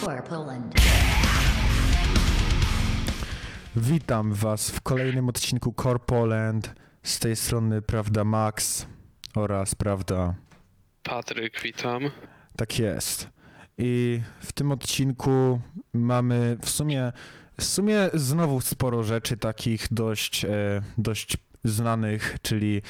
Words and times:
For 0.00 0.24
Poland. 0.24 0.74
Witam 3.76 4.32
Was 4.32 4.70
w 4.70 4.80
kolejnym 4.80 5.28
odcinku 5.28 5.74
Core 5.82 5.98
Poland. 5.98 6.74
Z 7.02 7.18
tej 7.18 7.36
strony 7.36 7.82
Prawda 7.82 8.24
Max 8.24 8.86
oraz 9.34 9.74
Prawda. 9.74 10.34
Patryk, 11.02 11.60
witam. 11.62 12.10
Tak 12.56 12.78
jest. 12.78 13.28
I 13.78 14.20
w 14.40 14.52
tym 14.52 14.72
odcinku 14.72 15.60
mamy 15.92 16.56
w 16.62 16.70
sumie, 16.70 17.12
w 17.60 17.64
sumie 17.64 18.10
znowu 18.14 18.60
sporo 18.60 19.02
rzeczy 19.02 19.36
takich 19.36 19.86
dość, 19.90 20.44
e, 20.44 20.48
dość 20.98 21.36
znanych, 21.64 22.36
czyli 22.42 22.82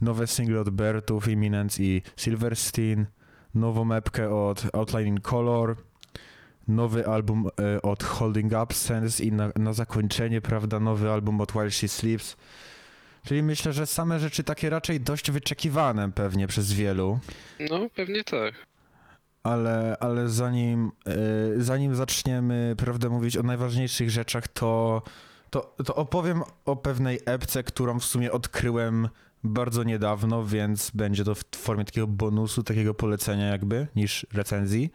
nowe 0.00 0.26
single 0.26 0.60
od 0.60 0.70
Bertów, 0.70 1.28
Imminence 1.28 1.82
i 1.82 2.02
Silverstein, 2.16 3.06
nową 3.54 3.92
epkę 3.92 4.34
od 4.34 4.66
Outlining 4.72 5.20
Color, 5.20 5.76
nowy 6.68 7.06
album 7.06 7.48
e, 7.60 7.82
od 7.82 8.04
Holding 8.04 8.52
Absence 8.52 9.24
i 9.24 9.32
na, 9.32 9.52
na 9.56 9.72
zakończenie, 9.72 10.40
prawda, 10.40 10.80
nowy 10.80 11.10
album 11.10 11.40
od 11.40 11.52
While 11.52 11.70
She 11.70 11.88
Sleeps. 11.88 12.36
Czyli 13.24 13.42
myślę, 13.42 13.72
że 13.72 13.86
same 13.86 14.18
rzeczy 14.18 14.44
takie 14.44 14.70
raczej 14.70 15.00
dość 15.00 15.30
wyczekiwane 15.30 16.12
pewnie 16.12 16.46
przez 16.46 16.72
wielu. 16.72 17.18
No, 17.70 17.80
pewnie 17.94 18.24
tak. 18.24 18.54
Ale, 19.42 19.96
ale 20.00 20.28
zanim, 20.28 20.92
e, 21.06 21.12
zanim 21.62 21.94
zaczniemy, 21.94 22.74
prawdę 22.78 23.08
mówić 23.08 23.36
o 23.36 23.42
najważniejszych 23.42 24.10
rzeczach, 24.10 24.48
to, 24.48 25.02
to, 25.50 25.76
to 25.84 25.94
opowiem 25.94 26.42
o 26.64 26.76
pewnej 26.76 27.20
epce, 27.26 27.62
którą 27.62 28.00
w 28.00 28.04
sumie 28.04 28.32
odkryłem 28.32 29.08
bardzo 29.44 29.82
niedawno, 29.84 30.44
więc 30.44 30.90
będzie 30.90 31.24
to 31.24 31.34
w 31.34 31.42
formie 31.56 31.84
takiego 31.84 32.06
bonusu, 32.06 32.62
takiego 32.62 32.94
polecenia 32.94 33.46
jakby, 33.46 33.86
niż 33.96 34.26
recenzji. 34.32 34.90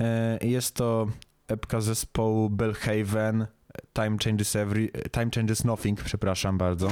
E, 0.00 0.38
Jest 0.42 0.74
to 0.74 1.06
epka 1.48 1.80
zespołu 1.80 2.50
Bellhaven, 2.50 3.46
Time 3.92 4.16
Changes, 4.24 4.56
Every, 4.56 4.88
Time 5.12 5.30
Changes 5.34 5.64
Nothing, 5.64 6.02
przepraszam 6.02 6.58
bardzo. 6.58 6.88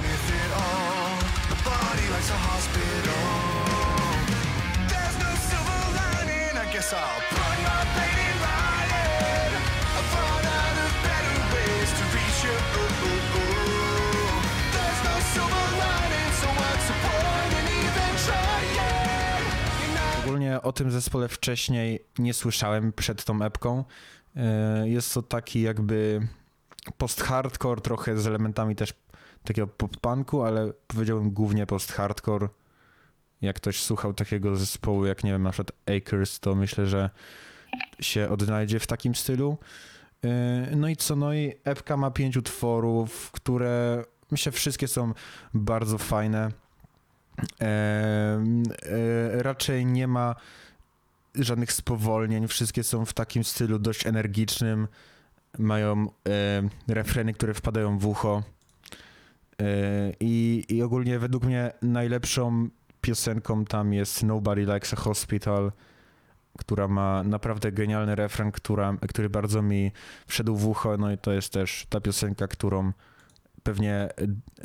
Ogólnie 20.47 20.63
o 20.63 20.73
tym 20.73 20.91
zespole 20.91 21.29
wcześniej 21.29 22.05
nie 22.19 22.35
słyszałem 22.35 22.93
przed 22.93 23.25
tą 23.25 23.43
epką. 23.43 23.85
E, 24.37 24.89
Jest 24.89 25.15
to 25.15 25.23
taki 25.23 25.63
jakby 25.63 26.29
post-hardcore, 26.99 27.81
trochę 27.81 28.19
z 28.19 28.27
elementami 28.27 28.77
też 28.77 28.95
takiego 29.45 29.67
pop-punku, 29.69 30.43
ale 30.47 30.73
powiedziałbym 30.87 31.31
głównie 31.31 31.67
post-hardcore. 31.67 32.49
Jak 33.41 33.57
ktoś 33.57 33.83
słuchał 33.83 34.15
takiego 34.15 34.57
zespołu, 34.57 35.07
jak 35.07 35.25
nie 35.25 35.33
wiem, 35.33 35.43
na 35.43 35.51
przykład 35.51 35.73
Acres, 35.97 36.41
to 36.41 36.55
myślę, 36.55 36.87
że 36.87 37.11
się 38.01 38.29
odnajdzie 38.29 38.81
w 38.81 38.87
takim 38.87 39.15
stylu. 39.15 39.59
E, 40.25 40.77
No 40.77 40.89
i 40.89 40.97
co, 40.97 41.17
no 41.17 41.35
i 41.35 41.53
epka 41.65 41.97
ma 41.97 42.11
pięć 42.11 42.37
utworów, 42.37 43.31
które 43.33 44.05
myślę 44.31 44.53
wszystkie 44.53 44.89
są 44.89 45.13
bardzo 45.55 45.99
fajne. 45.99 46.51
E, 47.61 48.39
raczej 49.43 49.87
nie 49.87 50.09
ma 50.09 50.35
żadnych 51.35 51.73
spowolnień, 51.73 52.49
wszystkie 52.49 52.85
są 52.85 53.05
w 53.05 53.13
takim 53.13 53.45
stylu 53.45 53.79
dość 53.79 54.07
energicznym, 54.07 54.89
mają 55.59 56.07
refreny, 56.89 57.35
które 57.35 57.55
wpadają 57.55 57.99
w 57.99 58.07
ucho. 58.07 58.43
E, 59.61 60.13
i, 60.21 60.65
i 60.69 60.83
ogólnie 60.83 61.19
według 61.19 61.45
mnie 61.45 61.73
najlepszą 61.83 62.69
piosenką 63.01 63.65
tam 63.65 63.93
jest 63.93 64.23
Nobody 64.23 64.61
Likes 64.61 64.93
a 64.93 64.97
Hospital, 64.97 65.73
która 66.59 66.89
ma 66.89 67.23
naprawdę 67.23 67.73
genialny 67.73 68.15
refren, 68.15 68.53
która, 68.53 68.97
który 69.09 69.31
bardzo 69.31 69.63
mi 69.63 69.93
wszedł 70.27 70.57
w 70.57 70.67
ucho, 70.67 70.97
no 70.97 71.13
i 71.13 71.19
to 71.19 71.33
jest 71.33 71.53
też 71.53 71.87
ta 71.89 72.01
piosenka, 72.01 72.49
którą 72.49 72.93
pewnie 73.67 74.09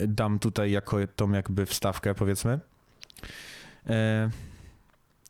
dam 0.07 0.39
tutaj 0.39 0.71
jako 0.71 0.97
tą 1.15 1.31
jakby 1.31 1.65
wstawkę, 1.65 2.15
powiedzmy. 2.15 2.59
E, 3.89 4.29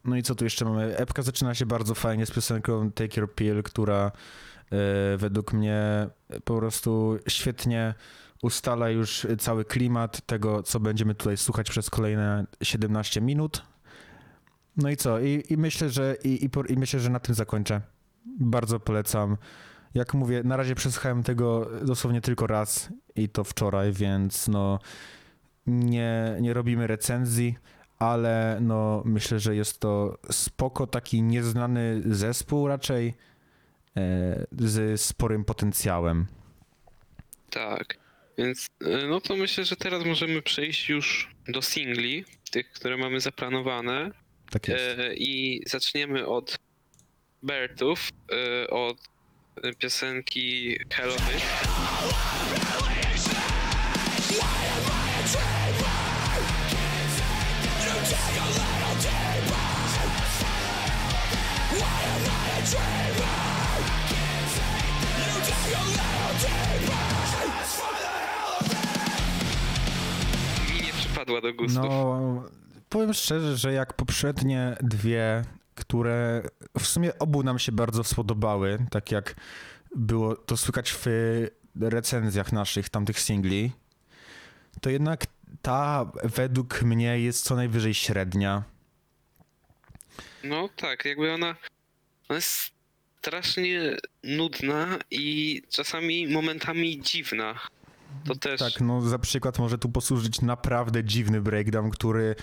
no 0.05 0.15
i 0.15 0.23
co 0.23 0.35
tu 0.35 0.43
jeszcze 0.43 0.65
mamy? 0.65 0.97
Epka 0.97 1.21
zaczyna 1.21 1.55
się 1.55 1.65
bardzo 1.65 1.95
fajnie 1.95 2.25
z 2.25 2.31
piosenką 2.31 2.91
Take 2.91 3.21
Your 3.21 3.35
Pill, 3.35 3.63
która 3.63 4.11
e, 4.71 5.17
według 5.17 5.53
mnie 5.53 6.07
po 6.43 6.57
prostu 6.57 7.19
świetnie 7.27 7.93
ustala 8.41 8.89
już 8.89 9.27
cały 9.39 9.65
klimat 9.65 10.25
tego, 10.25 10.63
co 10.63 10.79
będziemy 10.79 11.15
tutaj 11.15 11.38
słuchać 11.38 11.69
przez 11.69 11.89
kolejne 11.89 12.45
17 12.63 13.21
minut. 13.21 13.63
No 14.77 14.89
i 14.89 14.97
co? 14.97 15.19
I, 15.19 15.43
i 15.49 15.57
myślę, 15.57 15.89
że 15.89 16.15
i, 16.23 16.45
i, 16.45 16.49
i 16.69 16.77
myślę, 16.77 16.99
że 16.99 17.09
na 17.09 17.19
tym 17.19 17.35
zakończę. 17.35 17.81
Bardzo 18.39 18.79
polecam. 18.79 19.38
Jak 19.94 20.13
mówię, 20.13 20.41
na 20.44 20.57
razie 20.57 20.75
przesłuchałem 20.75 21.24
tego 21.24 21.69
dosłownie 21.84 22.22
tylko 22.22 22.47
raz 22.47 22.90
i 23.16 23.29
to 23.29 23.44
wczoraj, 23.44 23.91
więc 23.91 24.47
no 24.47 24.79
nie, 25.68 26.38
nie 26.41 26.53
robimy 26.53 26.88
recenzji, 26.88 27.56
ale 28.00 28.57
no 28.62 29.01
myślę, 29.06 29.40
że 29.40 29.56
jest 29.56 29.80
to 29.80 30.18
spoko, 30.31 30.88
taki 30.88 31.22
nieznany 31.22 32.01
zespół 32.06 32.68
raczej 32.68 33.13
e, 33.97 34.46
z 34.51 35.01
sporym 35.01 35.46
potencjałem. 35.46 36.25
Tak. 37.50 37.97
Więc, 38.38 38.68
e, 38.81 39.07
no 39.07 39.22
to 39.22 39.35
myślę, 39.35 39.66
że 39.66 39.75
teraz 39.75 40.06
możemy 40.06 40.41
przejść 40.41 40.90
już 40.90 41.35
do 41.47 41.62
singli, 41.62 42.25
tych, 42.51 42.72
które 42.72 42.97
mamy 42.97 43.19
zaplanowane. 43.19 44.12
Tak 44.50 44.68
jest. 44.68 45.00
E, 45.00 45.16
I 45.16 45.62
zaczniemy 45.68 46.28
od 46.28 46.59
Bertów, 47.44 48.09
e, 48.31 48.69
od 48.69 48.97
piosenki 49.79 50.78
Hello 50.89 51.13
Bitch. 51.13 51.45
Mi 70.69 70.81
nie 70.85 70.94
przypadła 70.94 71.41
do 71.41 71.53
gustu. 71.53 71.81
No, 71.81 72.44
powiem 72.89 73.13
szczerze, 73.13 73.57
że 73.57 73.73
jak 73.73 73.94
poprzednie 73.94 74.78
dwie, 74.81 75.44
które 75.91 76.44
w 76.79 76.85
sumie 76.88 77.19
obu 77.19 77.44
nam 77.44 77.59
się 77.59 77.72
bardzo 77.72 78.03
spodobały, 78.03 78.85
tak 78.91 79.12
jak 79.12 79.35
było 79.96 80.35
to 80.35 80.57
słychać 80.57 80.91
w 80.91 81.06
recenzjach 81.81 82.52
naszych 82.52 82.90
tamtych 82.90 83.19
singli, 83.19 83.72
to 84.81 84.90
jednak 84.90 85.25
ta 85.62 86.12
według 86.24 86.81
mnie 86.81 87.19
jest 87.19 87.44
co 87.44 87.56
najwyżej 87.56 87.94
średnia. 87.94 88.63
No 90.44 90.69
tak, 90.75 91.06
jakby 91.06 91.34
ona, 91.34 91.56
ona 92.30 92.35
jest 92.35 92.72
strasznie 93.19 93.97
nudna 94.24 95.00
i 95.12 95.62
czasami 95.69 96.28
momentami 96.28 97.01
dziwna. 97.01 97.59
To 98.25 98.35
też. 98.35 98.59
Tak, 98.59 98.81
no 98.81 99.01
za 99.01 99.19
przykład 99.19 99.59
może 99.59 99.78
tu 99.78 99.90
posłużyć 99.90 100.41
naprawdę 100.41 101.03
dziwny 101.03 101.41
breakdown, 101.41 101.91
który 101.91 102.35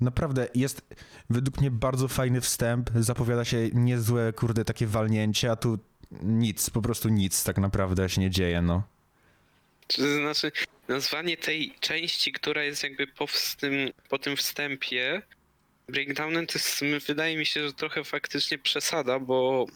naprawdę 0.00 0.48
jest 0.54 0.94
według 1.30 1.60
mnie 1.60 1.70
bardzo 1.70 2.08
fajny 2.08 2.40
wstęp, 2.40 2.90
zapowiada 2.94 3.44
się 3.44 3.68
niezłe, 3.72 4.32
kurde, 4.32 4.64
takie 4.64 4.86
walnięcie, 4.86 5.50
a 5.50 5.56
tu 5.56 5.78
nic, 6.22 6.70
po 6.70 6.82
prostu 6.82 7.08
nic 7.08 7.44
tak 7.44 7.58
naprawdę 7.58 8.08
się 8.08 8.20
nie 8.20 8.30
dzieje, 8.30 8.62
no. 8.62 8.82
To 9.86 10.02
znaczy, 10.16 10.52
nazwanie 10.88 11.36
tej 11.36 11.74
części, 11.80 12.32
która 12.32 12.62
jest 12.62 12.82
jakby 12.82 13.06
po, 13.06 13.26
wstym, 13.26 13.72
po 14.08 14.18
tym 14.18 14.36
wstępie 14.36 15.22
breakdownem, 15.88 16.46
to 16.46 16.58
jest, 16.58 17.06
wydaje 17.06 17.36
mi 17.36 17.46
się, 17.46 17.66
że 17.66 17.72
trochę 17.72 18.04
faktycznie 18.04 18.58
przesada, 18.58 19.18
bo 19.18 19.66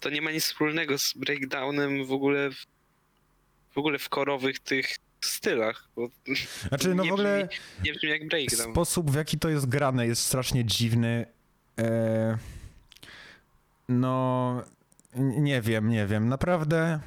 to 0.00 0.10
nie 0.10 0.22
ma 0.22 0.30
nic 0.30 0.44
wspólnego 0.44 0.98
z 0.98 1.12
breakdownem 1.16 2.06
w 2.06 2.12
ogóle 2.12 2.50
w, 2.50 2.66
w 3.74 3.78
ogóle 3.78 3.98
w 3.98 4.08
korowych 4.08 4.58
tych 4.58 4.96
stylach. 5.26 5.88
Bo 5.96 6.08
Znaczy, 6.68 6.94
no 6.94 7.04
w 7.04 7.12
ogóle 7.12 7.46
brzmi, 7.48 7.60
nie 7.84 7.92
brzmi 7.94 8.08
jak 8.10 8.28
breakdown. 8.28 8.72
sposób, 8.72 9.10
w 9.10 9.14
jaki 9.14 9.38
to 9.38 9.48
jest 9.48 9.68
grane 9.68 10.06
jest 10.06 10.22
strasznie 10.22 10.64
dziwny. 10.64 11.26
E, 11.78 12.38
no, 13.88 14.62
nie 15.16 15.60
wiem, 15.60 15.88
nie 15.88 16.06
wiem, 16.06 16.28
naprawdę... 16.28 17.00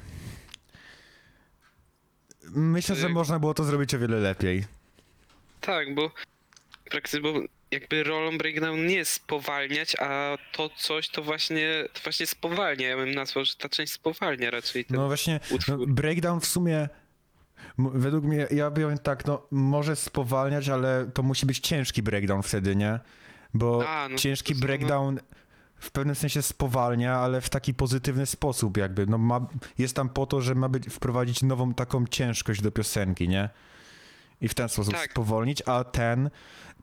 Myślę, 2.56 2.96
że 2.96 3.06
Y- 3.06 3.10
można 3.10 3.38
było 3.38 3.54
to 3.54 3.64
zrobić 3.64 3.94
o 3.94 3.98
wiele 3.98 4.16
lepiej. 4.16 4.64
Tak, 5.60 5.94
bo 5.94 6.10
praktycznie, 6.90 7.20
bo 7.20 7.32
jakby 7.70 8.04
rolą 8.04 8.38
breakdown 8.38 8.86
nie 8.86 8.94
jest 8.94 9.12
spowalniać, 9.12 9.96
a 10.00 10.38
to 10.52 10.70
coś 10.76 11.08
to 11.08 11.22
właśnie, 11.22 11.84
to 11.92 12.00
właśnie 12.04 12.26
spowalnia. 12.26 12.88
Ja 12.88 12.96
bym 12.96 13.10
nazwał, 13.14 13.44
że 13.44 13.54
ta 13.56 13.68
część 13.68 13.92
spowalnia 13.92 14.50
raczej 14.50 14.84
No 14.90 15.06
właśnie, 15.06 15.40
no, 15.68 15.78
breakdown 15.86 16.40
w 16.40 16.46
sumie, 16.46 16.88
według 17.78 18.24
mnie, 18.24 18.46
ja 18.50 18.70
powiem 18.70 18.98
tak, 18.98 19.26
no 19.26 19.46
może 19.50 19.96
spowalniać, 19.96 20.68
ale 20.68 21.10
to 21.14 21.22
musi 21.22 21.46
być 21.46 21.58
ciężki 21.58 22.02
breakdown 22.02 22.42
wtedy, 22.42 22.76
nie? 22.76 23.00
Bo 23.54 23.88
A, 23.88 24.08
no 24.08 24.16
ciężki 24.16 24.54
breakdown 24.54 25.20
w 25.76 25.90
pewnym 25.90 26.14
sensie 26.14 26.42
spowalnia, 26.42 27.16
ale 27.16 27.40
w 27.40 27.48
taki 27.48 27.74
pozytywny 27.74 28.26
sposób 28.26 28.76
jakby, 28.76 29.06
no 29.06 29.18
ma, 29.18 29.46
jest 29.78 29.96
tam 29.96 30.08
po 30.08 30.26
to, 30.26 30.40
że 30.40 30.54
ma 30.54 30.68
być, 30.68 30.86
wprowadzić 30.88 31.42
nową 31.42 31.74
taką 31.74 32.06
ciężkość 32.06 32.62
do 32.62 32.72
piosenki, 32.72 33.28
nie? 33.28 33.48
I 34.40 34.48
w 34.48 34.54
ten 34.54 34.68
sposób 34.68 34.94
Tak. 34.94 35.10
spowolnić, 35.10 35.62
a 35.66 35.84
ten 35.84 36.30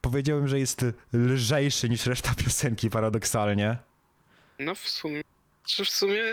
powiedziałbym, 0.02 0.48
że 0.48 0.60
jest 0.60 0.86
lżejszy 1.14 1.90
niż 1.90 2.06
reszta 2.06 2.36
piosenki 2.44 2.90
paradoksalnie. 2.90 3.78
No 4.60 4.76
w 4.76 4.90
sumie, 4.90 5.22
czy 5.66 5.86
w 5.86 5.90
sumie 5.90 6.24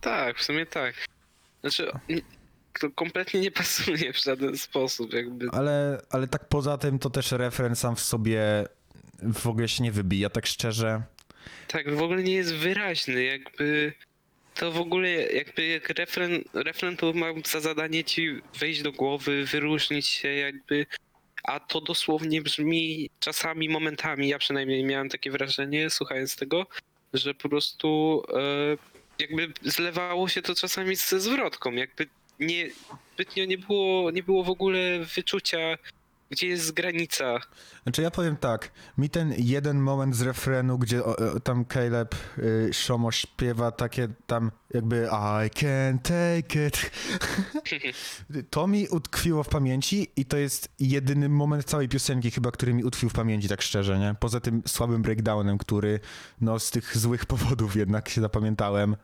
tak, 0.00 0.38
w 0.38 0.42
sumie 0.42 0.66
tak. 0.66 0.94
Znaczy, 1.60 1.92
to 2.80 2.90
kompletnie 2.90 3.40
nie 3.40 3.50
pasuje 3.50 4.12
w 4.12 4.22
żaden 4.22 4.58
sposób, 4.58 5.12
jakby. 5.12 5.48
Ale, 5.52 6.02
ale 6.10 6.28
tak 6.28 6.48
poza 6.48 6.78
tym 6.78 6.98
to 6.98 7.10
też 7.10 7.32
refren 7.32 7.76
sam 7.76 7.96
w 7.96 8.00
sobie 8.00 8.64
w 9.22 9.46
ogóle 9.46 9.68
się 9.68 9.82
nie 9.82 9.92
wybija, 9.92 10.30
tak 10.30 10.46
szczerze. 10.46 11.02
Tak, 11.68 11.94
w 11.94 12.02
ogóle 12.02 12.22
nie 12.22 12.34
jest 12.34 12.54
wyraźny, 12.54 13.24
jakby 13.24 13.92
to 14.54 14.72
w 14.72 14.80
ogóle 14.80 15.10
jakby 15.10 15.66
jak 15.66 15.88
refren, 15.88 16.44
refren 16.54 16.96
to 16.96 17.12
ma 17.12 17.26
za 17.46 17.60
zadanie 17.60 18.04
ci 18.04 18.40
wejść 18.58 18.82
do 18.82 18.92
głowy, 18.92 19.44
wyróżnić 19.44 20.06
się 20.06 20.28
jakby, 20.28 20.86
a 21.44 21.60
to 21.60 21.80
dosłownie 21.80 22.42
brzmi 22.42 23.10
czasami, 23.20 23.68
momentami, 23.68 24.28
ja 24.28 24.38
przynajmniej 24.38 24.84
miałem 24.84 25.08
takie 25.08 25.30
wrażenie 25.30 25.90
słuchając 25.90 26.36
tego, 26.36 26.66
że 27.14 27.34
po 27.34 27.48
prostu 27.48 28.22
e, 28.34 28.76
jakby 29.18 29.52
zlewało 29.62 30.28
się 30.28 30.42
to 30.42 30.54
czasami 30.54 30.96
ze 30.96 31.20
zwrotką, 31.20 31.72
jakby 31.72 32.06
nie, 32.40 32.70
zbytnio 33.14 33.44
nie 33.44 33.58
było, 33.58 34.10
nie 34.10 34.22
było 34.22 34.44
w 34.44 34.50
ogóle 34.50 34.78
wyczucia, 35.16 35.58
gdzie 36.30 36.48
jest 36.48 36.72
granica. 36.72 37.40
Znaczy 37.82 38.02
ja 38.02 38.10
powiem 38.10 38.36
tak, 38.36 38.70
mi 38.98 39.10
ten 39.10 39.34
jeden 39.38 39.80
moment 39.80 40.16
z 40.16 40.22
refrenu, 40.22 40.78
gdzie 40.78 41.04
o, 41.04 41.16
o, 41.16 41.40
tam 41.40 41.64
Caleb 41.64 42.14
y, 42.38 42.70
Shomo 42.72 43.12
śpiewa 43.12 43.70
takie 43.70 44.08
tam 44.26 44.50
jakby 44.74 45.08
I 45.46 45.50
can 45.50 45.98
take 45.98 46.66
it. 46.66 46.90
to 48.50 48.66
mi 48.66 48.88
utkwiło 48.88 49.42
w 49.42 49.48
pamięci 49.48 50.10
i 50.16 50.24
to 50.24 50.36
jest 50.36 50.68
jedyny 50.80 51.28
moment 51.28 51.64
całej 51.64 51.88
piosenki 51.88 52.30
chyba, 52.30 52.50
który 52.50 52.74
mi 52.74 52.84
utkwił 52.84 53.10
w 53.10 53.12
pamięci, 53.12 53.48
tak 53.48 53.62
szczerze, 53.62 53.98
nie? 53.98 54.14
Poza 54.20 54.40
tym 54.40 54.62
słabym 54.66 55.02
breakdownem, 55.02 55.58
który 55.58 56.00
no 56.40 56.58
z 56.58 56.70
tych 56.70 56.96
złych 56.96 57.26
powodów 57.26 57.76
jednak 57.76 58.08
się 58.08 58.20
zapamiętałem. 58.20 58.96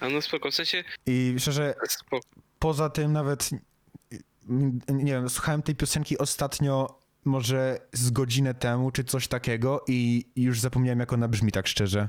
A 0.00 0.08
no 0.08 0.22
spoko, 0.22 0.50
w 0.50 0.54
sensie 0.54 0.84
I 1.06 1.34
szczerze, 1.38 1.74
spoko. 1.88 2.41
Poza 2.62 2.90
tym 2.90 3.12
nawet 3.12 3.50
nie 4.88 5.12
wiem, 5.12 5.30
słuchałem 5.30 5.62
tej 5.62 5.74
piosenki 5.74 6.18
ostatnio 6.18 7.00
może 7.24 7.78
z 7.92 8.10
godzinę 8.10 8.54
temu, 8.54 8.90
czy 8.90 9.04
coś 9.04 9.28
takiego 9.28 9.84
i 9.88 10.24
już 10.36 10.60
zapomniałem, 10.60 11.00
jak 11.00 11.12
ona 11.12 11.28
brzmi, 11.28 11.52
tak 11.52 11.66
szczerze. 11.66 12.08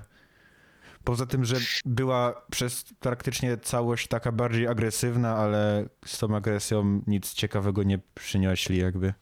Poza 1.04 1.26
tym, 1.26 1.46
że 1.46 1.56
była 1.86 2.46
przez 2.52 2.86
praktycznie 3.00 3.58
całość 3.58 4.08
taka 4.08 4.32
bardziej 4.32 4.68
agresywna, 4.68 5.36
ale 5.36 5.90
z 6.06 6.18
tą 6.18 6.36
agresją 6.36 7.02
nic 7.08 7.34
ciekawego 7.34 7.84
nie 7.84 8.00
przynieśli 8.16 8.78
jakby. 8.78 9.14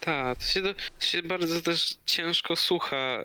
Tak, 0.00 0.38
to 0.38 0.44
się, 0.44 0.62
do- 0.62 0.74
to 0.74 1.06
się 1.06 1.22
bardzo 1.22 1.62
też 1.62 1.98
ciężko 2.06 2.56
słucha 2.56 3.24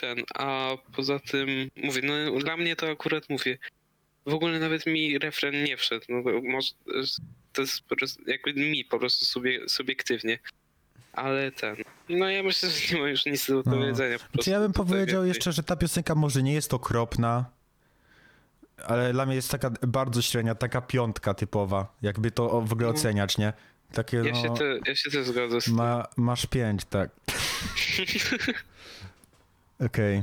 ten, 0.00 0.18
a 0.34 0.70
poza 0.96 1.18
tym 1.18 1.48
mówię, 1.76 2.00
no 2.04 2.40
dla 2.40 2.56
mnie 2.56 2.76
to 2.76 2.90
akurat 2.90 3.30
mówię, 3.30 3.58
w 4.28 4.34
ogóle 4.34 4.58
nawet 4.58 4.86
mi 4.86 5.18
refren 5.18 5.64
nie 5.64 5.76
wszedł, 5.76 6.04
no 6.08 6.22
bo 6.22 6.30
może 6.42 6.70
to 7.52 7.60
jest 7.62 7.80
po 7.88 7.96
prostu, 7.96 8.22
jakby 8.26 8.54
mi 8.54 8.84
po 8.84 8.98
prostu 8.98 9.24
sobie, 9.24 9.68
subiektywnie, 9.68 10.38
ale 11.12 11.52
ten, 11.52 11.76
no 12.08 12.30
ja 12.30 12.42
myślę, 12.42 12.70
że 12.70 12.94
nie 12.94 13.00
ma 13.02 13.08
już 13.08 13.26
nic 13.26 13.46
do 13.50 13.62
powiedzenia 13.62 14.18
po 14.18 14.24
Czy 14.24 14.30
prostu. 14.32 14.50
ja 14.50 14.60
bym 14.60 14.72
powiedział 14.72 15.22
więcej. 15.22 15.28
jeszcze, 15.28 15.52
że 15.52 15.62
ta 15.62 15.76
piosenka 15.76 16.14
może 16.14 16.42
nie 16.42 16.52
jest 16.54 16.74
okropna, 16.74 17.44
ale 18.86 19.12
dla 19.12 19.26
mnie 19.26 19.34
jest 19.34 19.50
taka 19.50 19.70
bardzo 19.70 20.22
średnia, 20.22 20.54
taka 20.54 20.80
piątka 20.80 21.34
typowa, 21.34 21.96
jakby 22.02 22.30
to 22.30 22.60
w 22.60 22.72
ogóle 22.72 22.88
No. 22.88 22.94
oceniać, 22.94 23.38
nie? 23.38 23.52
Takie 23.92 24.16
Ja 24.16 24.32
no... 24.32 24.42
się, 24.42 24.54
te, 24.54 24.78
ja 24.86 24.94
się 24.96 25.10
też 25.10 25.26
zgodzę 25.26 25.60
z 25.60 25.64
tym. 25.64 25.74
Ma, 25.74 26.06
masz 26.16 26.46
pięć, 26.46 26.84
tak. 26.84 27.10
Okej. 29.86 30.22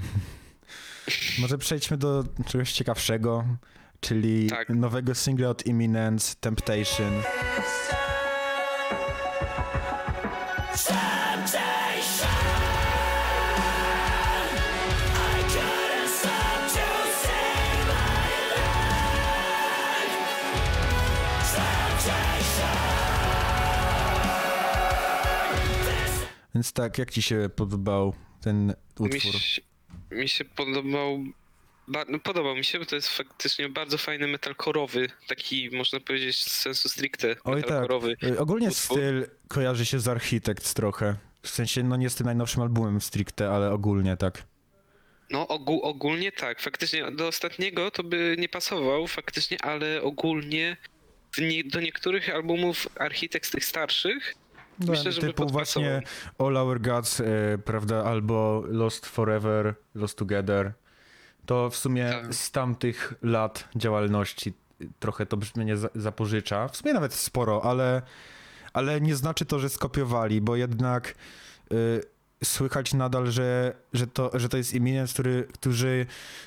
Może 1.39 1.57
przejdźmy 1.57 1.97
do 1.97 2.23
czegoś 2.47 2.71
ciekawszego, 2.71 3.45
czyli 4.07 4.49
Tak. 4.49 4.69
nowego 4.69 5.15
singla 5.15 5.49
od 5.49 5.65
Imminence, 5.65 6.35
Temptation. 6.39 7.21
Więc 26.55 26.73
tak, 26.73 26.97
jak 26.97 27.11
ci 27.11 27.21
się 27.21 27.49
podobał 27.55 28.13
ten 28.41 28.65
Mi 28.67 28.73
utwór? 29.05 29.33
się, 29.41 29.61
mi 30.11 30.29
się 30.29 30.45
podobał. 30.45 31.19
Ba, 31.87 32.05
no 32.09 32.19
podobał 32.19 32.55
mi 32.55 32.63
się, 32.63 32.79
bo 32.79 32.85
to 32.85 32.95
jest 32.95 33.09
faktycznie 33.09 33.69
bardzo 33.69 33.97
fajny 33.97 34.27
metalkorowy, 34.27 35.07
taki 35.27 35.69
można 35.77 35.99
powiedzieć 35.99 36.43
z 36.43 36.51
sensu 36.61 36.89
stricte 36.89 37.27
Oj 37.27 37.35
tak, 37.35 37.55
metalkorowy. 37.55 38.15
Y, 38.23 38.39
ogólnie 38.39 38.67
utwór. 38.67 38.97
styl 38.97 39.25
kojarzy 39.47 39.85
się 39.85 39.99
z 39.99 40.07
Architects 40.07 40.73
trochę. 40.73 41.15
W 41.41 41.49
sensie, 41.49 41.83
no 41.83 41.95
nie 41.97 42.09
z 42.09 42.15
tym 42.15 42.25
najnowszym 42.25 42.61
albumem 42.61 43.01
stricte, 43.01 43.49
ale 43.49 43.71
ogólnie 43.71 44.17
tak. 44.17 44.43
No 45.31 45.47
ogół, 45.47 45.81
ogólnie 45.81 46.31
tak, 46.31 46.61
faktycznie 46.61 47.11
do 47.11 47.27
ostatniego 47.27 47.91
to 47.91 48.03
by 48.03 48.35
nie 48.39 48.49
pasował 48.49 49.07
faktycznie, 49.07 49.61
ale 49.61 50.01
ogólnie 50.01 50.77
w 51.31 51.41
nie, 51.41 51.63
do 51.63 51.81
niektórych 51.81 52.29
albumów 52.35 52.87
Architekt 52.99 53.51
tych 53.51 53.65
starszych 53.65 54.35
No, 54.79 54.91
myślę, 54.91 55.11
że 55.11 55.21
by 55.21 55.27
typu 55.27 55.43
podpasował. 55.43 55.89
właśnie 55.89 56.07
All 56.37 56.57
Our 56.57 56.81
Gods, 56.81 57.19
y, 57.19 57.25
prawda, 57.65 58.03
albo 58.03 58.63
Lost 58.67 59.05
Forever, 59.05 59.75
Lost 59.95 60.17
Together. 60.17 60.73
To 61.45 61.69
w 61.69 61.75
sumie 61.77 62.09
Tak. 62.09 62.33
z 62.33 62.51
tamtych 62.51 63.13
lat 63.21 63.69
działalności 63.75 64.53
trochę 64.99 65.25
to 65.25 65.37
brzmienie 65.37 65.77
za- 65.77 65.89
zapożycza. 65.95 66.67
W 66.67 66.77
sumie 66.77 66.93
nawet 66.93 67.13
sporo, 67.13 67.61
ale, 67.63 68.01
ale 68.73 69.01
nie 69.01 69.15
znaczy 69.15 69.45
to, 69.45 69.59
że 69.59 69.69
skopiowali, 69.69 70.41
bo 70.41 70.55
jednak 70.55 71.15
y, 71.71 72.01
słychać 72.43 72.93
nadal, 72.93 73.31
że, 73.31 73.75
że, 73.93 74.07
to, 74.07 74.31
że 74.39 74.49
to 74.49 74.57
jest 74.57 74.73
Imminence, 74.73 75.13
który, 75.13 75.47
którzy 75.53 76.05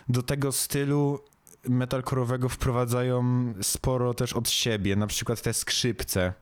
do 0.09 0.23
tego 0.23 0.53
stylu 0.53 1.25
metalcore'owego 1.65 2.49
wprowadzają 2.49 3.55
sporo 3.63 4.15
też 4.15 4.33
od 4.33 4.51
siebie, 4.51 4.97
na 4.97 5.07
przykład 5.07 5.43
te 5.43 5.55
skrzypce. 5.55 6.33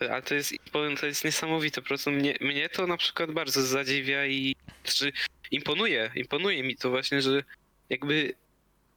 Ale 0.00 0.22
to 0.22 0.34
jest, 0.34 0.52
powiem, 0.72 0.96
to 0.96 1.06
jest 1.06 1.24
niesamowite. 1.24 1.82
Po 1.82 1.88
prostu 1.88 2.10
mnie, 2.10 2.34
mnie 2.40 2.68
to 2.68 2.86
na 2.86 2.96
przykład 2.96 3.30
bardzo 3.32 3.62
zadziwia 3.62 4.26
i 4.26 4.56
czy 4.82 5.12
imponuje. 5.50 6.10
Imponuje 6.14 6.62
mi 6.62 6.76
to 6.76 6.90
właśnie, 6.90 7.22
że 7.22 7.42
jakby 7.90 8.34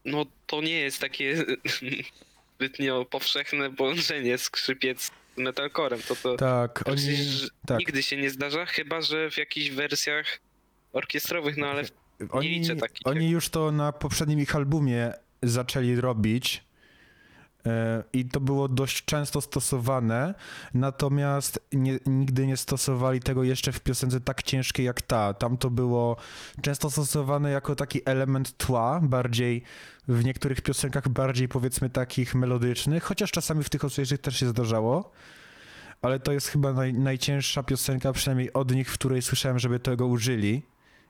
no 0.05 0.25
to 0.47 0.61
nie 0.61 0.79
jest 0.79 0.99
takie 0.99 1.45
zbytnio 2.55 3.05
powszechne 3.05 3.73
połączenie 3.73 4.37
skrzypiec 4.37 5.03
z 5.03 5.11
metalcorem. 5.37 5.99
To 6.07 6.15
to 6.15 6.37
Tak, 6.37 6.83
oni... 6.87 7.17
tak. 7.67 7.79
nigdy 7.79 8.03
się 8.03 8.17
nie 8.17 8.29
zdarza, 8.29 8.65
chyba 8.65 9.01
że 9.01 9.31
w 9.31 9.37
jakichś 9.37 9.69
wersjach 9.69 10.39
orkiestrowych, 10.93 11.57
no 11.57 11.67
ale 11.67 11.83
Oni, 12.29 12.49
liczę 12.49 12.75
takich 12.75 13.07
oni 13.07 13.29
już 13.29 13.49
to 13.49 13.71
na 13.71 13.91
poprzednim 13.91 14.39
ich 14.39 14.55
albumie 14.55 15.13
zaczęli 15.43 15.95
robić 15.95 16.63
i 18.13 18.25
to 18.25 18.39
było 18.39 18.67
dość 18.67 19.05
często 19.05 19.41
stosowane, 19.41 20.33
natomiast 20.73 21.59
nie, 21.71 21.99
nigdy 22.05 22.47
nie 22.47 22.57
stosowali 22.57 23.19
tego 23.19 23.43
jeszcze 23.43 23.71
w 23.71 23.79
piosence 23.79 24.21
tak 24.21 24.43
ciężkiej 24.43 24.85
jak 24.85 25.01
ta. 25.01 25.33
Tam 25.33 25.57
to 25.57 25.69
było 25.69 26.17
często 26.61 26.89
stosowane 26.89 27.51
jako 27.51 27.75
taki 27.75 28.01
element 28.05 28.57
tła, 28.57 28.99
bardziej 29.03 29.63
w 30.07 30.23
niektórych 30.25 30.61
piosenkach 30.61 31.09
bardziej 31.09 31.47
powiedzmy 31.47 31.89
takich 31.89 32.35
melodycznych, 32.35 33.03
chociaż 33.03 33.31
czasami 33.31 33.63
w 33.63 33.69
tych 33.69 33.85
ostrzejszych 33.85 34.21
też 34.21 34.39
się 34.39 34.47
zdarzało. 34.47 35.11
Ale 36.01 36.19
to 36.19 36.31
jest 36.31 36.47
chyba 36.47 36.73
naj, 36.73 36.93
najcięższa 36.93 37.63
piosenka, 37.63 38.13
przynajmniej 38.13 38.53
od 38.53 38.71
nich, 38.71 38.89
w 38.91 38.93
której 38.93 39.21
słyszałem, 39.21 39.59
żeby 39.59 39.79
tego 39.79 40.07
użyli. 40.07 40.63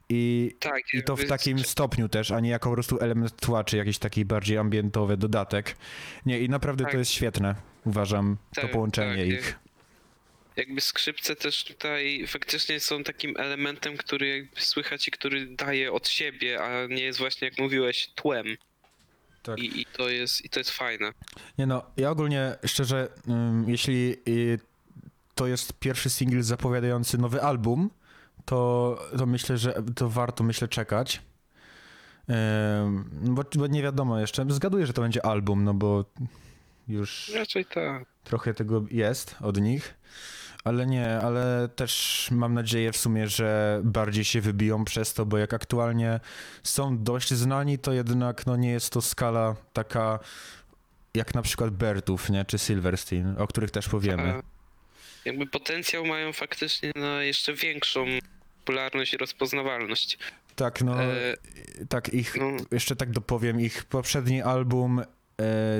I, 0.09 0.55
tak. 0.59 0.93
i 0.93 1.03
to 1.03 1.15
w 1.15 1.25
takim 1.25 1.57
skrzy- 1.57 1.67
stopniu 1.67 2.09
też, 2.09 2.31
a 2.31 2.39
nie 2.39 2.49
jako 2.49 2.69
po 2.69 2.73
prostu 2.75 2.99
element 2.99 3.41
tła, 3.41 3.63
czy 3.63 3.77
jakiś 3.77 3.97
taki 3.97 4.25
bardziej 4.25 4.57
ambientowy 4.57 5.17
dodatek. 5.17 5.75
Nie, 6.25 6.39
i 6.39 6.49
naprawdę 6.49 6.83
Tak. 6.83 6.91
to 6.93 6.97
jest 6.97 7.11
świetne, 7.11 7.55
uważam, 7.85 8.37
to 8.55 8.61
Tak, 8.61 8.71
połączenie 8.71 9.23
tak, 9.23 9.39
ich. 9.39 9.59
jakby 10.55 10.81
skrzypce 10.81 11.35
też 11.35 11.63
tutaj 11.63 12.25
faktycznie 12.27 12.79
są 12.79 13.03
takim 13.03 13.37
elementem, 13.37 13.97
który 13.97 14.27
jakby 14.37 14.61
słychać 14.61 15.07
i 15.07 15.11
który 15.11 15.45
daje 15.47 15.91
od 15.91 16.07
siebie, 16.07 16.63
a 16.63 16.87
nie 16.87 17.03
jest 17.03 17.19
właśnie, 17.19 17.47
jak 17.47 17.59
mówiłeś, 17.59 18.09
tłem. 18.15 18.45
Tak. 19.43 19.59
I, 19.59 19.81
i, 19.81 19.85
to, 19.85 20.09
jest, 20.09 20.45
I 20.45 20.49
to 20.49 20.59
jest 20.59 20.71
fajne. 20.71 21.11
Nie 21.57 21.65
no, 21.65 21.83
ja 21.97 22.09
ogólnie 22.11 22.55
szczerze, 22.65 23.07
ym, 23.29 23.65
jeśli 23.69 24.15
y, 24.27 24.59
to 25.35 25.47
jest 25.47 25.73
pierwszy 25.79 26.09
singiel 26.09 26.43
zapowiadający 26.43 27.17
nowy 27.17 27.41
album, 27.41 27.89
to, 28.45 28.99
to 29.17 29.25
myślę, 29.25 29.57
że 29.57 29.83
to 29.95 30.09
warto, 30.09 30.43
myślę, 30.43 30.67
czekać. 30.67 31.21
Bo, 33.21 33.43
bo 33.55 33.67
nie 33.67 33.83
wiadomo 33.83 34.19
jeszcze. 34.19 34.45
Zgaduję, 34.49 34.87
że 34.87 34.93
to 34.93 35.01
będzie 35.01 35.25
album, 35.25 35.63
no 35.63 35.73
bo 35.73 36.05
już 36.87 37.31
Raczej 37.35 37.65
tak. 37.65 38.05
trochę 38.23 38.53
tego 38.53 38.85
jest 38.91 39.35
od 39.41 39.61
nich. 39.61 39.93
Ale 40.63 40.85
nie, 40.85 41.17
ale 41.17 41.69
też 41.75 42.27
mam 42.31 42.53
nadzieję 42.53 42.91
w 42.91 42.97
sumie, 42.97 43.27
że 43.27 43.81
bardziej 43.83 44.23
się 44.23 44.41
wybiją 44.41 44.85
przez 44.85 45.13
to, 45.13 45.25
bo 45.25 45.37
jak 45.37 45.53
aktualnie 45.53 46.19
są 46.63 47.03
dość 47.03 47.33
znani, 47.33 47.79
to 47.79 47.93
jednak 47.93 48.45
no 48.45 48.55
nie 48.55 48.71
jest 48.71 48.93
to 48.93 49.01
skala 49.01 49.55
taka 49.73 50.19
jak 51.13 51.35
na 51.35 51.41
przykład 51.41 51.69
Bertów, 51.69 52.29
nie, 52.29 52.45
czy 52.45 52.59
Silverstein, 52.59 53.35
o 53.37 53.47
których 53.47 53.71
też 53.71 53.89
powiemy. 53.89 54.33
A 54.33 54.43
jakby 55.25 55.47
potencjał 55.47 56.05
mają 56.05 56.33
faktycznie 56.33 56.91
na 56.95 57.23
jeszcze 57.23 57.53
większą 57.53 58.05
popularność 58.63 59.13
i 59.13 59.17
rozpoznawalność. 59.17 60.17
Tak, 60.55 60.81
no, 60.81 61.03
E, 61.03 61.35
tak 61.89 62.13
ich, 62.13 62.35
no, 62.39 62.45
jeszcze 62.71 62.95
tak 62.95 63.11
dopowiem, 63.11 63.61
ich 63.61 63.85
poprzedni 63.85 64.41
album 64.41 64.99
e, 64.99 65.05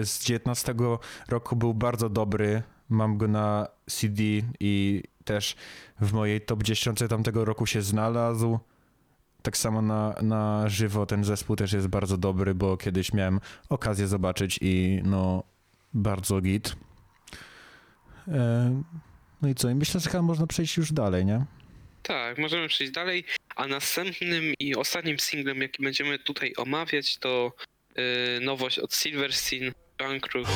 z 0.06 0.24
19 0.24 0.76
roku 1.28 1.56
był 1.56 1.74
bardzo 1.74 2.10
dobry. 2.10 2.64
Mam 2.90 3.18
go 3.18 3.28
na 3.28 3.68
CD 3.86 4.24
i 4.60 5.04
też 5.26 5.56
w 6.02 6.14
mojej 6.14 6.42
top 6.42 6.64
10 6.64 7.00
tamtego 7.10 7.46
roku 7.46 7.66
się 7.66 7.82
znalazł. 7.82 8.60
Tak 9.42 9.58
samo 9.58 9.82
na, 9.82 10.16
na 10.22 10.70
żywo 10.70 11.06
ten 11.06 11.24
zespół 11.24 11.56
też 11.56 11.74
jest 11.74 11.88
bardzo 11.88 12.18
dobry, 12.18 12.56
bo 12.56 12.78
kiedyś 12.78 13.14
miałem 13.14 13.40
okazję 13.70 14.08
zobaczyć 14.08 14.60
i 14.62 15.02
no 15.04 15.44
bardzo 15.94 16.42
git. 16.42 16.76
E, 18.28 18.82
no 19.42 19.50
i 19.50 19.56
co? 19.56 19.70
I 19.70 19.76
myślę, 19.76 20.00
że 20.00 20.10
chyba 20.10 20.24
można 20.24 20.48
przejść 20.48 20.78
już 20.78 20.94
dalej, 20.94 21.26
nie? 21.26 21.46
Tak, 22.04 22.38
możemy 22.38 22.68
przejść 22.68 22.94
dalej. 22.94 23.24
A 23.56 23.68
następnym 23.68 24.54
i 24.60 24.76
ostatnim 24.76 25.20
singlem, 25.20 25.62
jaki 25.62 25.84
będziemy 25.84 26.20
tutaj 26.20 26.54
omawiać, 26.58 27.18
to 27.18 27.54
y, 28.38 28.40
nowość 28.42 28.80
od 28.80 28.94
Silverstein. 28.96 29.74
Bankrupt. 29.98 30.52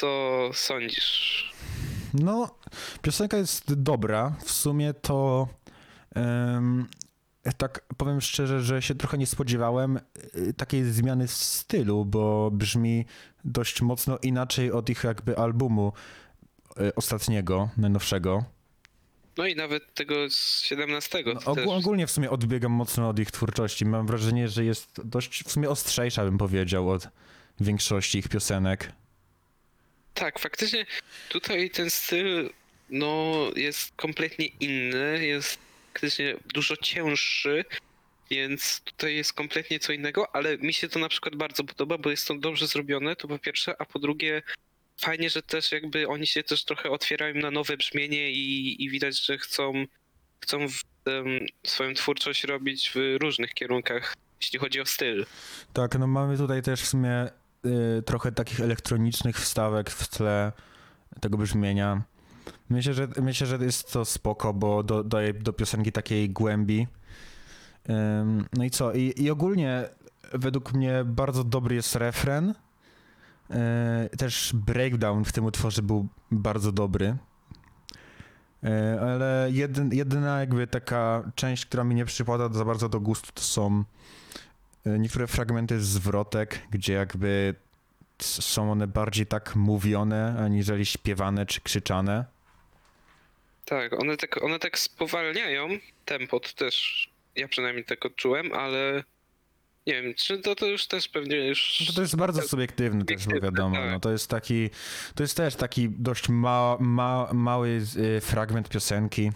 Co 0.00 0.50
sądzisz? 0.52 1.50
No, 2.14 2.54
piosenka 3.02 3.36
jest 3.36 3.74
dobra. 3.74 4.34
W 4.44 4.50
sumie 4.50 4.94
to 4.94 5.48
em, 6.14 6.86
tak 7.56 7.84
powiem 7.96 8.20
szczerze, 8.20 8.60
że 8.60 8.82
się 8.82 8.94
trochę 8.94 9.18
nie 9.18 9.26
spodziewałem 9.26 10.00
y, 10.36 10.54
takiej 10.54 10.84
zmiany 10.84 11.26
w 11.26 11.32
stylu, 11.32 12.04
bo 12.04 12.50
brzmi 12.50 13.04
dość 13.44 13.82
mocno 13.82 14.18
inaczej 14.22 14.72
od 14.72 14.90
ich 14.90 15.04
jakby 15.04 15.38
albumu 15.38 15.92
y, 16.80 16.94
ostatniego, 16.94 17.70
najnowszego. 17.76 18.44
No 19.36 19.46
i 19.46 19.56
nawet 19.56 19.94
tego 19.94 20.14
z 20.30 20.62
17 20.62 21.24
No, 21.46 21.74
ogólnie 21.76 22.06
w 22.06 22.10
sumie 22.10 22.30
odbiegam 22.30 22.72
mocno 22.72 23.08
od 23.08 23.18
ich 23.18 23.30
twórczości. 23.30 23.86
Mam 23.86 24.06
wrażenie, 24.06 24.48
że 24.48 24.64
jest 24.64 25.00
dość 25.04 25.44
w 25.44 25.52
sumie 25.52 25.70
ostrzejsza, 25.70 26.24
bym 26.24 26.38
powiedział, 26.38 26.90
od 26.90 27.08
większości 27.60 28.18
ich 28.18 28.28
piosenek. 28.28 28.92
Tak, 30.20 30.38
faktycznie 30.38 30.86
tutaj 31.28 31.70
ten 31.70 31.90
styl 31.90 32.50
no, 32.90 33.34
jest 33.56 33.92
kompletnie 33.96 34.46
inny, 34.46 35.26
jest 35.26 35.58
faktycznie 35.92 36.36
dużo 36.54 36.76
cięższy, 36.76 37.64
więc 38.30 38.80
tutaj 38.80 39.14
jest 39.14 39.32
kompletnie 39.32 39.78
co 39.78 39.92
innego, 39.92 40.36
ale 40.36 40.58
mi 40.58 40.72
się 40.72 40.88
to 40.88 40.98
na 40.98 41.08
przykład 41.08 41.36
bardzo 41.36 41.64
podoba, 41.64 41.98
bo 41.98 42.10
jest 42.10 42.28
to 42.28 42.34
dobrze 42.34 42.66
zrobione, 42.66 43.16
to 43.16 43.28
po 43.28 43.38
pierwsze, 43.38 43.74
a 43.78 43.84
po 43.84 43.98
drugie 43.98 44.42
fajnie, 44.96 45.30
że 45.30 45.42
też 45.42 45.72
jakby 45.72 46.08
oni 46.08 46.26
się 46.26 46.42
też 46.42 46.64
trochę 46.64 46.90
otwierają 46.90 47.34
na 47.34 47.50
nowe 47.50 47.76
brzmienie 47.76 48.30
i, 48.30 48.84
i 48.84 48.90
widać, 48.90 49.26
że 49.26 49.38
chcą, 49.38 49.84
chcą 50.40 50.68
w, 50.68 50.82
em, 51.08 51.46
swoją 51.66 51.94
twórczość 51.94 52.44
robić 52.44 52.92
w 52.94 53.16
różnych 53.20 53.54
kierunkach, 53.54 54.16
jeśli 54.40 54.58
chodzi 54.58 54.80
o 54.80 54.86
styl. 54.86 55.26
Tak, 55.72 55.98
no 55.98 56.06
mamy 56.06 56.36
tutaj 56.36 56.62
też 56.62 56.82
w 56.82 56.86
sumie 56.86 57.39
y, 57.66 58.02
trochę 58.02 58.32
takich 58.32 58.60
elektronicznych 58.60 59.36
wstawek 59.36 59.90
w 59.90 60.08
tle 60.08 60.52
tego 61.20 61.38
brzmienia. 61.38 62.02
Myślę, 62.68 62.94
że, 62.94 63.08
myślę, 63.22 63.46
że 63.46 63.56
jest 63.56 63.92
to 63.92 64.04
spoko, 64.04 64.54
bo 64.54 64.82
do, 64.82 65.04
daje 65.04 65.34
do 65.34 65.52
piosenki 65.52 65.92
takiej 65.92 66.30
głębi. 66.30 66.86
No 68.52 68.64
i 68.64 68.70
co? 68.70 68.92
I, 68.92 69.14
I 69.16 69.30
ogólnie 69.30 69.88
według 70.32 70.72
mnie 70.72 71.04
bardzo 71.04 71.44
dobry 71.44 71.74
jest 71.74 71.96
refren. 71.96 72.54
Y, 74.12 74.16
też 74.16 74.52
breakdown 74.54 75.24
w 75.24 75.32
tym 75.32 75.44
utworze 75.44 75.82
był 75.82 76.08
bardzo 76.30 76.72
dobry. 76.72 77.16
Y, 78.64 79.00
Ale 79.00 79.48
jedyn, 79.50 79.92
jedyna 79.92 80.40
jakby 80.40 80.66
taka 80.66 81.32
część, 81.34 81.66
która 81.66 81.84
mi 81.84 81.94
nie 81.94 82.04
przypada 82.04 82.48
za 82.48 82.64
bardzo 82.64 82.88
do 82.88 83.00
gustu, 83.00 83.32
to 83.34 83.42
są 83.42 83.84
niektóre 84.84 85.26
fragmenty 85.26 85.80
zwrotek, 85.80 86.58
gdzie 86.70 86.92
jakby 86.92 87.54
są 88.22 88.72
one 88.72 88.86
bardziej 88.86 89.26
tak 89.26 89.56
mówione, 89.56 90.36
aniżeli 90.38 90.86
śpiewane 90.86 91.46
czy 91.46 91.60
krzyczane. 91.60 92.24
Tak, 93.64 94.00
one 94.00 94.16
tak, 94.16 94.42
one 94.42 94.58
tak 94.58 94.78
spowalniają 94.78 95.68
tempo, 96.04 96.40
to 96.40 96.48
też 96.52 97.08
ja 97.36 97.48
przynajmniej 97.48 97.84
tak 97.84 98.06
odczułem, 98.06 98.52
ale 98.52 99.04
nie 99.86 100.02
wiem, 100.02 100.14
czy 100.14 100.38
to, 100.38 100.54
to 100.54 100.66
już 100.66 100.86
też 100.86 101.08
pewnie 101.08 101.36
już... 101.36 101.84
No 101.88 101.94
to, 101.94 102.00
jest 102.00 102.16
bardzo 102.16 102.42
subiektywne 102.42 103.04
też, 103.04 103.26
bo 103.26 103.40
wiadomo. 103.40 103.76
tak. 103.76 103.90
No 103.90 104.00
to 104.00 104.10
jest 104.10 104.30
taki, 104.30 104.70
to 105.14 105.22
jest 105.22 105.36
też 105.36 105.56
taki 105.56 105.88
dość 105.90 106.28
ma, 106.28 106.76
ma, 106.80 107.28
mały 107.32 107.82
y, 107.96 108.20
fragment 108.20 108.68
piosenki. 108.68 109.30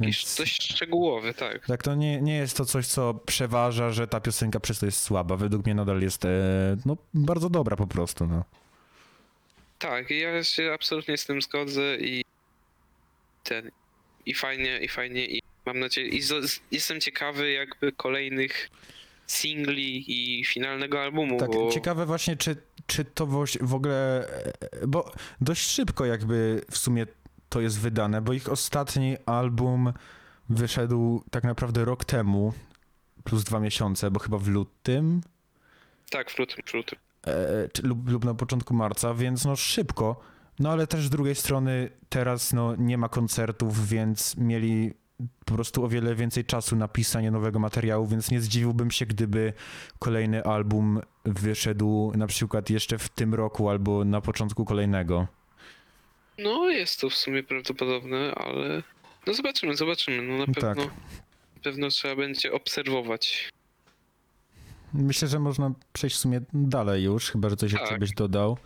Jakiś 0.00 0.24
Więc 0.24 0.36
dość 0.36 0.72
szczegółowy, 0.72 1.34
tak. 1.34 1.66
tak, 1.66 1.82
to 1.82 1.94
nie, 1.94 2.20
nie 2.20 2.36
jest 2.36 2.56
to 2.56 2.64
coś, 2.64 2.86
co 2.86 3.14
przeważa, 3.14 3.90
że 3.90 4.06
ta 4.06 4.20
piosenka 4.20 4.60
przez 4.60 4.78
to 4.78 4.86
jest 4.86 5.02
słaba. 5.02 5.36
Według 5.36 5.64
mnie 5.66 5.74
nadal 5.74 6.02
jest 6.02 6.24
e, 6.24 6.28
no, 6.86 6.96
bardzo 7.14 7.50
dobra 7.50 7.76
po 7.76 7.86
prostu. 7.86 8.26
No. 8.26 8.44
Tak, 9.78 10.10
ja 10.10 10.44
się 10.44 10.72
absolutnie 10.74 11.16
z 11.16 11.26
tym 11.26 11.42
zgodzę 11.42 11.96
i 11.96 12.24
ten, 13.44 13.70
i 14.26 14.34
fajnie, 14.34 14.78
i 14.78 14.88
fajnie, 14.88 15.26
i 15.26 15.42
mam 15.66 15.78
nadzieję, 15.78 16.08
i 16.08 16.22
z, 16.22 16.60
jestem 16.70 17.00
ciekawy 17.00 17.52
jakby 17.52 17.92
kolejnych 17.92 18.70
singli 19.26 20.04
i 20.08 20.44
finalnego 20.44 21.02
albumu, 21.02 21.38
Tak, 21.38 21.50
bo... 21.50 21.70
ciekawe 21.72 22.06
właśnie, 22.06 22.36
czy, 22.36 22.56
czy 22.86 23.04
to 23.04 23.26
w 23.60 23.74
ogóle, 23.74 24.28
e, 24.82 24.86
bo 24.86 25.12
dość 25.40 25.70
szybko 25.70 26.06
jakby 26.06 26.62
w 26.70 26.78
sumie 26.78 27.06
to 27.50 27.60
jest 27.60 27.80
wydane, 27.80 28.22
bo 28.22 28.32
ich 28.32 28.48
ostatni 28.48 29.16
album 29.26 29.92
wyszedł 30.48 31.22
tak 31.30 31.44
naprawdę 31.44 31.84
rok 31.84 32.04
temu, 32.04 32.52
plus 33.24 33.44
dwa 33.44 33.60
miesiące, 33.60 34.10
bo 34.10 34.20
chyba 34.20 34.38
w 34.38 34.48
lutym 34.48 35.20
Tak, 36.10 36.30
w 36.30 36.38
lutym, 36.38 36.64
w 36.66 36.74
lutym. 36.74 36.98
e, 37.26 37.68
czy, 37.68 37.82
lub, 37.82 38.08
lub 38.08 38.24
na 38.24 38.34
początku 38.34 38.74
marca, 38.74 39.14
więc 39.14 39.44
no 39.44 39.56
szybko. 39.56 40.20
No 40.58 40.70
ale 40.70 40.86
też 40.86 41.06
z 41.06 41.10
drugiej 41.10 41.34
strony 41.34 41.90
teraz 42.08 42.52
no 42.52 42.76
nie 42.76 42.98
ma 42.98 43.08
koncertów, 43.08 43.88
więc 43.88 44.36
mieli 44.36 44.92
po 45.44 45.54
prostu 45.54 45.84
o 45.84 45.88
wiele 45.88 46.14
więcej 46.14 46.44
czasu 46.44 46.76
na 46.76 46.88
pisanie 46.88 47.30
nowego 47.30 47.58
materiału, 47.58 48.06
więc 48.06 48.30
nie 48.30 48.40
zdziwiłbym 48.40 48.90
się, 48.90 49.06
gdyby 49.06 49.52
kolejny 49.98 50.44
album 50.44 51.00
wyszedł 51.24 52.12
na 52.16 52.26
przykład 52.26 52.70
jeszcze 52.70 52.98
w 52.98 53.08
tym 53.08 53.34
roku 53.34 53.68
albo 53.70 54.04
na 54.04 54.20
początku 54.20 54.64
kolejnego. 54.64 55.26
No, 56.42 56.68
jest 56.70 57.00
to 57.00 57.10
w 57.10 57.14
sumie 57.14 57.42
prawdopodobne, 57.42 58.34
ale 58.34 58.82
no 59.26 59.34
zobaczymy, 59.34 59.76
zobaczymy, 59.76 60.22
no 60.22 60.38
na 60.38 60.46
Tak. 60.46 60.54
pewno, 60.54 60.84
na 61.56 61.62
pewno 61.62 61.88
trzeba 61.88 62.16
będzie 62.16 62.52
obserwować. 62.52 63.48
Myślę, 64.94 65.28
że 65.28 65.38
można 65.38 65.72
przejść 65.92 66.16
w 66.16 66.18
sumie 66.18 66.40
dalej 66.52 67.04
już, 67.04 67.30
chyba 67.30 67.48
że 67.50 67.56
coś 67.56 67.72
jeszcze 67.72 67.88
Tak. 67.88 68.00
byś 68.00 68.10
dodał. 68.14 68.58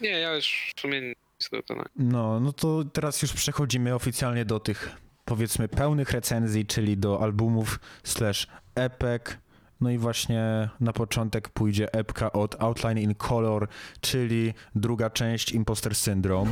Nie, 0.00 0.10
ja 0.10 0.34
już 0.34 0.72
w 0.76 0.80
sumie 0.80 1.00
nic 1.00 1.50
do 1.52 1.56
dodania. 1.62 1.84
No, 1.96 2.40
no 2.40 2.52
to 2.52 2.84
teraz 2.92 3.22
już 3.22 3.32
przechodzimy 3.32 3.94
oficjalnie 3.94 4.44
do 4.44 4.60
tych, 4.60 4.90
powiedzmy, 5.24 5.68
pełnych 5.68 6.10
recenzji, 6.10 6.66
czyli 6.66 6.96
do 6.96 7.22
albumów 7.22 7.80
slash 8.04 8.46
epek 8.74 9.38
No 9.80 9.90
i 9.90 9.98
właśnie 9.98 10.68
na 10.80 10.92
początek 10.92 11.48
pójdzie 11.48 11.94
epka 11.94 12.32
od 12.32 12.62
Outline 12.62 12.98
in 12.98 13.14
Color, 13.14 13.68
czyli 14.00 14.54
druga 14.74 15.10
część 15.10 15.52
Imposter 15.52 15.94
Syndrome. 15.94 16.50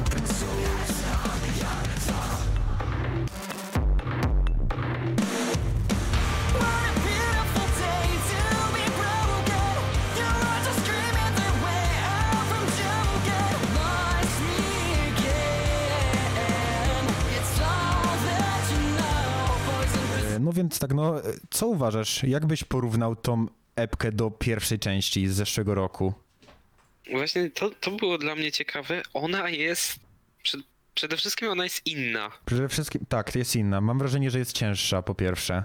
Więc 20.75 20.81
tak, 20.81 20.95
no 20.95 21.15
co 21.51 21.67
uważasz? 21.67 22.23
Jak 22.23 22.47
byś 22.47 22.65
porównał 22.65 23.17
tą 23.17 23.47
epkę 23.77 24.13
do 24.13 24.31
pierwszej 24.31 24.79
części 24.79 25.29
z 25.29 25.35
zeszłego 25.35 25.75
roku? 25.75 26.15
Właśnie 27.11 27.51
to, 27.51 27.71
to 27.71 27.91
było 27.91 28.19
dla 28.19 28.35
mnie 28.35 28.53
ciekawe. 28.53 29.03
Ona 29.13 29.49
jest. 29.51 29.97
Przed, 30.43 30.61
przede 30.95 31.17
wszystkim 31.17 31.49
ona 31.49 31.65
jest 31.65 31.87
inna. 31.87 32.31
Przede 32.47 32.69
wszystkim, 32.69 33.07
tak, 33.09 33.35
jest 33.35 33.57
inna. 33.57 33.81
Mam 33.81 33.99
wrażenie, 33.99 34.31
że 34.31 34.39
jest 34.39 34.53
cięższa 34.53 35.03
po 35.03 35.15
pierwsze. 35.15 35.65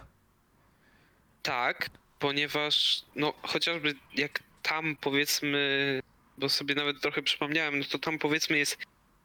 Tak, 1.44 1.90
ponieważ 2.20 3.04
no 3.16 3.34
chociażby 3.42 3.96
jak 4.16 4.44
tam 4.64 4.96
powiedzmy, 5.02 6.02
bo 6.38 6.50
sobie 6.50 6.76
nawet 6.76 7.02
trochę 7.02 7.22
przypomniałem, 7.22 7.80
no 7.80 7.86
to 7.92 8.00
tam 8.00 8.20
powiedzmy 8.20 8.58
jest 8.58 8.78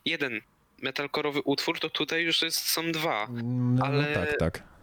jeden 0.04 0.40
metalkorowy 0.82 1.40
utwór, 1.42 1.80
to 1.80 1.90
tutaj 1.90 2.24
już 2.24 2.42
jest, 2.42 2.58
są 2.58 2.92
dwa. 2.92 3.28
No, 3.42 3.86
Ale- 3.86 4.08
no 4.08 4.14
tak, 4.14 4.38
tak. 4.38 4.73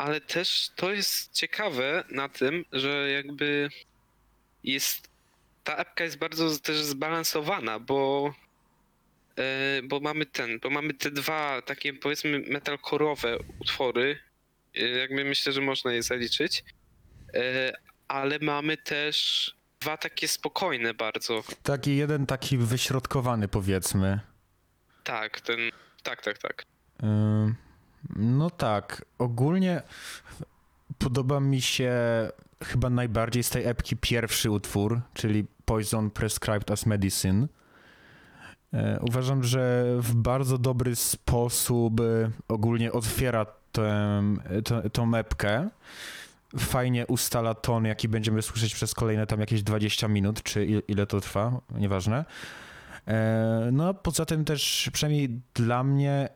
Ale 0.00 0.20
też 0.20 0.70
to 0.76 0.92
jest 0.92 1.32
ciekawe 1.32 2.04
na 2.10 2.28
tym, 2.28 2.64
że 2.72 3.10
jakby 3.10 3.68
jest. 4.64 5.10
Ta 5.64 5.76
epka 5.76 6.04
jest 6.04 6.18
bardzo 6.18 6.58
też 6.58 6.76
zbalansowana, 6.76 7.78
bo. 7.78 8.32
e, 9.38 9.82
bo 9.82 10.00
mamy 10.00 10.26
ten, 10.26 10.58
bo 10.58 10.70
mamy 10.70 10.94
te 10.94 11.10
dwa 11.10 11.62
takie 11.62 11.92
powiedzmy 11.94 12.38
metalkorowe 12.38 13.38
utwory. 13.58 14.18
e, 14.74 14.88
jakby 14.88 15.24
myślę, 15.24 15.52
że 15.52 15.60
można 15.60 15.92
je 15.92 16.02
zaliczyć. 16.02 16.64
E, 17.34 17.72
ale 18.08 18.38
mamy 18.38 18.76
też 18.76 19.50
dwa 19.80 19.96
takie 19.96 20.28
spokojne 20.28 20.94
bardzo. 20.94 21.42
Taki 21.62 21.96
jeden 21.96 22.26
taki 22.26 22.58
wyśrodkowany 22.58 23.48
powiedzmy. 23.48 24.20
Tak, 25.04 25.40
ten. 25.40 25.58
Tak, 26.02 26.22
tak, 26.22 26.38
tak. 26.38 26.64
No 28.16 28.50
tak, 28.50 29.04
ogólnie 29.18 29.82
podoba 30.98 31.40
mi 31.40 31.60
się 31.60 31.92
chyba 32.64 32.90
najbardziej 32.90 33.42
z 33.42 33.50
tej 33.50 33.66
epki 33.66 33.96
pierwszy 33.96 34.50
utwór, 34.50 35.00
czyli 35.14 35.46
Poison 35.64 36.10
Prescribed 36.10 36.70
as 36.70 36.86
Medicine. 36.86 37.46
E, 38.74 38.98
Uważam, 39.08 39.44
że 39.44 39.84
w 39.98 40.14
bardzo 40.14 40.58
dobry 40.58 40.96
sposób 40.96 42.00
ogólnie 42.48 42.92
otwiera 42.92 43.46
tę, 43.72 44.22
tę, 44.64 44.90
tą 44.90 45.14
epkę. 45.14 45.68
Fajnie 46.58 47.06
ustala 47.06 47.54
ton, 47.54 47.84
jaki 47.84 48.08
będziemy 48.08 48.42
słyszeć 48.42 48.74
przez 48.74 48.94
kolejne 48.94 49.26
tam 49.26 49.40
jakieś 49.40 49.62
20 49.62 50.08
minut, 50.08 50.42
czy 50.42 50.66
il- 50.66 50.82
ile 50.88 51.06
to 51.06 51.20
trwa, 51.20 51.60
nieważne. 51.74 52.24
E, 53.08 53.68
No 53.72 53.88
a 53.88 53.94
poza 53.94 54.26
tym 54.26 54.44
też, 54.44 54.90
przynajmniej 54.92 55.40
dla 55.54 55.84
mnie, 55.84 56.28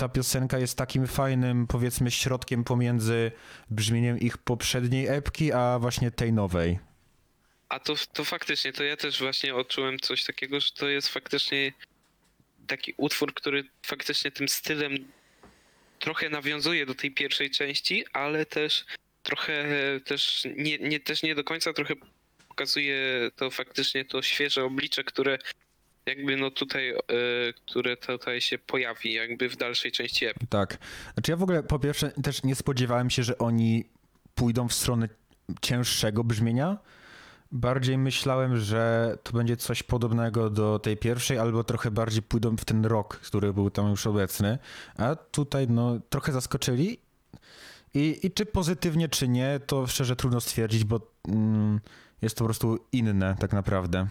ta 0.00 0.08
piosenka 0.08 0.58
jest 0.58 0.78
takim 0.78 1.06
fajnym, 1.06 1.66
powiedzmy, 1.66 2.10
środkiem 2.10 2.64
pomiędzy 2.64 3.32
brzmieniem 3.70 4.18
ich 4.18 4.38
poprzedniej 4.38 5.06
epki, 5.06 5.52
a 5.52 5.78
właśnie 5.78 6.10
tej 6.10 6.32
nowej. 6.32 6.78
A 7.68 7.80
to, 7.80 7.94
to 8.12 8.24
faktycznie, 8.24 8.72
to 8.72 8.82
ja 8.84 8.96
też 8.96 9.20
właśnie 9.20 9.54
odczułem 9.54 9.98
coś 9.98 10.24
takiego, 10.24 10.60
że 10.60 10.70
to 10.72 10.88
jest 10.88 11.08
faktycznie 11.08 11.72
taki 12.66 12.94
utwór, 12.96 13.34
który 13.34 13.64
faktycznie 13.86 14.30
tym 14.30 14.48
stylem 14.48 14.92
trochę 15.98 16.30
nawiązuje 16.30 16.86
do 16.86 16.94
tej 16.94 17.10
pierwszej 17.10 17.50
części, 17.50 18.04
ale 18.12 18.46
też 18.46 18.84
trochę 19.22 19.64
też 20.04 20.46
nie, 20.56 20.78
nie, 20.78 21.00
też 21.00 21.22
nie 21.22 21.34
do 21.34 21.44
końca 21.44 21.72
trochę 21.72 21.94
pokazuje 22.48 23.30
to 23.36 23.50
faktycznie 23.50 24.04
to 24.04 24.22
świeże 24.22 24.64
oblicze, 24.64 25.04
które 25.04 25.38
jakby 26.16 26.36
no 26.36 26.50
tutaj, 26.50 26.90
e, 26.90 26.94
które 27.66 27.96
tutaj 27.96 28.40
się 28.40 28.58
pojawi 28.58 29.12
jakby 29.12 29.48
w 29.48 29.56
dalszej 29.56 29.92
części 29.92 30.26
epki. 30.26 30.46
Tak. 30.46 30.78
Znaczy 31.14 31.30
ja 31.30 31.36
w 31.36 31.42
ogóle 31.42 31.62
po 31.62 31.78
pierwsze 31.78 32.10
też 32.10 32.42
nie 32.42 32.54
spodziewałem 32.54 33.10
się, 33.10 33.22
że 33.22 33.38
oni 33.38 33.84
pójdą 34.34 34.68
w 34.68 34.72
stronę 34.72 35.08
cięższego 35.60 36.24
brzmienia. 36.24 36.78
Bardziej 37.52 37.98
myślałem, 37.98 38.56
że 38.56 39.16
to 39.22 39.32
będzie 39.32 39.56
coś 39.56 39.82
podobnego 39.82 40.50
do 40.50 40.78
tej 40.78 40.96
pierwszej, 40.96 41.38
albo 41.38 41.64
trochę 41.64 41.90
bardziej 41.90 42.22
pójdą 42.22 42.56
w 42.56 42.64
ten 42.64 42.84
rok, 42.84 43.16
który 43.16 43.52
był 43.52 43.70
tam 43.70 43.90
już 43.90 44.06
obecny. 44.06 44.58
A 44.96 45.16
tutaj 45.16 45.68
no 45.68 46.00
trochę 46.08 46.32
zaskoczyli. 46.32 46.98
I, 47.94 48.18
i 48.22 48.30
czy 48.30 48.46
pozytywnie, 48.46 49.08
czy 49.08 49.28
nie, 49.28 49.60
to 49.66 49.86
szczerze 49.86 50.16
trudno 50.16 50.40
stwierdzić, 50.40 50.84
bo 50.84 51.00
mm, 51.28 51.80
jest 52.22 52.36
to 52.36 52.38
po 52.38 52.44
prostu 52.44 52.78
inne 52.92 53.36
tak 53.40 53.52
naprawdę. 53.52 54.06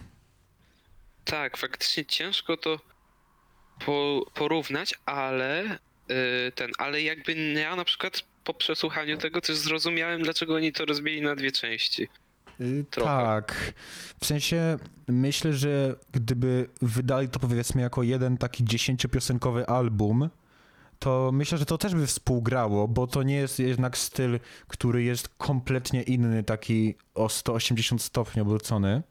Tak, 1.30 1.56
faktycznie 1.56 2.04
ciężko 2.04 2.56
to 2.56 2.78
po, 3.86 4.26
porównać, 4.34 4.94
ale 5.06 5.64
y, 5.74 6.52
ten, 6.54 6.70
ale 6.78 7.02
jakby 7.02 7.34
ja 7.34 7.76
na 7.76 7.84
przykład 7.84 8.22
po 8.44 8.54
przesłuchaniu 8.54 9.16
tego 9.16 9.40
też 9.40 9.56
zrozumiałem, 9.56 10.22
dlaczego 10.22 10.54
oni 10.54 10.72
to 10.72 10.84
rozbili 10.84 11.22
na 11.22 11.36
dwie 11.36 11.52
części. 11.52 12.08
Y, 12.60 12.84
Trochę. 12.90 13.10
Tak. 13.10 13.72
W 14.20 14.26
sensie 14.26 14.76
myślę, 15.08 15.52
że 15.52 15.96
gdyby 16.12 16.68
wydali 16.82 17.28
to 17.28 17.40
powiedzmy 17.40 17.82
jako 17.82 18.02
jeden 18.02 18.38
taki 18.38 18.64
dziesięciopiosenkowy 18.64 19.66
album, 19.66 20.30
to 20.98 21.30
myślę, 21.32 21.58
że 21.58 21.66
to 21.66 21.78
też 21.78 21.94
by 21.94 22.06
współgrało, 22.06 22.88
bo 22.88 23.06
to 23.06 23.22
nie 23.22 23.36
jest 23.36 23.58
jednak 23.58 23.98
styl, 23.98 24.40
który 24.68 25.02
jest 25.02 25.28
kompletnie 25.28 26.02
inny, 26.02 26.44
taki 26.44 26.94
o 27.14 27.28
180 27.28 28.02
stopni 28.02 28.42
obrócony. 28.42 29.02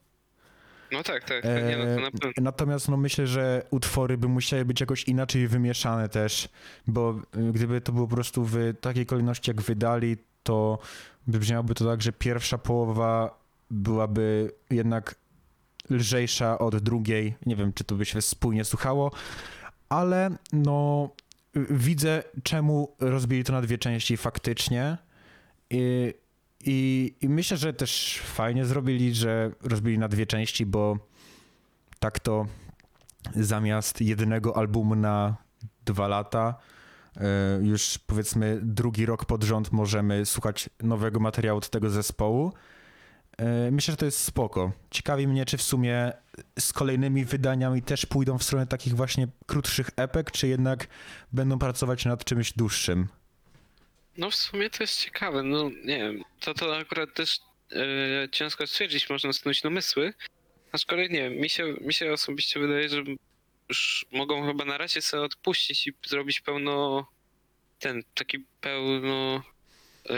No 0.92 1.04
tak, 1.04 1.24
tak, 1.24 1.44
tak 1.44 1.64
nie, 1.68 1.78
no 1.78 1.84
to 1.96 2.02
na 2.02 2.08
E, 2.08 2.12
pewno. 2.12 2.32
Natomiast 2.42 2.90
no 2.90 2.98
myślę, 2.98 3.28
że 3.28 3.64
utwory 3.72 4.18
by 4.18 4.28
musiały 4.28 4.66
być 4.66 4.80
jakoś 4.80 5.04
inaczej 5.04 5.48
wymieszane 5.48 6.10
też, 6.10 6.50
bo 6.88 7.22
y, 7.38 7.52
gdyby 7.54 7.82
to 7.82 7.92
było 7.92 8.08
po 8.08 8.16
prostu 8.16 8.46
w 8.46 8.58
takiej 8.82 9.06
kolejności 9.06 9.50
jak 9.50 9.62
wydali, 9.62 10.18
to 10.44 10.80
by 11.28 11.40
brzmiałoby 11.40 11.76
to 11.76 11.86
tak, 11.86 12.02
że 12.02 12.12
pierwsza 12.12 12.58
połowa 12.58 13.40
byłaby 13.72 14.52
jednak 14.70 15.16
lżejsza 15.90 16.60
od 16.60 16.76
drugiej. 16.78 17.36
Nie 17.46 17.56
wiem, 17.56 17.74
czy 17.74 17.84
to 17.84 17.96
by 17.96 18.06
się 18.06 18.22
spójnie 18.22 18.66
słuchało, 18.66 19.12
ale 19.90 20.30
no 20.54 21.10
widzę, 21.70 22.24
czemu 22.44 22.96
rozbili 23.00 23.44
to 23.44 23.54
na 23.54 23.62
dwie 23.62 23.78
części 23.78 24.18
faktycznie. 24.18 24.98
I, 25.70 26.14
i, 26.66 27.14
I 27.22 27.30
myślę, 27.30 27.58
że 27.58 27.74
też 27.74 28.22
fajnie 28.24 28.66
zrobili, 28.66 29.16
że 29.16 29.52
rozbili 29.62 29.98
na 29.98 30.08
dwie 30.08 30.26
części, 30.26 30.66
bo 30.66 30.98
tak 32.00 32.20
to 32.20 32.46
zamiast 33.36 34.02
jednego 34.02 34.58
albumu 34.58 34.96
na 34.96 35.36
dwa 35.86 36.08
lata, 36.08 36.56
e, 37.18 37.22
już 37.62 37.98
powiedzmy 37.98 38.60
drugi 38.64 39.06
rok 39.06 39.26
pod 39.26 39.44
rząd 39.44 39.72
możemy 39.72 40.26
słuchać 40.26 40.70
nowego 40.84 41.20
materiału 41.20 41.58
od 41.58 41.70
tego 41.70 41.90
zespołu. 41.90 42.54
E, 43.38 43.72
Myślę, 43.72 43.92
że 43.92 43.98
to 43.98 44.06
jest 44.06 44.20
spoko. 44.20 44.72
Ciekawi 44.92 45.28
mnie, 45.28 45.46
czy 45.46 45.58
w 45.58 45.62
sumie 45.62 46.14
z 46.60 46.74
kolejnymi 46.74 47.26
wydaniami 47.26 47.82
też 47.82 48.06
pójdą 48.06 48.38
w 48.38 48.44
stronę 48.44 48.68
takich 48.68 48.96
właśnie 48.96 49.28
krótszych 49.46 49.90
epek, 49.96 50.32
czy 50.32 50.48
jednak 50.48 50.88
będą 51.34 51.60
pracować 51.60 52.06
nad 52.06 52.24
czymś 52.26 52.54
dłuższym. 52.54 53.08
No 54.18 54.30
w 54.32 54.36
sumie 54.36 54.70
to 54.70 54.84
jest 54.84 55.02
ciekawe, 55.02 55.44
no 55.44 55.70
nie 55.70 55.98
wiem, 55.98 56.24
to 56.40 56.54
to 56.54 56.78
akurat 56.78 57.14
też 57.14 57.40
e, 57.72 58.30
ciężko 58.32 58.68
stwierdzić, 58.68 59.10
można 59.10 59.34
snuć 59.34 59.62
domysły, 59.62 60.14
aczkolwiek 60.72 61.12
nie 61.12 61.20
wiem, 61.30 61.34
mi 61.34 61.50
się, 61.50 61.74
mi 61.82 61.94
się 61.94 62.14
osobiście 62.14 62.60
wydaje, 62.60 62.90
że 62.90 63.04
już 63.70 64.06
mogą 64.12 64.48
chyba 64.48 64.66
na 64.66 64.78
razie 64.78 65.02
sobie 65.02 65.24
odpuścić 65.24 65.88
i 65.88 65.94
zrobić 66.08 66.42
pełno, 66.42 67.08
ten, 67.80 68.04
taki 68.14 68.40
pełno 68.62 69.44
e, 70.06 70.10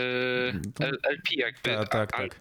To- 0.74 0.84
L- 0.84 0.98
LP 1.02 1.34
jakby, 1.36 1.70
Tak, 1.70 1.88
tak, 1.88 2.12
tak. 2.12 2.40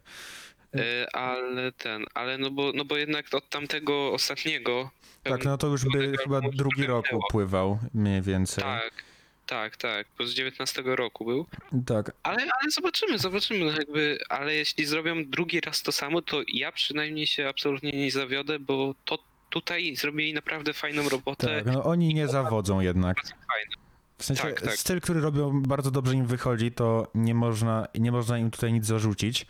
E, 0.75 1.15
ale 1.15 1.71
ten, 1.71 2.05
ale 2.13 2.37
no 2.37 2.51
bo, 2.51 2.71
no 2.75 2.85
bo 2.85 2.97
jednak 2.97 3.33
od 3.33 3.49
tamtego 3.49 4.13
ostatniego. 4.13 4.91
Tak, 5.23 5.45
no 5.45 5.57
to 5.57 5.67
już 5.67 5.85
by 5.85 6.17
chyba 6.17 6.41
drugi 6.53 6.85
rok 6.85 7.05
upływał 7.13 7.79
mniej 7.93 8.21
więcej. 8.21 8.63
Tak, 8.63 9.03
tak, 9.45 9.77
tak, 9.77 10.07
bo 10.17 10.25
z 10.25 10.33
19 10.33 10.83
roku 10.85 11.25
był. 11.25 11.45
tak. 11.85 12.11
Ale, 12.23 12.37
ale 12.37 12.71
zobaczymy, 12.71 13.19
zobaczymy, 13.19 13.65
no 13.65 13.71
jakby, 13.71 14.19
ale 14.29 14.53
jeśli 14.55 14.85
zrobią 14.85 15.25
drugi 15.25 15.61
raz 15.61 15.81
to 15.81 15.91
samo, 15.91 16.21
to 16.21 16.41
ja 16.53 16.71
przynajmniej 16.71 17.27
się 17.27 17.49
absolutnie 17.49 17.91
nie 17.91 18.11
zawiodę, 18.11 18.59
bo 18.59 18.95
to 19.05 19.19
tutaj 19.49 19.95
zrobili 19.95 20.33
naprawdę 20.33 20.73
fajną 20.73 21.09
robotę. 21.09 21.63
Tak, 21.63 21.73
no 21.73 21.83
oni 21.83 22.13
nie 22.13 22.27
zawodzą 22.27 22.79
jednak. 22.79 23.17
Fajne. 23.25 23.71
W 24.17 24.23
sensie 24.25 24.43
Tak, 24.43 24.61
tak. 24.61 24.75
styl, 24.75 25.01
który 25.01 25.21
robią, 25.21 25.61
bardzo 25.61 25.91
dobrze 25.91 26.13
im 26.13 26.25
wychodzi, 26.25 26.71
to 26.71 27.07
nie 27.15 27.35
można, 27.35 27.87
nie 27.99 28.11
można 28.11 28.37
im 28.37 28.51
tutaj 28.51 28.73
nic 28.73 28.85
zarzucić. 28.85 29.45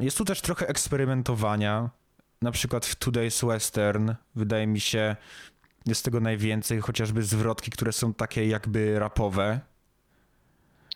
Jest 0.00 0.18
tu 0.18 0.24
też 0.24 0.40
trochę 0.40 0.68
eksperymentowania. 0.68 1.90
Na 2.42 2.50
przykład 2.50 2.86
w 2.86 2.96
Today's 2.98 3.46
Western, 3.48 4.12
wydaje 4.34 4.66
mi 4.66 4.80
się, 4.80 5.16
jest 5.86 6.04
tego 6.04 6.20
najwięcej, 6.20 6.80
chociażby 6.80 7.22
zwrotki, 7.22 7.70
które 7.70 7.92
są 7.92 8.14
takie 8.14 8.46
jakby 8.48 8.98
rapowe. 8.98 9.60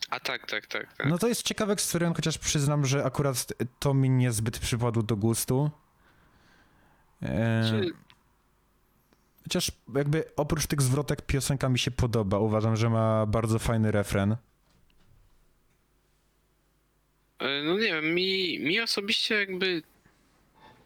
A 0.09 0.19
tak, 0.19 0.47
tak, 0.51 0.67
tak. 0.67 0.93
tak. 0.97 1.07
No 1.09 1.17
to 1.17 1.27
jest 1.27 1.43
ciekawy 1.43 1.73
eksperyment, 1.73 2.15
chociaż 2.17 2.37
przyznam, 2.37 2.85
że 2.85 3.03
akurat 3.05 3.53
to 3.79 3.93
mi 3.93 4.09
niezbyt 4.09 4.59
przypadło 4.59 5.03
do 5.03 5.15
gustu. 5.15 5.71
E, 7.21 7.63
Czy- 7.69 7.91
Chociaż 9.43 9.71
jakby 9.95 10.23
oprócz 10.35 10.67
tych 10.67 10.81
zwrotek 10.81 11.21
piosenka 11.21 11.69
mi 11.69 11.79
się 11.79 11.91
podoba. 11.91 12.39
Uważam, 12.39 12.75
że 12.75 12.89
ma 12.89 13.25
bardzo 13.25 13.59
fajny 13.59 13.91
refren. 13.91 14.35
E, 17.39 17.63
No 17.63 17.73
nie 17.73 17.79
wiem, 17.93 18.05
mi, 18.13 18.59
mi 18.59 18.81
osobiście 18.81 19.35
jakby 19.35 19.81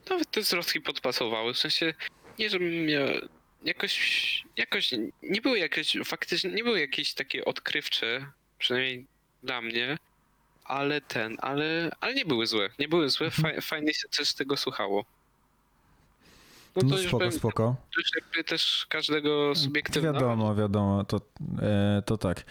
nawet 0.09 0.31
te 0.31 0.43
zwrotki 0.43 0.81
podpasowały. 0.81 1.53
W 1.53 1.57
sensie 1.57 1.93
nie, 2.39 2.49
żebym 2.49 2.85
miał 2.85 3.07
jakoś, 3.63 4.43
jakoś 4.57 4.91
nie 5.23 5.41
były 5.41 5.59
jakieś, 5.59 5.97
faktycznie 6.05 6.51
nie 6.51 6.63
były 6.63 6.79
jakieś 6.79 7.13
takie 7.13 7.45
odkrywcze, 7.45 8.25
przynajmniej 8.59 9.05
dla 9.43 9.61
mnie, 9.61 9.97
ale 10.63 11.01
ten, 11.01 11.37
ale, 11.41 11.91
ale 12.01 12.13
nie 12.13 12.25
były 12.25 12.47
złe. 12.47 12.69
Nie 12.79 12.87
były 12.87 13.09
złe, 13.09 13.25
Mhm. 13.27 13.55
fa, 13.55 13.61
fajnie 13.61 13.93
się 13.93 14.07
też 14.17 14.33
tego 14.33 14.57
słuchało. 14.57 15.05
No 16.75 16.81
No, 16.83 16.89
to 16.89 16.97
już 16.97 17.07
spoko, 17.07 17.23
bym, 17.25 17.31
spoko. 17.31 17.75
już 17.97 18.05
jakby 18.15 18.43
też 18.43 18.85
każdego 18.89 19.55
subiektywna. 19.55 20.13
Wiadomo, 20.13 20.55
wiadomo, 20.55 21.03
to, 21.03 21.21
e, 21.61 22.01
to 22.05 22.17
tak. 22.17 22.43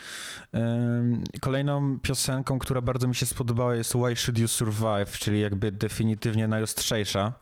Kolejną 1.40 1.98
piosenką, 2.00 2.58
która 2.58 2.80
bardzo 2.80 3.08
mi 3.08 3.14
się 3.14 3.26
spodobała 3.26 3.74
jest 3.74 3.94
Why 3.94 4.16
Should 4.16 4.38
You 4.38 4.48
Survive, 4.48 5.18
czyli 5.18 5.40
jakby 5.40 5.72
definitywnie 5.72 6.48
najostrzejsza. 6.48 7.32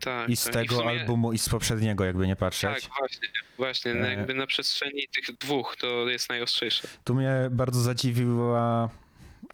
Tak, 0.00 0.28
I 0.28 0.36
z 0.36 0.44
tak. 0.44 0.52
tego 0.52 0.74
w 0.74 0.78
sumie- 0.78 1.00
albumu, 1.00 1.32
i 1.32 1.38
z 1.38 1.48
poprzedniego, 1.48 2.04
jakby 2.04 2.26
nie 2.26 2.36
patrzeć. 2.36 2.82
Tak, 2.82 2.92
właśnie, 2.98 3.28
właśnie. 3.56 3.94
no 3.94 4.06
E, 4.06 4.14
Jakby 4.14 4.34
na 4.34 4.46
przestrzeni 4.46 5.02
tych 5.14 5.36
dwóch 5.38 5.76
to 5.76 5.86
jest 6.08 6.28
najostrzejsze. 6.28 6.88
Tu 7.04 7.14
mnie 7.14 7.32
bardzo 7.50 7.80
zadziwiła 7.80 8.88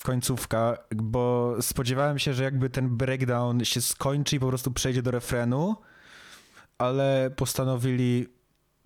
końcówka, 0.03 0.79
bo 0.95 1.55
spodziewałem 1.61 2.19
się, 2.19 2.35
że 2.35 2.45
jakby 2.45 2.71
ten 2.71 2.89
breakdown 2.97 3.65
się 3.65 3.81
skończy 3.81 4.37
i 4.37 4.41
po 4.41 4.49
prostu 4.49 4.71
przejdzie 4.71 5.03
do 5.03 5.11
refrenu, 5.11 5.77
ale 6.79 7.31
postanowili 7.37 8.27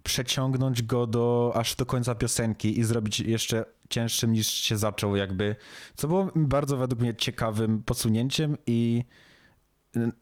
przeciągnąć 0.02 0.82
go 0.82 1.06
do, 1.06 1.52
aż 1.56 1.74
do 1.76 1.86
końca 1.86 2.14
piosenki 2.14 2.78
i 2.80 2.84
zrobić 2.84 3.20
jeszcze 3.20 3.64
cięższym 3.90 4.32
niż 4.32 4.46
się 4.48 4.76
zaczął 4.76 5.16
jakby, 5.16 5.56
co 5.96 6.08
było 6.08 6.30
bardzo 6.36 6.76
według 6.76 7.00
mnie 7.00 7.14
ciekawym 7.14 7.82
posunięciem 7.82 8.56
i 8.66 9.04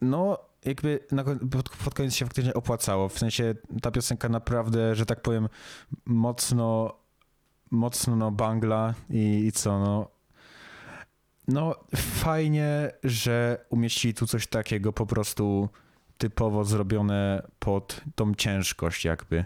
no 0.01 0.46
jakby 0.65 0.99
na, 1.11 1.23
pod 1.51 1.93
koniec 1.93 2.15
się 2.15 2.25
faktycznie 2.25 2.53
opłacało, 2.53 3.09
w 3.09 3.19
sensie 3.19 3.55
ta 3.81 3.91
piosenka 3.91 4.29
naprawdę, 4.29 4.95
że 4.95 5.05
tak 5.05 5.21
powiem, 5.21 5.49
mocno 6.05 6.93
mocno 7.71 8.15
no 8.15 8.31
bangla 8.31 8.93
i, 9.09 9.45
i 9.45 9.51
co 9.51 9.79
no. 9.79 10.11
No 11.47 11.75
fajnie, 11.95 12.91
że 13.03 13.65
umieścili 13.69 14.13
tu 14.13 14.27
coś 14.27 14.47
takiego 14.47 14.93
po 14.93 15.05
prostu 15.05 15.69
typowo 16.17 16.63
zrobione 16.63 17.47
pod 17.59 18.01
tą 18.15 18.33
ciężkość 18.33 19.05
jakby. 19.05 19.45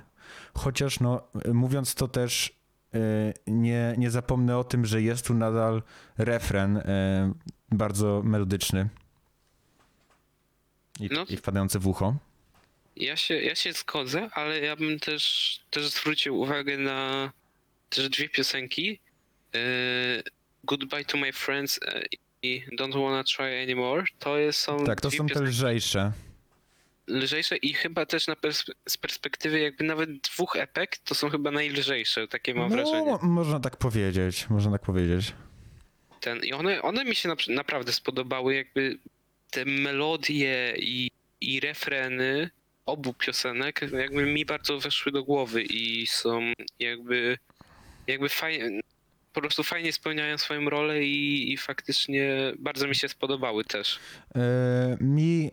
Chociaż 0.53 0.99
no 0.99 1.21
mówiąc 1.53 1.95
to 1.95 2.07
też 2.07 2.59
y, 2.95 3.33
nie, 3.47 3.95
nie 3.97 4.11
zapomnę 4.11 4.57
o 4.57 4.63
tym, 4.63 4.85
że 4.85 5.01
jest 5.01 5.25
tu 5.25 5.33
nadal 5.33 5.83
refren 6.17 6.77
y, 6.77 6.83
bardzo 7.71 8.21
melodyczny 8.23 8.89
i, 11.01 11.09
No. 11.11 11.25
i 11.29 11.37
wpadający 11.37 11.79
w 11.79 11.87
ucho. 11.87 12.15
Ja 12.95 13.15
się, 13.17 13.33
ja 13.41 13.55
się 13.55 13.73
zgodzę, 13.73 14.29
ale 14.33 14.59
ja 14.59 14.75
bym 14.75 14.99
też, 14.99 15.59
też 15.69 15.87
zwrócił 15.87 16.39
uwagę 16.39 16.77
na 16.77 17.31
też 17.89 18.09
dwie 18.09 18.29
piosenki. 18.29 18.99
E, 19.55 19.59
Goodbye 20.63 21.05
to 21.05 21.17
my 21.17 21.33
friends 21.33 21.79
e, 21.85 22.01
i 22.43 22.63
Don't 22.79 22.93
wanna 23.03 23.23
try 23.23 23.63
anymore. 23.63 24.03
To 24.19 24.37
jest, 24.37 24.59
są 24.59 24.83
Tak, 24.85 25.01
to 25.01 25.11
są 25.11 25.27
te 25.27 25.41
lżejsze. 25.41 26.11
lżejsze 27.07 27.57
i 27.57 27.73
chyba 27.73 28.05
też 28.05 28.27
na 28.27 28.35
z 28.89 28.97
perspektywy 28.97 29.59
jakby 29.59 29.83
nawet 29.83 30.09
dwóch 30.21 30.55
epek 30.55 30.97
to 30.97 31.15
są 31.15 31.29
chyba 31.29 31.51
najlżejsze, 31.51 32.27
takie 32.27 32.53
mam 32.53 32.69
wrażenie. 32.69 33.05
No, 33.11 33.19
można 33.23 33.59
tak 33.59 33.77
powiedzieć, 33.77 34.49
można 34.49 34.71
tak 34.71 34.81
powiedzieć. 34.81 35.33
Ten, 36.19 36.39
I 36.43 36.53
one, 36.53 36.81
one 36.81 37.05
mi 37.05 37.15
się 37.15 37.29
napr- 37.29 37.49
naprawdę 37.53 37.91
spodobały, 37.93 38.55
jakby 38.55 38.97
te 39.51 39.65
melodie 39.65 40.73
i, 40.77 41.11
i 41.41 41.59
refreny 41.59 42.49
obu 42.85 43.13
piosenek 43.13 43.81
jakby 43.93 44.25
mi 44.25 44.45
bardzo 44.45 44.79
weszły 44.79 45.11
do 45.11 45.23
głowy 45.23 45.63
i 45.63 46.07
są 46.07 46.41
jakby 46.79 47.37
jakby 48.07 48.29
fajnie, 48.29 48.81
po 49.33 49.41
prostu 49.41 49.63
fajnie 49.63 49.93
spełniają 49.93 50.37
swoją 50.37 50.69
rolę 50.69 51.03
i, 51.03 51.51
i 51.53 51.57
faktycznie 51.57 52.53
bardzo 52.59 52.87
mi 52.87 52.95
się 52.95 53.09
spodobały 53.09 53.63
też. 53.65 53.99
E, 54.35 54.97
Mi, 55.01 55.51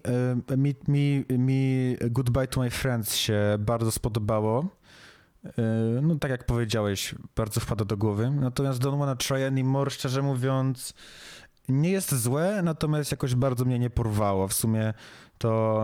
e, 0.51 0.57
mi, 0.57 0.75
mi, 0.89 1.25
mi 1.31 1.97
Goodbye 2.01 2.47
to 2.47 2.61
My 2.61 2.71
Friends 2.71 3.17
się 3.17 3.57
bardzo 3.59 3.93
spodobało. 3.93 4.79
E, 5.45 5.63
No 6.03 6.15
tak 6.15 6.31
jak 6.31 6.47
powiedziałeś, 6.47 7.15
bardzo 7.37 7.61
wpada 7.61 7.85
do 7.85 7.97
głowy. 7.97 8.31
Natomiast 8.31 8.83
Don't 8.83 8.99
Wanna 8.99 9.17
Try 9.17 9.45
Anymore, 9.47 9.91
szczerze 9.91 10.23
mówiąc, 10.23 10.95
nie 11.69 11.91
jest 11.91 12.15
złe, 12.15 12.61
natomiast 12.63 13.11
jakoś 13.11 13.35
bardzo 13.35 13.65
mnie 13.65 13.79
nie 13.79 13.91
porwało. 13.91 14.49
W 14.49 14.55
sumie 14.55 14.95
to 15.39 15.83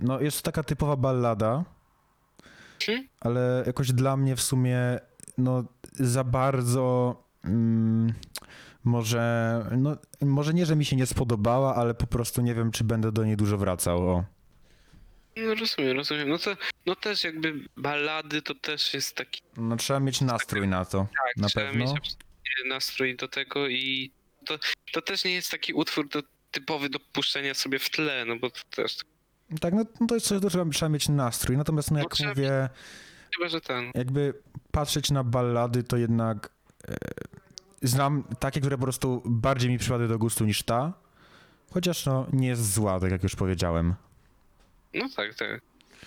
no, 0.00 0.20
jest 0.20 0.36
to 0.36 0.42
taka 0.42 0.62
typowa 0.62 0.96
ballada, 0.96 1.64
Hmm? 2.86 3.08
ale 3.20 3.62
jakoś 3.66 3.92
dla 3.92 4.16
mnie 4.16 4.36
w 4.36 4.42
sumie 4.42 4.78
no, 5.38 5.64
za 5.92 6.24
bardzo 6.24 7.16
mm, 7.44 8.12
może, 8.84 9.64
no, 9.76 9.96
może 10.20 10.54
nie, 10.54 10.66
że 10.66 10.76
mi 10.76 10.84
się 10.84 10.96
nie 10.96 11.06
spodobała, 11.06 11.74
ale 11.74 11.94
po 11.94 12.06
prostu 12.06 12.42
nie 12.42 12.54
wiem, 12.54 12.70
czy 12.70 12.84
będę 12.84 13.12
do 13.12 13.24
niej 13.24 13.36
dużo 13.36 13.58
wracał. 13.58 14.08
O. 14.10 14.24
No 15.36 15.54
rozumiem, 15.54 15.96
rozumiem. 15.96 16.28
No 16.28 16.38
to 16.38 16.56
no 16.86 16.96
też 16.96 17.24
jakby 17.24 17.54
ballady 17.76 18.42
to 18.42 18.54
też 18.54 18.94
jest 18.94 19.16
taki 19.16 19.42
No, 19.56 19.76
trzeba 19.76 20.00
mieć 20.00 20.20
nastrój 20.20 20.68
na 20.68 20.84
to, 20.84 20.98
tak, 20.98 21.36
na 21.36 21.48
trzeba 21.48 21.66
pewno. 21.66 21.84
mieć 21.84 22.16
nastrój 22.68 23.16
do 23.16 23.28
tego 23.28 23.68
i 23.68 24.12
to, 24.46 24.58
to 24.92 25.02
też 25.02 25.24
nie 25.24 25.32
jest 25.32 25.50
taki 25.50 25.72
utwór 25.74 26.08
do, 26.08 26.22
typowy 26.50 26.88
do 26.88 26.98
puszczenia 27.12 27.54
sobie 27.54 27.78
w 27.78 27.90
tle, 27.90 28.24
no 28.24 28.36
bo 28.36 28.50
to 28.50 28.60
też 28.70 28.96
Tak, 29.60 29.74
no, 29.74 29.84
no 30.00 30.06
to 30.06 30.14
jest 30.14 30.26
coś, 30.26 30.40
do 30.40 30.50
czego 30.50 30.70
trzeba 30.70 30.88
mieć 30.88 31.08
nastrój. 31.08 31.56
Natomiast, 31.56 31.90
no, 31.90 31.94
No, 31.94 32.02
jak 32.02 32.12
trzeba 32.14 32.30
mówię, 32.30 32.68
chyba, 33.36 33.48
że 33.48 33.60
ten. 33.60 33.90
jakby 33.94 34.34
patrzeć 34.70 35.10
na 35.10 35.24
ballady, 35.24 35.82
to 35.82 35.96
jednak 35.96 36.50
e, 36.88 36.96
znam 37.82 38.24
takie, 38.40 38.60
które 38.60 38.76
po 38.78 38.82
prostu 38.82 39.22
bardziej 39.24 39.70
mi 39.70 39.78
przypadły 39.78 40.08
do 40.08 40.18
gustu 40.18 40.44
niż 40.44 40.62
ta. 40.62 40.92
Chociaż 41.74 42.06
no, 42.06 42.26
nie 42.32 42.48
jest 42.48 42.72
zła, 42.74 43.00
tak 43.00 43.10
jak 43.10 43.22
już 43.22 43.36
powiedziałem. 43.36 43.94
No 44.94 45.08
tak, 45.16 45.34
tak. 45.34 45.60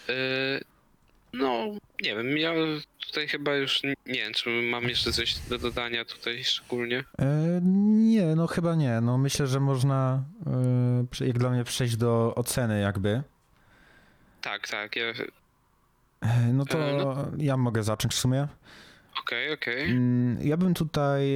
Yy, 0.07 0.13
no, 1.33 1.65
nie 2.01 2.15
wiem, 2.15 2.37
ja 2.37 2.53
tutaj 3.07 3.27
chyba 3.27 3.55
już 3.55 3.83
nie 3.83 3.95
wiem, 4.05 4.33
czy 4.33 4.49
mam 4.49 4.83
jeszcze 4.83 5.11
coś 5.11 5.35
do 5.39 5.57
dodania 5.57 6.05
tutaj 6.05 6.43
szczególnie. 6.43 7.03
E, 7.19 7.59
nie, 7.93 8.35
no 8.35 8.47
chyba 8.47 8.75
nie. 8.75 9.01
No 9.01 9.17
myślę, 9.17 9.47
że 9.47 9.59
można, 9.59 10.23
e, 11.21 11.25
jak 11.25 11.39
dla 11.39 11.49
mnie, 11.49 11.63
przejść 11.63 11.95
do 11.95 12.33
oceny 12.35 12.81
jakby. 12.81 13.23
Tak, 14.41 14.67
tak, 14.67 14.95
ja... 14.95 15.03
E, 16.21 16.53
no 16.53 16.65
to 16.65 16.79
E, 16.89 16.97
no. 16.97 17.15
ja 17.37 17.57
mogę 17.57 17.83
zacząć 17.83 18.13
w 18.13 18.17
sumie. 18.19 18.47
Okej, 19.21 19.53
okej. 19.53 19.91
Mm, 19.91 20.37
Ja 20.47 20.57
bym 20.57 20.73
tutaj, 20.73 21.29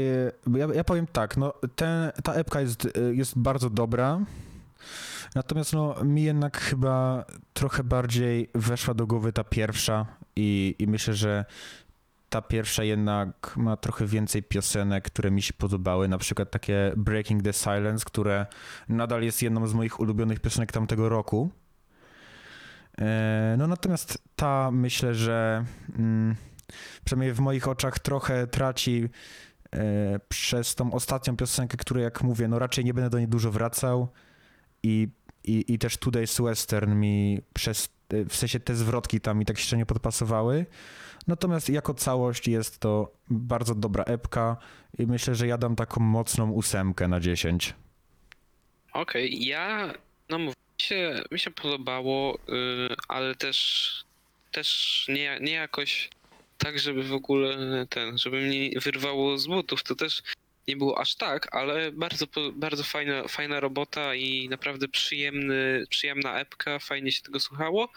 ja, 0.56 0.68
ja 0.76 0.84
powiem 0.84 1.08
tak, 1.08 1.38
no 1.38 1.54
ten, 1.76 2.12
ta 2.24 2.34
epka 2.34 2.62
jest, 2.62 2.86
e, 2.86 2.90
jest 3.14 3.38
bardzo 3.40 3.70
dobra, 3.70 4.20
natomiast 5.36 5.74
no 5.74 6.04
mi 6.04 6.24
jednak 6.24 6.58
chyba 6.58 7.26
trochę 7.54 7.84
bardziej 7.84 8.50
weszła 8.56 8.94
do 8.94 9.08
głowy 9.08 9.34
ta 9.34 9.44
pierwsza 9.44 10.06
i, 10.36 10.76
i 10.80 10.88
myślę, 10.88 11.14
że 11.14 11.46
ta 12.30 12.42
pierwsza 12.42 12.84
jednak 12.84 13.54
ma 13.58 13.78
trochę 13.78 14.06
więcej 14.06 14.44
piosenek, 14.44 15.04
które 15.04 15.32
mi 15.32 15.42
się 15.42 15.54
podobały, 15.54 16.08
na 16.08 16.18
przykład 16.18 16.52
takie 16.52 16.94
Breaking 16.98 17.44
the 17.44 17.54
Silence, 17.54 18.06
które 18.06 18.46
nadal 18.90 19.24
jest 19.24 19.42
jedną 19.42 19.68
z 19.68 19.74
moich 19.74 20.00
ulubionych 20.00 20.40
piosenek 20.40 20.72
tamtego 20.72 21.10
roku. 21.10 21.50
E, 22.98 23.56
No 23.58 23.68
natomiast 23.68 24.18
ta 24.36 24.72
myślę, 24.72 25.16
że 25.16 25.66
mm, 26.00 26.36
przynajmniej 27.06 27.34
w 27.34 27.40
moich 27.40 27.68
oczach 27.68 28.00
trochę 28.00 28.48
traci 28.48 29.10
e, 29.74 30.20
przez 30.30 30.76
tą 30.76 30.94
ostatnią 30.94 31.38
piosenkę, 31.38 31.78
której 31.78 32.04
jak 32.04 32.24
mówię, 32.24 32.48
no 32.48 32.60
raczej 32.60 32.86
nie 32.86 32.94
będę 32.94 33.10
do 33.10 33.18
niej 33.18 33.28
dużo 33.28 33.52
wracał 33.52 34.08
i, 34.84 35.08
i, 35.44 35.74
i 35.74 35.80
też 35.80 35.98
Today's 35.98 36.44
Western 36.44 36.96
mi 36.96 37.40
przez, 37.54 37.90
w 38.10 38.36
sensie 38.36 38.60
te 38.60 38.76
zwrotki 38.76 39.22
tam 39.22 39.40
mi 39.40 39.46
tak 39.46 39.60
średnio 39.60 39.86
podpasowały. 39.86 40.66
Natomiast 41.28 41.70
jako 41.70 41.94
całość 41.94 42.48
jest 42.48 42.80
to 42.80 43.12
bardzo 43.30 43.76
dobra 43.76 44.04
epka 44.04 44.58
i 44.98 45.08
myślę, 45.08 45.36
że 45.36 45.48
ja 45.48 45.58
dam 45.58 45.76
taką 45.76 46.02
mocną 46.02 46.52
ósemkę 46.52 47.08
na 47.08 47.20
10. 47.20 47.74
Okej, 48.94 49.46
ja, 49.46 49.94
no 50.30 50.40
mi 50.40 50.54
się, 50.78 51.24
mi 51.32 51.40
się 51.40 51.52
podobało, 51.52 52.38
y, 52.38 52.96
ale 53.08 53.36
też, 53.36 53.90
też 54.52 55.06
nie, 55.10 55.40
nie 55.42 55.52
jakoś 55.52 56.10
tak, 56.58 56.80
żeby 56.80 57.04
w 57.04 57.14
ogóle 57.14 57.58
ten, 57.90 58.18
żeby 58.18 58.42
mnie 58.42 58.80
wyrwało 58.80 59.38
z 59.38 59.48
butów, 59.48 59.84
to 59.84 59.96
też 59.96 60.24
nie 60.68 60.76
było 60.78 61.00
aż 61.00 61.16
tak, 61.16 61.56
ale 61.56 61.92
bardzo, 61.92 62.26
bardzo 62.54 62.84
fajna, 62.84 63.28
fajna 63.28 63.60
robota 63.60 64.16
i 64.16 64.50
naprawdę 64.50 64.88
przyjemny, 64.88 65.84
przyjemna 65.90 66.40
epka, 66.40 66.80
fajnie 66.80 67.12
się 67.12 67.22
tego 67.22 67.40
słuchało, 67.40 67.90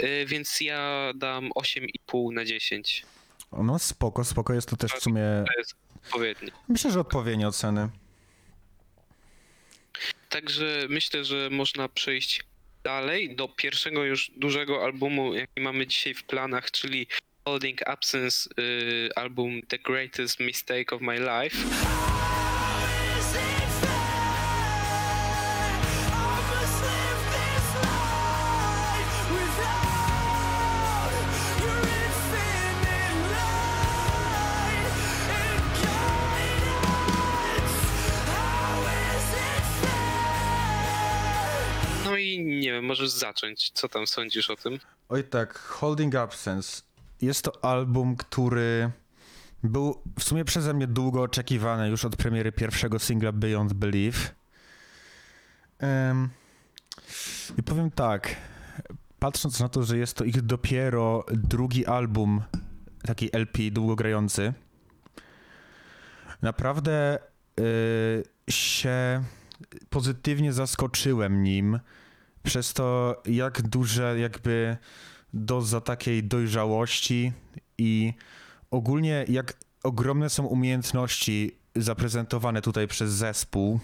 y, 0.00 0.26
więc 0.26 0.60
ja 0.60 1.12
dam 1.14 1.50
8,5 1.50 2.32
na 2.32 2.44
10. 2.44 3.06
No 3.52 3.78
spoko, 3.78 4.24
spoko, 4.24 4.54
jest 4.54 4.68
to 4.68 4.76
też 4.76 4.92
w 4.92 5.02
sumie, 5.02 5.22
To 5.46 5.58
jest 5.58 5.74
odpowiednie. 6.04 6.50
myślę, 6.68 6.90
że 6.90 7.00
odpowiednie 7.00 7.48
oceny. 7.48 7.88
Także 10.28 10.86
myślę, 10.88 11.24
że 11.24 11.48
można 11.50 11.88
przejść 11.88 12.42
dalej 12.84 13.36
do 13.36 13.48
pierwszego 13.48 14.04
już 14.04 14.30
dużego 14.36 14.84
albumu, 14.84 15.34
jaki 15.34 15.60
mamy 15.60 15.86
dzisiaj 15.86 16.14
w 16.14 16.24
planach, 16.24 16.70
czyli 16.70 17.06
Holding 17.48 17.78
Absence, 17.86 18.46
y, 18.58 19.08
album 19.16 19.62
The 19.68 19.78
Greatest 19.78 20.38
Mistake 20.38 20.92
of 20.92 21.00
My 21.00 21.18
Life. 21.18 21.56
No 42.04 42.16
i 42.16 42.38
nie 42.44 42.72
wiem, 42.72 42.84
możesz 42.84 43.10
zacząć. 43.10 43.70
Co 43.70 43.88
tam 43.88 44.06
sądzisz 44.06 44.50
o 44.50 44.56
tym? 44.56 44.78
Oj 45.08 45.24
tak, 45.24 45.58
Holding 45.58 46.14
Absence. 46.14 46.87
Jest 47.20 47.44
to 47.44 47.64
album, 47.64 48.16
który 48.16 48.90
był 49.62 50.02
w 50.18 50.24
sumie 50.24 50.44
przeze 50.44 50.74
mnie 50.74 50.86
długo 50.86 51.22
oczekiwany 51.22 51.88
już 51.88 52.04
od 52.04 52.16
premiery 52.16 52.52
pierwszego 52.52 52.98
singla 52.98 53.32
Beyond 53.32 53.72
Belief. 53.72 54.34
Em, 55.78 56.28
I 57.58 57.62
powiem 57.62 57.90
tak, 57.90 58.36
patrząc 59.18 59.60
na 59.60 59.68
to, 59.68 59.82
że 59.82 59.98
jest 59.98 60.16
to 60.16 60.24
ich 60.24 60.42
dopiero 60.42 61.24
drugi 61.32 61.86
album, 61.86 62.42
taki 63.02 63.36
LP 63.36 63.58
długogrający, 63.70 64.52
naprawdę 66.42 67.18
y, 67.60 68.24
się 68.50 69.24
pozytywnie 69.90 70.52
zaskoczyłem 70.52 71.42
nim 71.42 71.80
przez 72.42 72.72
to, 72.72 73.22
jak 73.26 73.62
duże 73.62 74.18
jakby 74.18 74.76
doza 75.32 75.80
takiej 75.80 76.24
dojrzałości 76.24 77.32
i 77.78 78.12
ogólnie 78.70 79.24
jak 79.28 79.56
ogromne 79.82 80.30
są 80.30 80.44
umiejętności 80.44 81.56
zaprezentowane 81.76 82.62
tutaj 82.62 82.88
przez 82.88 83.12
zespół. 83.12 83.80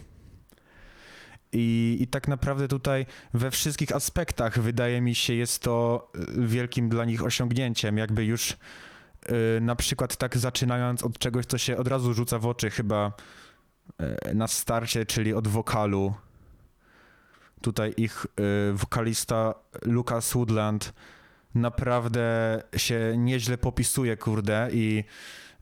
I, 1.52 1.96
I 2.00 2.06
tak 2.06 2.28
naprawdę 2.28 2.68
tutaj 2.68 3.06
we 3.34 3.50
wszystkich 3.50 3.92
aspektach 3.92 4.60
wydaje 4.60 5.00
mi 5.00 5.14
się 5.14 5.34
jest 5.34 5.62
to 5.62 6.08
y, 6.38 6.46
wielkim 6.46 6.88
dla 6.88 7.04
nich 7.04 7.24
osiągnięciem. 7.24 7.98
Jakby 7.98 8.24
już 8.24 8.50
y, 8.50 8.56
na 9.60 9.76
przykład 9.76 10.16
tak 10.16 10.38
zaczynając 10.38 11.02
od 11.02 11.18
czegoś, 11.18 11.46
co 11.46 11.58
się 11.58 11.76
od 11.76 11.88
razu 11.88 12.14
rzuca 12.14 12.38
w 12.38 12.46
oczy 12.46 12.70
chyba 12.70 13.12
y, 14.28 14.34
na 14.34 14.48
starcie, 14.48 15.06
czyli 15.06 15.34
od 15.34 15.48
wokalu. 15.48 16.14
Tutaj 17.62 17.94
ich 17.96 18.26
wokalista 18.74 19.54
Lucas 19.82 20.32
Woodland 20.34 20.92
naprawdę 21.54 22.62
się 22.76 23.14
nieźle 23.16 23.58
popisuje, 23.58 24.16
kurde, 24.16 24.68
i 24.72 25.04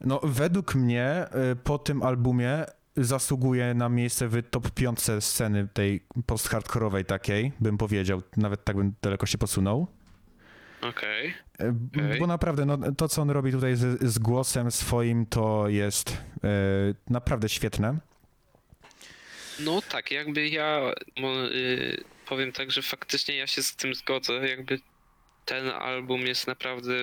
no 0.00 0.20
według 0.22 0.74
mnie 0.74 1.24
y, 1.52 1.56
po 1.56 1.78
tym 1.78 2.02
albumie 2.02 2.64
zasługuje 2.96 3.74
na 3.74 3.88
miejsce 3.88 4.28
w 4.28 4.42
top 4.50 4.70
5 4.70 4.98
sceny 5.20 5.68
tej 5.72 6.04
post-hardkorowej 6.26 7.04
takiej, 7.04 7.52
bym 7.60 7.78
powiedział, 7.78 8.22
nawet 8.36 8.64
tak 8.64 8.76
bym 8.76 8.94
daleko 9.02 9.26
się 9.26 9.38
posunął. 9.38 9.86
Okej. 10.82 11.28
Y, 11.28 11.72
b- 11.72 12.04
Okej. 12.06 12.20
Bo 12.20 12.26
naprawdę, 12.26 12.64
no, 12.66 12.78
to 12.92 13.08
co 13.08 13.22
on 13.22 13.30
robi 13.30 13.52
tutaj 13.52 13.76
z, 13.76 14.02
z 14.02 14.18
głosem 14.18 14.70
swoim, 14.70 15.26
to 15.26 15.68
jest 15.68 16.10
y, 16.10 16.16
naprawdę 17.10 17.48
świetne. 17.48 17.98
No 19.60 19.82
tak, 19.82 20.10
jakby 20.10 20.48
ja 20.48 20.80
y, 21.52 22.04
powiem 22.28 22.52
tak, 22.52 22.70
że 22.70 22.82
faktycznie 22.82 23.36
ja 23.36 23.46
się 23.46 23.62
z 23.62 23.76
tym 23.76 23.94
zgodzę. 23.94 24.48
Jakby 24.48 24.80
ten 25.44 25.68
album 25.68 26.20
jest 26.26 26.46
naprawdę 26.46 26.94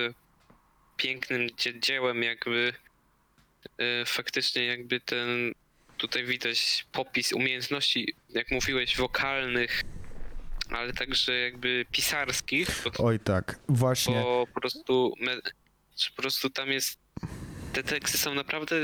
pięknym 0.96 1.48
dzie- 1.56 1.80
dziełem, 1.80 2.22
jakby 2.22 2.72
y, 3.80 4.04
faktycznie 4.06 4.64
jakby 4.64 5.00
ten 5.00 5.52
tutaj 5.98 6.24
widać 6.24 6.86
popis 6.92 7.32
umiejętności, 7.32 8.14
jak 8.30 8.50
mówiłeś, 8.50 8.96
wokalnych, 8.96 9.82
ale 10.70 10.92
także 10.92 11.32
jakby 11.38 11.84
pisarskich, 11.92 12.68
bo, 12.84 13.04
Oj 13.06 13.20
tak, 13.20 13.58
właśnie. 13.68 14.14
bo 14.14 14.46
po 14.54 14.60
prostu 14.60 15.14
me- 15.20 15.40
po 16.16 16.22
prostu 16.22 16.50
tam 16.50 16.68
jest 16.70 16.98
te 17.72 17.82
teksty 17.82 18.18
są 18.18 18.34
naprawdę 18.34 18.76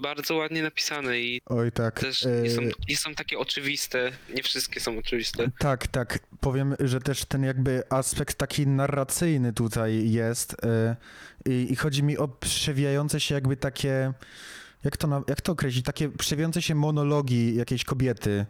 bardzo 0.00 0.34
ładnie 0.34 0.62
napisane 0.62 1.18
i 1.20 1.40
Oj 1.46 1.72
tak. 1.72 2.00
też 2.00 2.24
nie 2.42 2.50
są, 2.50 2.62
y, 2.62 2.72
nie 2.88 2.96
są 2.96 3.14
takie 3.14 3.38
oczywiste, 3.38 4.12
nie 4.34 4.42
wszystkie 4.42 4.80
są 4.80 4.98
oczywiste. 4.98 5.50
Tak, 5.58 5.86
tak. 5.86 6.18
Powiem, 6.40 6.74
że 6.80 7.00
też 7.00 7.24
ten 7.24 7.42
jakby 7.44 7.82
aspekt 7.90 8.38
taki 8.38 8.66
narracyjny 8.66 9.52
tutaj 9.52 10.10
jest 10.10 10.52
y, 10.52 10.96
i, 11.50 11.72
i 11.72 11.76
chodzi 11.76 12.02
mi 12.02 12.18
o 12.18 12.28
przewijające 12.28 13.20
się 13.20 13.34
jakby 13.34 13.56
takie, 13.56 14.12
jak 14.84 14.96
to, 14.96 15.06
na, 15.06 15.22
jak 15.28 15.40
to 15.40 15.52
określić, 15.52 15.84
takie 15.84 16.08
przewijające 16.08 16.62
się 16.62 16.74
monologi 16.74 17.54
jakiejś 17.56 17.84
kobiety. 17.84 18.46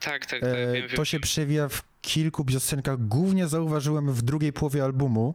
Tak, 0.00 0.26
tak, 0.26 0.40
tak, 0.40 0.50
E, 0.54 0.72
wiem, 0.72 0.88
wiem. 0.88 0.96
to 0.96 1.04
się 1.04 1.20
przewija 1.20 1.68
w 1.68 1.82
kilku 2.02 2.44
piosenkach. 2.44 3.06
Głównie 3.08 3.48
zauważyłem 3.48 4.12
w 4.12 4.22
drugiej 4.22 4.52
połowie 4.52 4.84
albumu. 4.84 5.34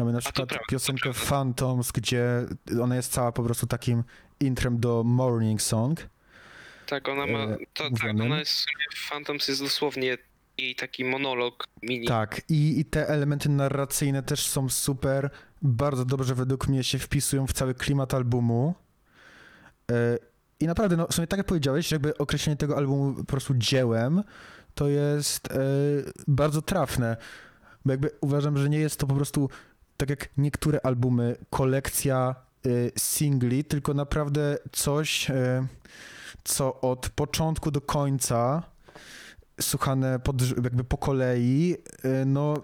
Mamy 0.00 0.12
na 0.12 0.20
przykład 0.20 0.48
prawda, 0.48 0.64
to 0.66 0.70
piosenkę 0.70 1.02
prawda. 1.02 1.20
Phantoms, 1.20 1.92
gdzie 1.92 2.46
ona 2.82 2.96
jest 2.96 3.12
cała 3.12 3.32
po 3.32 3.42
prostu 3.42 3.66
takim 3.66 4.04
intrem 4.40 4.80
do 4.80 5.04
Morning 5.04 5.62
Song. 5.62 6.00
Tak, 6.86 7.08
ona 7.08 7.26
ma, 7.26 7.38
e, 7.38 7.58
to, 7.74 7.90
tak, 7.90 8.10
ona 8.22 8.38
jest 8.38 8.66
w 8.94 9.08
Phantoms 9.08 9.48
jest 9.48 9.62
dosłownie 9.62 10.18
jej 10.58 10.74
taki 10.74 11.04
monolog 11.04 11.64
mini. 11.82 12.06
Tak, 12.06 12.40
i, 12.48 12.80
i 12.80 12.84
te 12.84 13.08
elementy 13.08 13.48
narracyjne 13.48 14.22
też 14.22 14.46
są 14.46 14.68
super. 14.68 15.30
Bardzo 15.62 16.04
dobrze 16.04 16.34
według 16.34 16.68
mnie 16.68 16.84
się 16.84 16.98
wpisują 16.98 17.46
w 17.46 17.52
cały 17.52 17.74
klimat 17.74 18.14
albumu. 18.14 18.74
E, 19.92 20.18
I 20.60 20.66
naprawdę, 20.66 20.96
no, 20.96 21.06
w 21.06 21.14
sumie 21.14 21.26
tak 21.26 21.38
jak 21.38 21.46
powiedziałeś, 21.46 21.92
jakby 21.92 22.18
określenie 22.18 22.56
tego 22.56 22.76
albumu 22.76 23.14
po 23.14 23.24
prostu 23.24 23.54
dziełem, 23.54 24.22
to 24.74 24.88
jest 24.88 25.52
e, 25.52 25.58
bardzo 26.28 26.62
trafne. 26.62 27.16
Bo 27.84 27.92
jakby 27.92 28.10
uważam, 28.20 28.58
że 28.58 28.68
nie 28.68 28.78
jest 28.78 29.00
to 29.00 29.06
po 29.06 29.14
prostu, 29.14 29.50
tak 30.00 30.10
jak 30.10 30.28
niektóre 30.36 30.80
albumy, 30.82 31.36
kolekcja 31.50 32.34
e, 32.66 32.70
singli, 32.96 33.64
tylko 33.64 33.94
naprawdę 33.94 34.58
coś, 34.72 35.30
e, 35.30 35.66
co 36.44 36.80
od 36.80 37.08
początku 37.08 37.70
do 37.70 37.80
końca 37.80 38.62
słuchane 39.60 40.18
pod, 40.18 40.42
jakby 40.64 40.84
po 40.84 40.98
kolei, 40.98 41.76
y, 42.04 42.24
no 42.26 42.54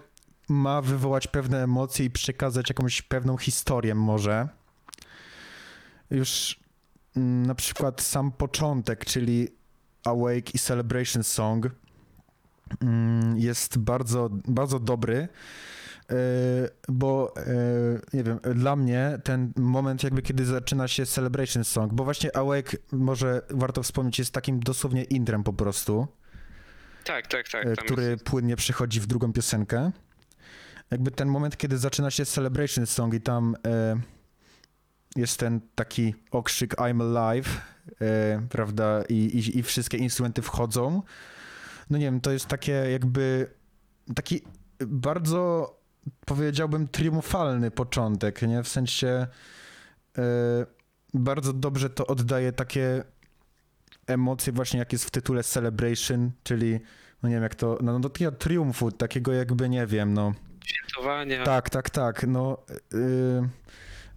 ma 0.49 0.81
wywołać 0.81 1.27
pewne 1.27 1.63
emocje 1.63 2.05
i 2.05 2.09
przekazać 2.09 2.69
jakąś 2.69 3.01
pewną 3.01 3.37
historię 3.37 3.95
może. 3.95 4.47
Już 6.11 6.59
mm, 7.15 7.45
na 7.45 7.55
przykład 7.55 8.01
sam 8.01 8.31
początek, 8.31 9.05
czyli 9.05 9.47
Awake 10.03 10.55
i 10.55 10.59
Celebration 10.59 11.23
Song 11.23 11.69
mm, 12.81 13.37
jest 13.37 13.77
bardzo, 13.77 14.29
bardzo 14.47 14.79
dobry, 14.79 15.15
y, 15.15 15.27
bo 16.87 17.33
y, 17.37 18.01
nie 18.13 18.23
wiem, 18.23 18.39
dla 18.55 18.75
mnie 18.75 19.19
ten 19.23 19.53
moment 19.55 20.03
jakby 20.03 20.21
kiedy 20.21 20.45
zaczyna 20.45 20.87
się 20.87 21.05
Celebration 21.05 21.63
Song, 21.63 21.93
bo 21.93 22.03
właśnie 22.03 22.37
Awake 22.37 22.77
może 22.91 23.41
warto 23.49 23.83
wspomnieć 23.83 24.19
jest 24.19 24.31
takim 24.31 24.59
dosłownie 24.59 25.03
intrem 25.03 25.43
po 25.43 25.53
prostu 25.53 26.07
tak, 27.03 27.27
tak, 27.27 27.49
tak. 27.49 27.63
Tam 27.63 27.85
który 27.85 28.03
jest, 28.03 28.23
płynnie 28.23 28.55
przechodzi 28.55 28.99
w 28.99 29.07
drugą 29.07 29.33
piosenkę. 29.33 29.91
Jakby 30.91 31.11
ten 31.11 31.27
moment, 31.27 31.57
kiedy 31.57 31.77
zaczyna 31.77 32.11
się 32.11 32.25
Celebration 32.25 32.85
Song 32.85 33.13
i 33.13 33.21
tam 33.21 33.55
jest 35.15 35.39
ten 35.39 35.61
taki 35.75 36.15
okrzyk 36.31 36.75
I'm 36.75 37.17
alive, 37.17 37.61
prawda, 38.49 39.03
I, 39.09 39.13
i, 39.13 39.57
i 39.57 39.63
wszystkie 39.63 39.97
instrumenty 39.97 40.41
wchodzą. 40.41 41.01
No 41.89 41.97
nie 41.97 42.05
wiem, 42.05 42.21
to 42.21 42.31
jest 42.31 42.45
takie 42.45 42.71
jakby 42.71 43.49
taki 44.15 44.41
bardzo 44.87 45.76
powiedziałbym 46.25 46.87
triumfalny 46.87 47.71
początek, 47.71 48.41
nie? 48.41 48.63
W 48.63 48.67
sensie 48.67 49.27
e, 50.17 50.23
bardzo 51.13 51.53
dobrze 51.53 51.89
to 51.89 52.07
oddaje 52.07 52.51
takie 52.51 53.03
emocje 54.07 54.53
właśnie 54.53 54.79
jak 54.79 54.93
jest 54.93 55.05
w 55.05 55.11
tytule 55.11 55.43
Celebration, 55.43 56.31
czyli 56.43 56.79
no 57.23 57.29
nie 57.29 57.35
wiem 57.35 57.43
jak 57.43 57.55
to, 57.55 57.77
no 57.81 57.99
do 57.99 58.09
takiego 58.09 58.31
triumfu, 58.31 58.91
takiego 58.91 59.33
jakby 59.33 59.69
nie 59.69 59.87
wiem, 59.87 60.13
no 60.13 60.33
Świętowania. 60.65 61.43
tak, 61.43 61.69
tak, 61.69 61.89
tak. 61.89 62.27
No, 62.27 62.57
yy, 62.93 63.49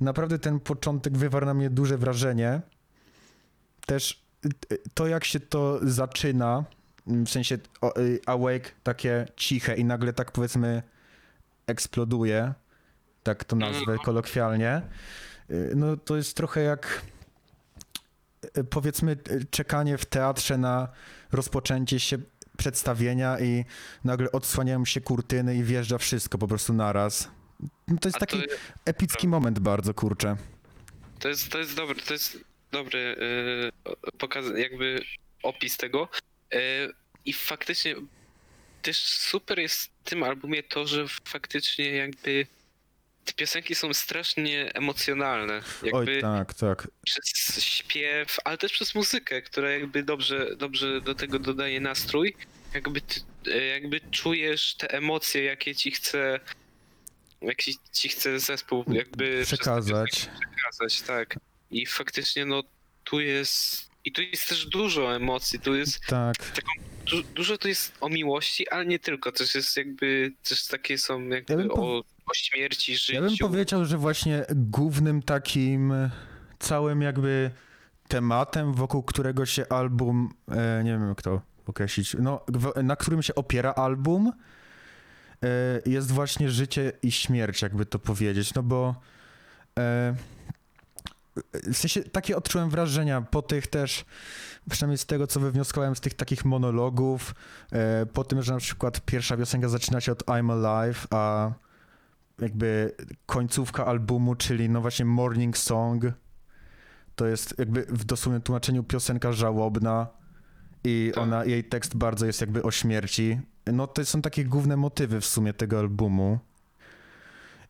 naprawdę 0.00 0.38
ten 0.38 0.60
początek 0.60 1.18
wywarł 1.18 1.46
na 1.46 1.54
mnie 1.54 1.70
duże 1.70 1.98
wrażenie. 1.98 2.60
Też 3.86 4.24
yy, 4.44 4.78
to, 4.94 5.06
jak 5.06 5.24
się 5.24 5.40
to 5.40 5.78
zaczyna, 5.82 6.64
w 7.06 7.28
sensie 7.28 7.58
yy, 7.96 8.20
Awake 8.26 8.74
takie 8.82 9.26
ciche 9.36 9.74
i 9.74 9.84
nagle 9.84 10.12
tak 10.12 10.32
powiedzmy 10.32 10.82
eksploduje, 11.70 12.54
tak 13.22 13.44
to 13.44 13.56
nazwę 13.56 13.96
kolokwialnie, 14.04 14.82
yy, 15.48 15.72
no 15.76 15.96
to 15.96 16.16
jest 16.16 16.36
trochę 16.36 16.62
jak 16.62 17.02
yy, 18.56 18.64
powiedzmy 18.64 19.16
yy, 19.30 19.44
czekanie 19.50 19.98
w 19.98 20.04
teatrze 20.04 20.58
na 20.58 20.88
rozpoczęcie 21.32 22.00
się 22.00 22.18
przedstawienia 22.56 23.40
i 23.40 23.64
nagle 24.04 24.32
odsłaniają 24.32 24.84
się 24.84 25.00
kurtyny 25.00 25.56
i 25.56 25.62
wjeżdża 25.64 25.98
wszystko 25.98 26.38
po 26.38 26.48
prostu 26.48 26.72
naraz. 26.72 27.28
No 27.88 27.96
to 28.00 28.08
jest 28.08 28.16
A 28.16 28.20
to, 28.20 28.26
taki 28.26 28.42
epicki 28.84 29.28
moment 29.28 29.58
bardzo, 29.58 29.94
kurczę. 29.94 30.36
to 31.18 31.28
jest, 31.28 31.48
to 31.48 31.58
jest 31.58 31.76
dobry, 31.76 32.02
to 32.02 32.12
jest 32.12 32.38
dobry 32.72 33.16
yy, 33.86 33.96
pokaz, 34.18 34.44
jakby 34.56 35.00
opis 35.42 35.76
tego. 35.76 36.08
Yy, 36.52 36.58
I 37.24 37.32
faktycznie 37.32 37.94
też 38.82 38.98
super 38.98 39.58
jest 39.58 39.84
w 39.84 40.08
tym 40.08 40.22
albumie 40.22 40.62
to, 40.62 40.86
że 40.86 41.06
faktycznie 41.24 41.90
jakby 41.90 42.46
te 43.24 43.32
piosenki 43.32 43.74
są 43.74 43.94
strasznie 43.94 44.74
emocjonalne. 44.74 45.62
Jakby 45.82 46.12
Oj, 46.12 46.20
tak, 46.20 46.54
tak. 46.54 46.88
przez 47.04 47.64
śpiew, 47.64 48.36
ale 48.44 48.58
też 48.58 48.72
przez 48.72 48.94
muzykę, 48.94 49.42
która 49.42 49.70
jakby 49.70 50.02
dobrze, 50.02 50.56
dobrze 50.56 51.00
do 51.00 51.14
tego 51.14 51.38
dodaje 51.38 51.80
nastrój. 51.80 52.36
Jakby, 52.74 53.00
ty, 53.00 53.20
jakby 53.66 54.00
czujesz 54.00 54.74
te 54.74 54.90
emocje, 54.90 55.44
jakie 55.44 55.74
ci 55.74 55.90
chce, 55.90 56.40
jakie 57.42 57.72
ci 57.92 58.08
chce 58.08 58.40
zespół 58.40 58.84
jakby 58.92 59.42
Przekazać. 59.44 60.10
przekazać, 60.10 61.02
tak. 61.02 61.34
I 61.70 61.86
faktycznie 61.86 62.46
no 62.46 62.62
tu 63.04 63.20
jest 63.20 63.89
i 64.04 64.12
tu 64.12 64.22
jest 64.22 64.48
też 64.48 64.66
dużo 64.66 65.14
emocji, 65.16 65.60
tu 65.60 65.74
jest 65.74 66.00
Tak. 66.06 66.36
du, 67.10 67.22
dużo 67.22 67.58
tu 67.58 67.68
jest 67.68 67.92
o 68.00 68.08
miłości, 68.08 68.68
ale 68.68 68.86
nie 68.86 68.98
tylko, 68.98 69.32
też 69.32 69.54
jest 69.54 69.76
jakby 69.76 70.32
też 70.48 70.66
takie 70.66 70.98
są 70.98 71.22
jakby 71.22 71.56
bym 71.56 71.68
po- 71.68 71.74
o, 71.98 71.98
o 72.26 72.34
śmierci, 72.34 72.96
życiu. 72.96 73.12
Ja 73.14 73.20
bym 73.20 73.36
powiedział, 73.36 73.84
że 73.84 73.98
właśnie 73.98 74.44
głównym 74.54 75.22
takim 75.22 75.92
całym 76.58 77.02
jakby 77.02 77.50
tematem, 78.08 78.74
wokół 78.74 79.02
którego 79.02 79.46
się 79.46 79.68
album, 79.68 80.34
e, 80.50 80.84
nie 80.84 80.90
wiem 80.90 81.08
jak 81.08 81.22
to 81.22 81.40
określić, 81.66 82.16
no, 82.18 82.44
na 82.82 82.96
którym 82.96 83.22
się 83.22 83.34
opiera 83.34 83.72
album, 83.72 84.32
e, 85.42 85.46
jest 85.86 86.10
właśnie 86.12 86.50
życie 86.50 86.92
i 87.02 87.12
śmierć, 87.12 87.62
jakby 87.62 87.86
to 87.86 87.98
powiedzieć, 87.98 88.54
no 88.54 88.62
bo 88.62 88.94
e, 89.78 90.14
w 91.72 91.76
sensie 91.76 92.02
takie 92.02 92.36
odczułem 92.36 92.70
wrażenia 92.70 93.20
po 93.20 93.42
tych 93.42 93.66
też, 93.66 94.04
przynajmniej 94.70 94.98
z 94.98 95.06
tego, 95.06 95.26
co 95.26 95.40
wywnioskowałem 95.40 95.96
z 95.96 96.00
tych 96.00 96.14
takich 96.14 96.44
monologów, 96.44 97.34
e, 97.72 98.06
po 98.06 98.24
tym, 98.24 98.42
że 98.42 98.52
na 98.52 98.58
przykład 98.58 99.00
pierwsza 99.00 99.36
piosenka 99.36 99.68
zaczyna 99.68 100.00
się 100.00 100.12
od 100.12 100.22
I'm 100.22 100.52
Alive, 100.66 101.06
a 101.10 101.52
jakby 102.40 102.94
końcówka 103.26 103.86
albumu, 103.86 104.34
czyli 104.34 104.70
no 104.70 104.80
właśnie 104.80 105.04
Morning 105.04 105.58
Song, 105.58 106.04
to 107.14 107.26
jest 107.26 107.58
jakby 107.58 107.82
w 107.82 108.04
dosłownym 108.04 108.42
tłumaczeniu 108.42 108.84
piosenka 108.84 109.32
żałobna 109.32 110.06
i 110.84 111.10
Tak. 111.14 111.22
ona, 111.22 111.44
jej 111.44 111.64
tekst 111.64 111.96
bardzo 111.96 112.26
jest 112.26 112.40
jakby 112.40 112.62
o 112.62 112.70
śmierci. 112.70 113.40
No 113.72 113.86
to 113.86 114.04
są 114.04 114.22
takie 114.22 114.44
główne 114.44 114.76
motywy 114.76 115.20
w 115.20 115.26
sumie 115.26 115.52
tego 115.52 115.78
albumu. 115.78 116.38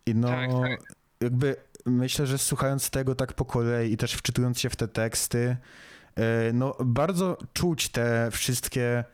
I 0.07 0.15
no 0.15 0.29
Tak, 0.29 0.51
tak. 0.51 0.95
jakby 1.21 1.57
myślę, 1.87 2.27
że 2.27 2.39
słuchając 2.39 2.91
tego 2.91 3.15
tak 3.15 3.33
po 3.33 3.45
kolei 3.45 3.93
i 3.93 3.97
też 3.97 4.13
wczytując 4.13 4.61
się 4.61 4.71
w 4.71 4.77
te 4.77 4.89
teksty, 4.89 5.57
e, 6.17 6.53
no 6.53 6.77
bardzo 6.85 7.39
czuć 7.53 7.89
te 7.89 8.29
wszystkie 8.31 9.05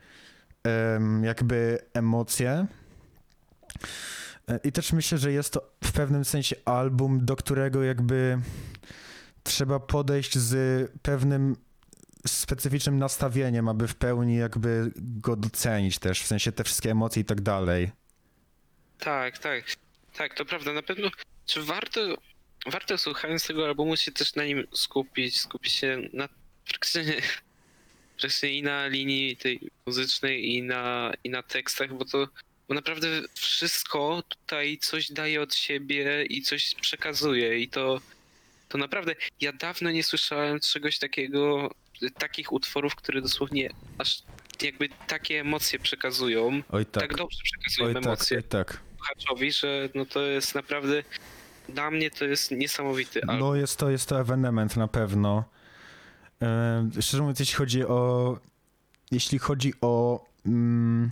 jakby 1.22 1.78
emocje. 1.94 2.66
E, 4.48 4.60
I 4.64 4.72
też 4.72 4.92
myślę, 4.92 5.18
że 5.18 5.32
jest 5.32 5.52
to 5.52 5.70
w 5.84 5.92
pewnym 5.92 6.24
sensie 6.24 6.56
album, 6.64 7.24
do 7.24 7.36
którego 7.36 7.82
jakby 7.82 8.38
trzeba 9.42 9.80
podejść 9.80 10.38
z 10.38 10.90
pewnym 11.02 11.56
specyficznym 12.26 12.98
nastawieniem, 12.98 13.68
aby 13.68 13.88
w 13.88 13.94
pełni 13.94 14.36
jakby 14.36 14.92
go 14.96 15.36
docenić 15.36 15.98
też, 15.98 16.22
w 16.22 16.26
sensie 16.26 16.52
te 16.52 16.64
wszystkie 16.64 16.90
emocje 16.90 17.22
i 17.22 17.24
tak 17.24 17.40
dalej. 17.40 17.90
Tak, 18.98 19.38
tak. 19.38 19.64
Tak, 20.16 20.34
to 20.34 20.44
prawda. 20.44 20.72
Na 20.72 20.82
pewno, 20.82 21.08
czy 21.46 21.62
warto, 21.62 22.00
warto 22.66 22.98
słuchając 22.98 23.46
tego 23.46 23.64
albumu 23.64 23.96
się 23.96 24.12
też 24.12 24.34
na 24.34 24.44
nim 24.44 24.66
skupić, 24.74 25.40
skupić 25.40 25.72
się 25.72 26.02
na 26.12 26.28
praktycznie, 26.68 27.04
praktycznie 28.18 28.52
i 28.52 28.62
na 28.62 28.86
linii 28.86 29.36
tej 29.36 29.60
muzycznej 29.86 30.54
i 30.54 30.62
na, 30.62 31.12
i 31.24 31.30
na 31.30 31.42
tekstach, 31.42 31.94
bo 31.94 32.04
to 32.04 32.28
bo 32.68 32.74
naprawdę 32.74 33.08
wszystko 33.34 34.22
tutaj 34.28 34.78
coś 34.78 35.12
daje 35.12 35.42
od 35.42 35.54
siebie 35.54 36.24
i 36.24 36.42
coś 36.42 36.74
przekazuje 36.74 37.58
i 37.58 37.68
to, 37.68 38.00
to 38.68 38.78
naprawdę, 38.78 39.14
ja 39.40 39.52
dawno 39.52 39.90
nie 39.90 40.04
słyszałem 40.04 40.60
czegoś 40.60 40.98
takiego, 40.98 41.70
takich 42.18 42.52
utworów, 42.52 42.94
które 42.94 43.22
dosłownie 43.22 43.70
aż 43.98 44.22
jakby 44.62 44.88
takie 45.06 45.40
emocje 45.40 45.78
przekazują, 45.78 46.62
Oj 46.70 46.86
tak, 46.86 47.02
tak, 47.02 47.16
dobrze 47.16 47.38
przekazują 47.42 47.88
oj 47.88 47.94
tak, 47.94 48.04
emocje 48.04 48.36
oj 48.36 48.42
tak. 48.42 48.80
słuchaczowi, 48.96 49.52
że 49.52 49.88
no 49.94 50.06
to 50.06 50.22
jest 50.22 50.54
naprawdę 50.54 51.02
dla 51.68 51.90
mnie 51.90 52.10
to 52.10 52.24
jest 52.24 52.50
niesamowity 52.50 53.20
album. 53.22 53.38
No 53.38 53.54
jest 53.54 53.76
to, 53.76 53.90
jest 53.90 54.08
to 54.08 54.20
ewenement 54.20 54.76
na 54.76 54.88
pewno. 54.88 55.44
E, 56.42 56.88
szczerze 57.00 57.22
mówiąc, 57.22 57.40
jeśli 57.40 57.54
chodzi 57.54 57.84
o 57.86 58.36
jeśli 59.10 59.38
chodzi 59.38 59.72
o, 59.80 60.24
mm, 60.46 61.10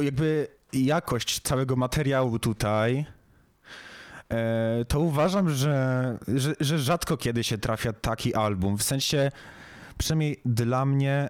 jakby 0.00 0.48
jakość 0.72 1.40
całego 1.40 1.76
materiału 1.76 2.38
tutaj, 2.38 3.06
e, 4.28 4.84
to 4.88 5.00
uważam, 5.00 5.50
że, 5.50 6.18
że, 6.28 6.54
że 6.60 6.78
rzadko 6.78 7.16
kiedy 7.16 7.44
się 7.44 7.58
trafia 7.58 7.92
taki 7.92 8.34
album. 8.34 8.78
W 8.78 8.82
sensie, 8.82 9.30
przynajmniej 9.98 10.40
dla 10.44 10.84
mnie 10.84 11.28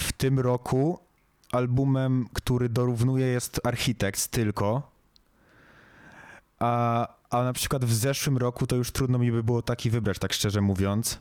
w 0.00 0.12
tym 0.12 0.40
roku 0.40 0.98
albumem, 1.52 2.28
który 2.32 2.68
dorównuje 2.68 3.26
jest 3.26 3.60
Architects 3.66 4.28
tylko. 4.28 4.93
A, 6.58 7.08
a 7.30 7.44
na 7.44 7.52
przykład 7.52 7.84
w 7.84 7.94
zeszłym 7.94 8.36
roku 8.38 8.66
to 8.66 8.76
już 8.76 8.90
trudno 8.90 9.18
mi 9.18 9.32
by 9.32 9.42
było 9.42 9.62
taki 9.62 9.90
wybrać, 9.90 10.18
tak 10.18 10.32
szczerze 10.32 10.60
mówiąc. 10.60 11.20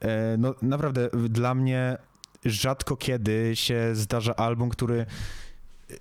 E, 0.00 0.36
No 0.38 0.54
naprawdę, 0.62 1.10
dla 1.28 1.54
mnie 1.54 1.96
rzadko 2.44 2.96
kiedy 2.96 3.56
się 3.56 3.90
zdarza 3.94 4.36
album, 4.36 4.68
który 4.70 5.06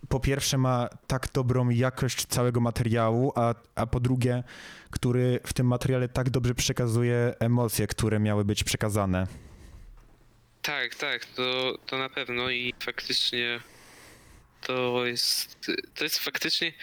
po 0.09 0.19
pierwsze 0.19 0.57
ma 0.57 0.89
tak 1.07 1.27
dobrą 1.33 1.69
jakość 1.69 2.25
całego 2.25 2.59
materiału, 2.59 3.31
a, 3.35 3.55
a 3.75 3.85
po 3.87 3.99
drugie, 3.99 4.43
który 4.91 5.39
w 5.45 5.53
tym 5.53 5.67
materiale 5.67 6.09
tak 6.09 6.29
dobrze 6.29 6.55
przekazuje 6.55 7.33
emocje, 7.39 7.87
które 7.87 8.19
miały 8.19 8.45
być 8.45 8.63
przekazane. 8.63 9.27
Tak, 10.61 10.95
tak, 10.95 11.25
to, 11.25 11.77
to 11.85 11.97
na 11.97 12.09
pewno 12.09 12.49
i 12.49 12.73
faktycznie 12.79 13.59
to 14.61 15.05
jest, 15.05 15.57
to 15.95 16.03
jest 16.03 16.19
faktycznie, 16.19 16.73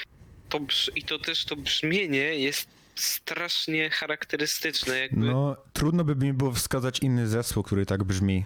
to 0.60 0.90
i 0.96 1.02
to 1.02 1.18
też 1.18 1.44
to 1.44 1.56
brzmienie 1.56 2.18
jest 2.18 2.68
strasznie 2.94 3.90
charakterystyczne, 3.90 4.98
jakby, 4.98 5.26
No, 5.26 5.56
trudno 5.72 6.04
by 6.04 6.16
mi 6.26 6.32
było 6.32 6.52
wskazać 6.52 6.98
inny 7.00 7.26
zespół, 7.28 7.62
który 7.62 7.86
tak 7.86 8.04
brzmi. 8.04 8.44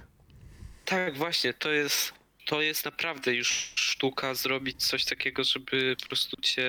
tak 0.84 1.16
właśnie, 1.16 1.54
to 1.54 1.70
jest, 1.70 2.12
to 2.46 2.62
jest 2.62 2.84
naprawdę 2.84 3.34
już 3.34 3.72
sztuka 3.74 4.34
zrobić 4.34 4.86
coś 4.86 5.04
takiego, 5.04 5.44
żeby 5.44 5.96
po 6.02 6.06
prostu 6.06 6.36
cię 6.40 6.68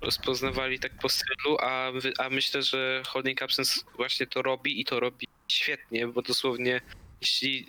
rozpoznawali 0.00 0.78
tak 0.78 0.92
po 0.98 1.08
stylu, 1.08 1.56
a, 1.60 1.92
a 2.18 2.30
myślę, 2.30 2.62
że 2.62 3.02
Holding 3.06 3.42
Absence 3.42 3.80
właśnie 3.96 4.26
to 4.26 4.42
robi 4.42 4.80
i 4.80 4.84
to 4.84 5.00
robi 5.00 5.28
świetnie, 5.48 6.06
bo 6.06 6.22
dosłownie 6.22 6.80
jeśli, 7.20 7.66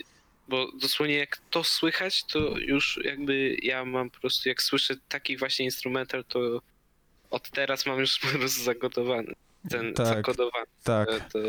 bo 0.51 0.71
dosłownie 0.81 1.15
jak 1.15 1.37
to 1.49 1.63
słychać, 1.63 2.23
to 2.23 2.39
już 2.57 2.99
jakby 3.03 3.57
ja 3.61 3.85
mam 3.85 4.09
po 4.09 4.19
prostu, 4.19 4.49
jak 4.49 4.61
słyszę 4.61 4.93
taki 5.09 5.37
właśnie 5.37 5.65
instrumental, 5.65 6.23
to 6.23 6.61
od 7.31 7.49
teraz 7.49 7.85
mam 7.85 7.99
już 7.99 8.19
po 8.31 8.37
prostu 8.39 8.63
zagodowany, 8.63 9.33
ten 9.69 9.93
Tak, 9.93 10.07
zakodowany, 10.07 10.65
Tak, 10.83 11.09
to 11.31 11.39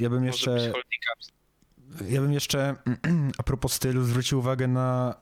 ja 0.00 0.10
bym 0.10 0.24
jeszcze... 0.24 0.72
Ja 2.08 2.20
bym 2.20 2.32
jeszcze 2.32 2.76
a 3.38 3.42
propos 3.42 3.72
stylu 3.72 4.02
zwrócił 4.02 4.38
uwagę 4.38 4.68
na 4.68 5.14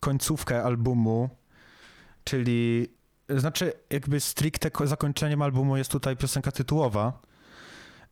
końcówkę 0.00 0.62
albumu, 0.62 1.28
czyli 2.24 2.88
znaczy 3.28 3.72
jakby 3.90 4.20
stricte 4.20 4.70
ko- 4.70 4.86
zakończeniem 4.86 5.42
albumu 5.42 5.76
jest 5.76 5.90
tutaj 5.90 6.16
piosenka 6.16 6.52
tytułowa. 6.52 7.22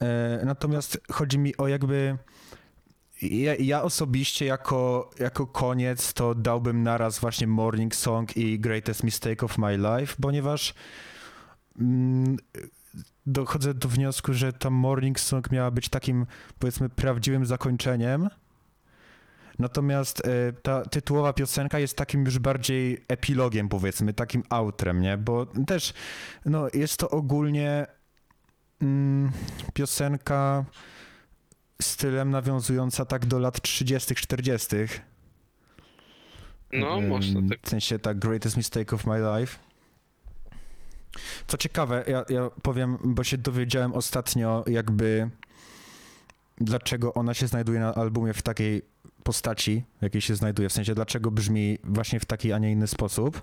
E, 0.02 0.40
natomiast 0.44 1.00
chodzi 1.12 1.38
mi 1.38 1.56
o 1.56 1.68
jakby 1.68 2.16
ja, 3.22 3.54
ja 3.54 3.82
osobiście 3.82 4.46
jako, 4.46 5.10
jako 5.18 5.46
koniec 5.46 6.12
to 6.12 6.34
dałbym 6.34 6.82
naraz 6.82 7.18
właśnie 7.18 7.46
Morning 7.46 7.94
Song 7.94 8.36
i 8.36 8.60
Greatest 8.60 9.04
Mistake 9.04 9.44
of 9.44 9.58
My 9.58 9.76
Life, 9.76 10.16
ponieważ 10.20 10.74
mm, 11.80 12.36
dochodzę 13.26 13.74
do 13.74 13.88
wniosku, 13.88 14.32
że 14.32 14.52
ta 14.52 14.70
Morning 14.70 15.20
Song 15.20 15.50
miała 15.50 15.70
być 15.70 15.88
takim 15.88 16.26
powiedzmy 16.58 16.88
prawdziwym 16.88 17.46
zakończeniem. 17.46 18.28
Natomiast 19.58 20.26
e, 20.26 20.52
ta 20.52 20.82
tytułowa 20.82 21.32
piosenka 21.32 21.78
jest 21.78 21.96
takim 21.96 22.24
już 22.24 22.38
bardziej 22.38 23.04
epilogiem, 23.08 23.68
powiedzmy, 23.68 24.12
takim 24.12 24.42
outrem, 24.48 25.00
nie? 25.00 25.16
Bo 25.16 25.46
też, 25.46 25.92
no, 26.44 26.66
jest 26.74 26.96
to 26.96 27.10
ogólnie 27.10 27.86
mm, 28.82 29.32
piosenka 29.74 30.64
stylem 31.82 32.30
nawiązująca 32.30 33.04
tak 33.04 33.26
do 33.26 33.38
lat 33.38 33.60
30., 33.62 34.14
40. 34.14 34.76
No, 36.72 36.98
Ym, 36.98 37.08
można 37.08 37.48
tak. 37.48 37.58
W 37.62 37.68
sensie 37.68 37.98
tak 37.98 38.18
Greatest 38.18 38.56
Mistake 38.56 38.94
of 38.94 39.06
My 39.06 39.18
Life. 39.18 39.58
Co 41.46 41.56
ciekawe, 41.56 42.04
ja, 42.06 42.24
ja 42.28 42.50
powiem, 42.62 42.98
bo 43.04 43.24
się 43.24 43.38
dowiedziałem 43.38 43.92
ostatnio 43.92 44.64
jakby 44.66 45.30
dlaczego 46.58 47.14
ona 47.14 47.34
się 47.34 47.46
znajduje 47.46 47.80
na 47.80 47.94
albumie 47.94 48.32
w 48.32 48.42
takiej 48.42 48.82
postaci, 49.22 49.84
w 49.98 50.02
jakiej 50.02 50.20
się 50.20 50.36
znajduje, 50.36 50.68
w 50.68 50.72
sensie 50.72 50.94
dlaczego 50.94 51.30
brzmi 51.30 51.78
właśnie 51.84 52.20
w 52.20 52.24
taki, 52.24 52.52
a 52.52 52.58
nie 52.58 52.72
inny 52.72 52.86
sposób. 52.86 53.42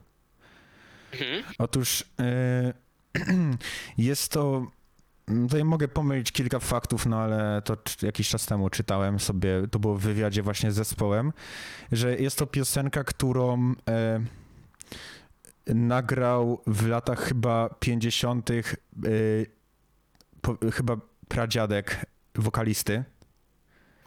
Mhm. 1.13 1.43
Otóż 1.57 2.03
yy, 3.15 3.57
jest 4.07 4.31
to. 4.31 4.67
Mm, 5.27 5.47
Tutaj 5.47 5.63
mogę 5.63 5.87
pomylić 5.87 6.31
kilka 6.31 6.59
faktów, 6.59 7.05
no 7.05 7.19
ale 7.19 7.61
to 7.61 7.77
jakiś 8.01 8.29
czas 8.29 8.45
temu 8.45 8.69
czytałem 8.69 9.19
sobie, 9.19 9.67
to 9.71 9.79
było 9.79 9.95
w 9.95 10.01
wywiadzie 10.01 10.43
właśnie 10.43 10.71
z 10.71 10.75
zespołem, 10.75 11.33
że 11.91 12.15
jest 12.15 12.37
to 12.37 12.47
piosenka, 12.47 13.03
którą 13.03 13.73
e, 13.89 14.19
nagrał 15.67 16.61
w 16.67 16.87
latach 16.87 17.19
chyba 17.19 17.69
50. 17.79 18.51
E, 18.51 18.63
po, 20.41 20.57
chyba 20.73 20.97
pradziadek 21.27 22.05
wokalisty. 22.35 23.03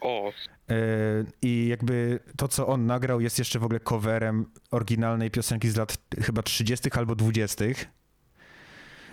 O, 0.00 0.32
E, 0.70 0.76
I 1.42 1.66
jakby 1.68 2.20
to, 2.36 2.48
co 2.48 2.66
on 2.66 2.86
nagrał, 2.86 3.20
jest 3.20 3.38
jeszcze 3.38 3.58
w 3.58 3.64
ogóle 3.64 3.80
coverem 3.80 4.46
oryginalnej 4.70 5.30
piosenki 5.30 5.68
z 5.68 5.76
lat 5.76 5.98
chyba 6.22 6.42
30. 6.42 6.90
albo 6.92 7.14
20. 7.14 7.64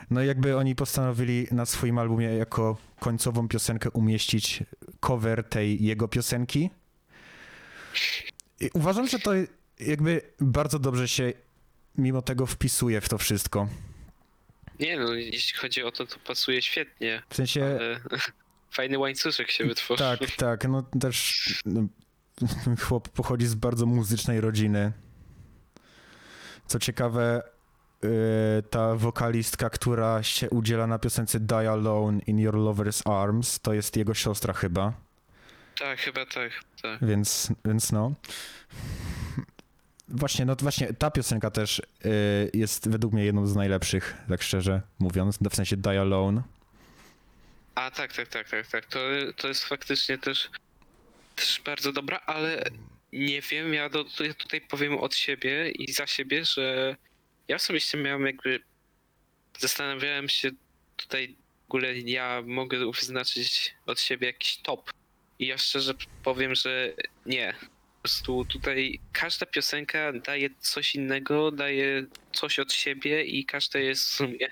No 0.10 0.24
i 0.24 0.28
jakby 0.28 0.58
oni 0.58 0.76
postanowili 0.76 1.48
na 1.52 1.66
swoim 1.66 1.98
albumie 1.98 2.28
jako 2.28 2.78
końcową 3.00 3.48
piosenkę 3.48 3.90
umieścić 3.90 4.64
cover 5.00 5.44
tej 5.44 5.84
jego 5.84 6.08
piosenki. 6.08 6.70
I 8.60 8.70
uważam, 8.74 9.08
że 9.08 9.20
to 9.20 9.32
jakby 9.80 10.22
bardzo 10.40 10.80
dobrze 10.80 11.08
się 11.08 11.34
mimo 11.98 12.22
tego 12.22 12.46
wpisuje 12.46 13.02
w 13.02 13.10
to 13.10 13.18
wszystko. 13.18 13.68
nie 14.80 14.98
no, 14.98 15.14
jeśli 15.14 15.60
chodzi 15.60 15.84
o 15.84 15.92
to, 15.92 16.06
to 16.06 16.16
pasuje 16.20 16.62
świetnie. 16.62 17.24
W 17.30 17.36
sensie... 17.36 17.64
Ale 17.66 18.00
fajny 18.78 18.98
łańcuszek 18.98 19.52
się 19.52 19.66
wytworzył. 19.66 20.08
Tak, 20.08 20.20
tak, 20.32 20.68
no 20.68 20.84
też 21.02 21.46
no, 21.66 21.88
chłop 22.88 23.10
pochodzi 23.10 23.46
z 23.46 23.56
bardzo 23.56 23.86
muzycznej 23.86 24.42
rodziny. 24.42 24.92
Co 26.68 26.80
ciekawe, 26.80 27.44
ta 28.70 28.96
wokalistka, 28.96 29.70
która 29.70 30.24
się 30.24 30.50
udziela 30.50 30.88
na 30.88 31.00
piosence 31.00 31.40
Die 31.40 31.72
Alone 31.72 32.20
in 32.28 32.40
Your 32.40 32.56
Lover's 32.56 33.12
Arms, 33.12 33.60
to 33.60 33.74
jest 33.74 33.98
jego 33.98 34.14
siostra 34.14 34.54
chyba, 34.54 34.94
Tak, 35.80 36.00
chyba 36.00 36.26
tak, 36.26 36.52
tak. 36.82 37.00
więc, 37.02 37.50
więc 37.66 37.92
no. 37.92 38.14
Właśnie, 40.08 40.46
no 40.46 40.56
właśnie 40.60 40.94
ta 40.94 41.12
piosenka 41.12 41.52
też 41.52 41.82
yy, 42.04 42.12
jest 42.54 42.90
według 42.90 43.14
mnie 43.14 43.26
jedną 43.26 43.48
z 43.48 43.56
najlepszych, 43.56 44.18
tak 44.30 44.42
szczerze 44.42 44.82
mówiąc, 45.00 45.38
w 45.52 45.56
sensie 45.56 45.78
Die 45.78 46.02
Alone. 46.02 46.42
A 47.76 47.92
tak, 47.92 48.14
tak, 48.14 48.28
tak, 48.28 48.50
tak, 48.50 48.68
tak. 48.68 48.86
To, 48.86 49.00
to 49.38 49.48
jest 49.48 49.64
faktycznie 49.66 50.18
też, 50.18 50.50
też 51.36 51.62
bardzo 51.66 51.94
dobra, 51.94 52.20
ale 52.26 52.64
nie 53.14 53.42
wiem, 53.42 53.74
ja, 53.74 53.90
do, 53.90 54.06
ja 54.20 54.34
tutaj 54.34 54.62
powiem 54.62 54.98
od 54.98 55.16
siebie 55.16 55.72
i 55.72 55.94
za 55.94 56.08
siebie, 56.08 56.46
że 56.46 56.96
ja 57.48 57.56
osobiście 57.56 57.98
miałem 57.98 58.26
jakby, 58.26 58.60
zastanawiałem 59.60 60.30
się 60.30 60.50
tutaj 60.98 61.36
w 61.62 61.66
ogóle 61.76 61.94
ja 62.00 62.42
mogę 62.46 62.92
wyznaczyć 62.92 63.76
od 63.86 64.00
siebie 64.00 64.28
jakiś 64.28 64.58
top 64.58 64.92
i 65.40 65.48
ja 65.48 65.58
szczerze 65.58 65.94
powiem, 66.24 66.56
że 66.56 66.94
nie. 67.26 67.54
Po 67.96 68.08
prostu 68.08 68.46
tutaj 68.46 69.00
każda 69.12 69.46
piosenka 69.46 70.14
daje 70.14 70.50
coś 70.60 70.96
innego, 70.96 71.52
daje 71.52 72.06
coś 72.34 72.60
od 72.60 72.74
siebie 72.74 73.24
i 73.24 73.46
każda 73.46 73.80
jest 73.80 74.04
w 74.06 74.08
sumie 74.14 74.48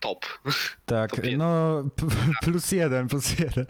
top. 0.00 0.26
Tak, 0.86 1.10
To 1.16 1.22
wie- 1.22 1.36
no 1.36 1.82
plus 2.44 2.72
jeden, 2.72 3.08
plus 3.08 3.38
jeden. 3.38 3.66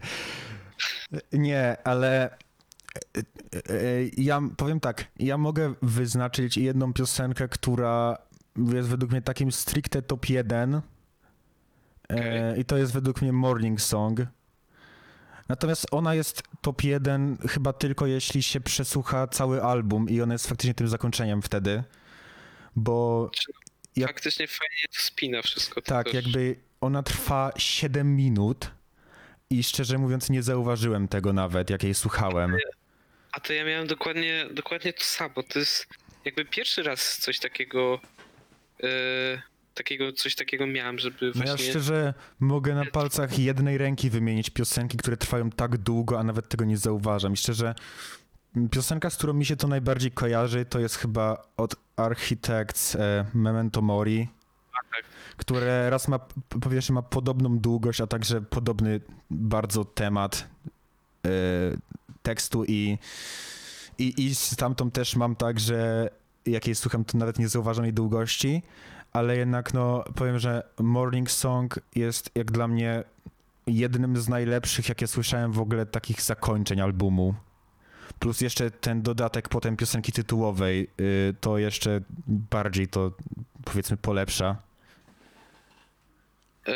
Nie, 1.32 1.76
ale 1.84 2.24
e, 2.34 3.18
e, 3.18 3.22
ja 4.16 4.40
powiem 4.56 4.80
tak, 4.80 5.04
ja 5.18 5.38
mogę 5.38 5.74
wyznaczyć 5.82 6.56
jedną 6.56 6.92
piosenkę, 6.92 7.48
która 7.48 8.18
jest 8.56 8.88
według 8.88 9.10
mnie 9.12 9.22
takim 9.22 9.52
stricte 9.52 10.02
top 10.02 10.28
1 10.28 10.74
e, 10.74 10.80
Okej. 12.08 12.60
i 12.60 12.64
to 12.64 12.76
jest 12.76 12.92
według 12.92 13.22
mnie 13.22 13.32
Morning 13.32 13.80
Song. 13.80 14.20
Natomiast 15.48 15.86
ona 15.90 16.14
jest 16.14 16.42
top 16.60 16.84
1 16.84 17.36
chyba 17.48 17.72
tylko 17.72 18.06
jeśli 18.06 18.42
się 18.42 18.60
przesłucha 18.60 19.26
cały 19.26 19.62
album 19.62 20.08
i 20.08 20.20
ona 20.20 20.34
jest 20.34 20.46
faktycznie 20.48 20.74
tym 20.74 20.88
zakończeniem 20.88 21.42
wtedy, 21.42 21.82
bo 22.76 23.30
Jak- 23.96 24.10
Faktycznie 24.10 24.46
fajnie 24.48 24.82
to 24.96 25.00
spina 25.02 25.42
wszystko. 25.42 25.82
to 25.82 25.86
Tak, 25.88 26.04
też. 26.06 26.14
jakby 26.14 26.56
ona 26.80 27.02
trwa 27.02 27.52
7 27.56 28.16
minut 28.16 28.70
i 29.50 29.62
szczerze 29.64 29.98
mówiąc 29.98 30.30
nie 30.30 30.42
zauważyłem 30.42 31.08
tego 31.08 31.32
nawet, 31.32 31.70
jak 31.70 31.82
jej 31.82 31.94
słuchałem. 31.94 32.56
A 33.32 33.40
to 33.40 33.52
ja 33.52 33.64
miałem 33.64 33.86
dokładnie, 33.86 34.46
dokładnie 34.52 34.92
to 34.92 35.04
samo. 35.04 35.34
To 35.48 35.58
jest 35.58 35.86
jakby 36.24 36.44
pierwszy 36.44 36.82
raz 36.82 37.18
coś 37.18 37.38
takiego. 37.38 38.00
E, 38.82 38.86
takiego 39.74 40.12
coś 40.12 40.34
takiego 40.34 40.66
miałem, 40.66 40.98
żeby 40.98 41.32
No 41.34 41.44
ja 41.44 41.46
właśnie. 41.50 41.70
szczerze 41.70 42.14
mogę 42.40 42.74
na 42.74 42.84
palcach 42.84 43.38
jednej 43.38 43.78
ręki 43.78 44.10
wymienić 44.10 44.50
piosenki, 44.50 44.96
które 44.96 45.16
trwają 45.16 45.50
tak 45.50 45.76
długo, 45.78 46.18
a 46.20 46.22
nawet 46.24 46.48
tego 46.48 46.64
nie 46.64 46.76
zauważam. 46.76 47.32
I 47.32 47.36
szczerze, 47.36 47.74
piosenka, 48.70 49.10
z 49.10 49.16
którą 49.16 49.32
mi 49.32 49.44
się 49.46 49.56
to 49.56 49.68
najbardziej 49.68 50.10
kojarzy, 50.10 50.64
to 50.64 50.78
jest 50.78 50.96
chyba 50.96 51.46
od 51.56 51.76
Architects 51.96 52.94
e, 52.96 53.24
Memento 53.34 53.82
Mori, 53.82 54.28
tak. 54.72 55.04
które 55.36 55.90
raz 55.90 56.08
ma, 56.08 56.18
p- 56.18 56.34
po 56.60 56.70
pierwsze 56.70 56.92
ma 56.92 57.02
podobną 57.02 57.58
długość, 57.58 58.00
a 58.00 58.06
także 58.06 58.40
podobny 58.42 59.00
bardzo 59.30 59.84
temat 59.84 60.48
e, 61.26 61.28
tekstu 62.22 62.64
i, 62.64 62.98
i, 63.98 64.24
i 64.26 64.34
z 64.34 64.56
tamtą 64.56 64.90
też 64.90 65.16
mam 65.16 65.36
tak, 65.36 65.60
że 65.60 66.08
jak 66.46 66.66
jej 66.66 66.74
słucham, 66.74 67.04
to 67.04 67.18
nawet 67.18 67.38
nie 67.38 67.48
zauważam 67.48 67.84
jej 67.84 67.94
długości, 67.94 68.62
ale 69.12 69.36
jednak 69.36 69.74
no 69.74 70.04
powiem, 70.14 70.38
że 70.38 70.62
Morning 70.78 71.30
Song 71.30 71.80
jest 71.94 72.30
jak 72.34 72.52
dla 72.52 72.68
mnie 72.68 73.04
jednym 73.66 74.16
z 74.16 74.28
najlepszych, 74.28 74.88
jakie 74.88 75.06
słyszałem 75.06 75.52
w 75.52 75.60
ogóle 75.60 75.86
takich 75.86 76.22
zakończeń 76.22 76.80
albumu. 76.80 77.34
Plus 78.18 78.40
jeszcze 78.40 78.70
ten 78.70 79.02
dodatek 79.02 79.48
potem 79.48 79.76
piosenki 79.76 80.12
tytułowej, 80.12 80.90
y, 81.00 81.34
to 81.40 81.58
jeszcze 81.58 82.00
bardziej 82.26 82.88
to 82.88 83.12
powiedzmy 83.64 83.96
polepsza. 83.96 84.56
E, 86.68 86.72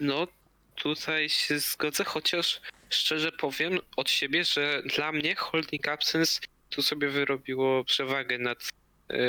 no, 0.00 0.26
tutaj 0.74 1.28
się 1.28 1.58
zgodzę, 1.58 2.04
chociaż 2.04 2.60
szczerze 2.90 3.32
powiem 3.32 3.78
od 3.96 4.10
siebie, 4.10 4.44
że 4.44 4.82
dla 4.96 5.12
mnie 5.12 5.34
Holding 5.34 5.88
Absence 5.88 6.40
tu 6.70 6.82
sobie 6.82 7.08
wyrobiło 7.08 7.84
przewagę 7.84 8.38
nad 8.38 8.72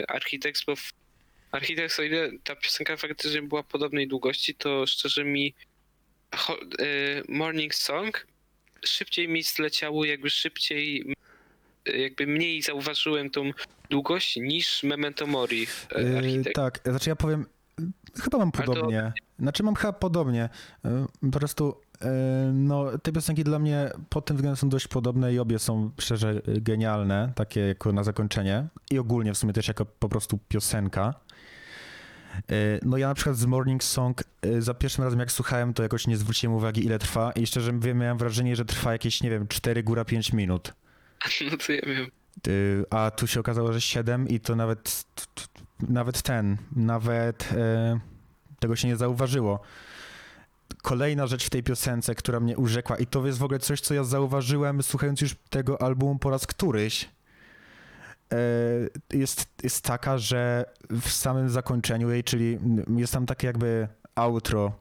Architects, 0.08 0.66
bo 0.66 0.76
w 0.76 0.94
Architects, 1.52 2.00
o 2.00 2.04
ile 2.04 2.32
ta 2.44 2.56
piosenka 2.56 2.98
faktycznie 2.98 3.42
była 3.42 3.64
podobnej 3.64 4.08
długości, 4.08 4.56
to 4.56 4.88
szczerze 4.88 5.24
mi 5.24 5.54
e, 6.32 6.86
Morning 7.28 7.76
Song 7.76 8.28
szybciej 8.86 9.28
mi 9.28 9.44
zleciało, 9.44 10.06
jakby 10.06 10.30
szybciej 10.30 11.16
e, 11.88 11.98
jakby 11.98 12.28
mniej 12.28 12.62
zauważyłem 12.62 13.30
tą 13.30 13.52
długość 13.90 14.36
niż 14.36 14.84
Memento 14.84 15.28
Mori 15.28 15.68
Y, 16.50 16.54
tak, 16.54 16.80
znaczy 16.86 17.10
ja 17.10 17.16
powiem, 17.16 17.46
y, 18.18 18.22
chyba 18.22 18.38
mam 18.38 18.52
podobnie. 18.52 19.14
Znaczy 19.40 19.64
mam 19.64 19.76
chyba 19.76 19.94
podobnie. 19.94 20.50
Y, 20.86 20.90
Po 21.32 21.40
prostu, 21.40 21.82
y, 21.82 21.83
no, 22.54 22.98
te 22.98 23.12
piosenki 23.12 23.44
dla 23.44 23.60
mnie 23.60 23.90
pod 24.10 24.26
tym 24.26 24.38
względem 24.38 24.58
są 24.58 24.70
dość 24.70 24.88
podobne 24.88 25.34
i 25.34 25.40
obie 25.40 25.60
są 25.60 25.92
szczerze 26.00 26.42
genialne, 26.46 27.32
takie 27.36 27.60
jako 27.60 27.92
na 27.94 28.04
zakończenie. 28.04 28.68
I 28.92 29.00
ogólnie 29.00 29.34
w 29.34 29.38
sumie 29.38 29.54
też 29.54 29.68
jako 29.68 29.86
po 29.86 30.10
prostu 30.10 30.40
piosenka. 30.48 31.14
Y, 32.52 32.80
No 32.84 32.98
ja 32.98 33.08
na 33.08 33.14
przykład 33.14 33.38
z 33.38 33.46
Morning 33.46 33.84
Song 33.84 34.24
y, 34.46 34.62
za 34.62 34.74
pierwszym 34.74 35.04
razem 35.04 35.20
jak 35.20 35.32
słuchałem, 35.32 35.74
to 35.74 35.84
jakoś 35.84 36.08
nie 36.08 36.18
zwróciłem 36.18 36.56
uwagi 36.56 36.86
ile 36.86 37.00
trwa 37.00 37.32
i 37.32 37.48
szczerze 37.48 37.72
mówiąc 37.74 38.00
miałem 38.00 38.18
wrażenie, 38.18 38.56
że 38.56 38.66
trwa 38.66 38.92
jakieś, 38.92 39.24
nie 39.24 39.30
wiem, 39.30 39.48
4 39.48 39.84
góra 39.84 40.06
5 40.06 40.34
minut. 40.34 40.74
No 41.52 41.58
to 41.58 41.74
ja 41.74 41.82
wiem. 41.86 42.08
A 42.90 43.12
tu 43.12 43.28
się 43.28 43.40
okazało, 43.40 43.74
że 43.74 43.82
7 43.82 44.28
i 44.28 44.40
to 44.40 44.56
nawet, 44.56 45.06
nawet 45.90 46.22
ten, 46.22 46.58
nawet 46.76 47.50
e, 47.58 48.00
tego 48.60 48.76
się 48.76 48.88
nie 48.88 48.96
zauważyło. 48.96 49.60
Kolejna 50.84 51.28
rzecz 51.28 51.46
w 51.46 51.50
tej 51.50 51.64
piosence, 51.64 52.16
która 52.16 52.40
mnie 52.40 52.58
urzekła 52.58 52.98
i 52.98 53.06
to 53.06 53.28
jest 53.28 53.40
w 53.40 53.44
ogóle 53.44 53.60
coś, 53.60 53.82
co 53.82 53.94
ja 53.94 54.04
zauważyłem 54.04 54.84
słuchając 54.84 55.22
już 55.22 55.36
tego 55.50 55.82
albumu 55.82 56.20
po 56.20 56.30
raz 56.30 56.48
któryś, 56.48 57.10
e, 58.34 58.38
jest, 59.18 59.46
jest 59.64 59.82
taka, 59.82 60.18
że 60.18 60.66
w 60.90 61.10
samym 61.10 61.50
zakończeniu 61.50 62.10
jej, 62.10 62.24
czyli 62.24 62.60
jest 62.98 63.14
tam 63.14 63.26
takie 63.26 63.48
jakby 63.48 63.88
outro, 64.16 64.72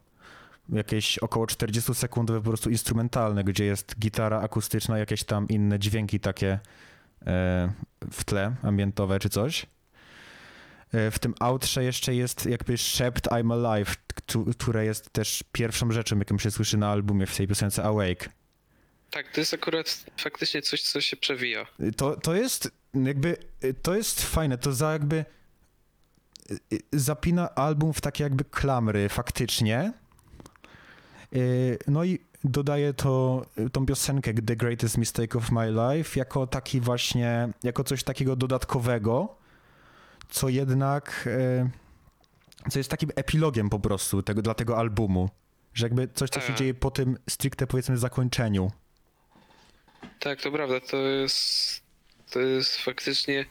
jakieś 0.69 1.19
około 1.19 1.47
40 1.47 1.95
sekundowe 1.95 2.41
po 2.41 2.49
prostu 2.49 2.71
instrumentalne, 2.71 3.45
gdzie 3.45 3.65
jest 3.65 3.99
gitara 3.99 4.41
akustyczna, 4.41 4.99
jakieś 4.99 5.25
tam 5.25 5.49
inne 5.49 5.79
dźwięki 5.79 6.21
takie 6.21 6.59
e, 7.27 7.73
w 8.11 8.25
tle, 8.25 8.55
ambientowe 8.63 9.19
czy 9.19 9.29
coś. 9.29 9.67
E, 10.93 11.11
W 11.11 11.19
tym 11.19 11.35
outrze 11.41 11.85
jeszcze 11.85 12.15
jest 12.15 12.47
jakby 12.47 12.79
szept 12.79 13.27
I'm 13.29 13.53
Alive, 13.67 13.97
któ- 14.15 14.45
które 14.45 14.85
jest 14.85 15.11
też 15.13 15.45
pierwszą 15.53 15.93
rzeczą, 15.93 16.19
jaką 16.19 16.39
się 16.39 16.51
słyszy 16.51 16.77
na 16.77 16.91
albumie 16.91 17.27
w 17.27 17.37
tej 17.37 17.49
piosence 17.49 17.83
Awake. 17.85 18.29
Tak, 19.11 19.33
to 19.33 19.41
jest 19.41 19.55
akurat 19.55 20.05
faktycznie 20.21 20.63
coś, 20.63 20.83
co 20.83 21.01
się 21.01 21.17
przewija. 21.17 21.67
To, 21.97 22.17
to 22.17 22.35
jest 22.35 22.71
jakby, 22.95 23.37
to 23.83 23.95
jest 23.95 24.23
fajne, 24.23 24.59
to 24.59 24.73
za 24.73 24.93
jakby 24.93 25.25
zapina 26.93 27.55
album 27.55 27.93
w 27.93 28.01
takie 28.01 28.25
jakby 28.25 28.45
klamry 28.45 29.09
faktycznie. 29.09 29.93
No 31.87 32.05
i 32.05 32.19
dodaje 32.45 32.95
to, 32.95 33.47
tą 33.73 33.87
piosenkę 33.87 34.35
The 34.35 34.57
Greatest 34.57 34.99
Mistake 34.99 35.39
of 35.39 35.51
My 35.51 35.71
Life 35.73 36.19
jako 36.19 36.47
taki 36.47 36.81
właśnie, 36.81 37.49
jako 37.63 37.85
coś 37.85 38.05
takiego 38.05 38.37
dodatkowego, 38.37 39.37
co 40.33 40.49
jednak, 40.49 41.25
y, 41.27 42.71
co 42.71 42.79
jest 42.79 42.91
takim 42.91 43.11
epilogiem 43.17 43.71
po 43.71 43.81
prostu 43.81 44.23
tego, 44.23 44.43
dla 44.43 44.55
tego 44.55 44.79
albumu. 44.79 45.29
Że 45.75 45.87
jakby 45.87 46.09
coś, 46.15 46.31
co 46.31 46.41
się 46.41 46.47
Tak. 46.47 46.57
dzieje 46.57 46.75
po 46.75 46.91
tym 46.91 47.19
stricte 47.31 47.67
powiedzmy 47.67 47.99
zakończeniu. 47.99 48.71
Tak, 50.19 50.43
to 50.43 50.53
prawda, 50.53 50.81
to 50.81 50.97
jest, 50.97 51.81
to 52.31 52.41
jest 52.41 52.77
faktycznie 52.77 53.45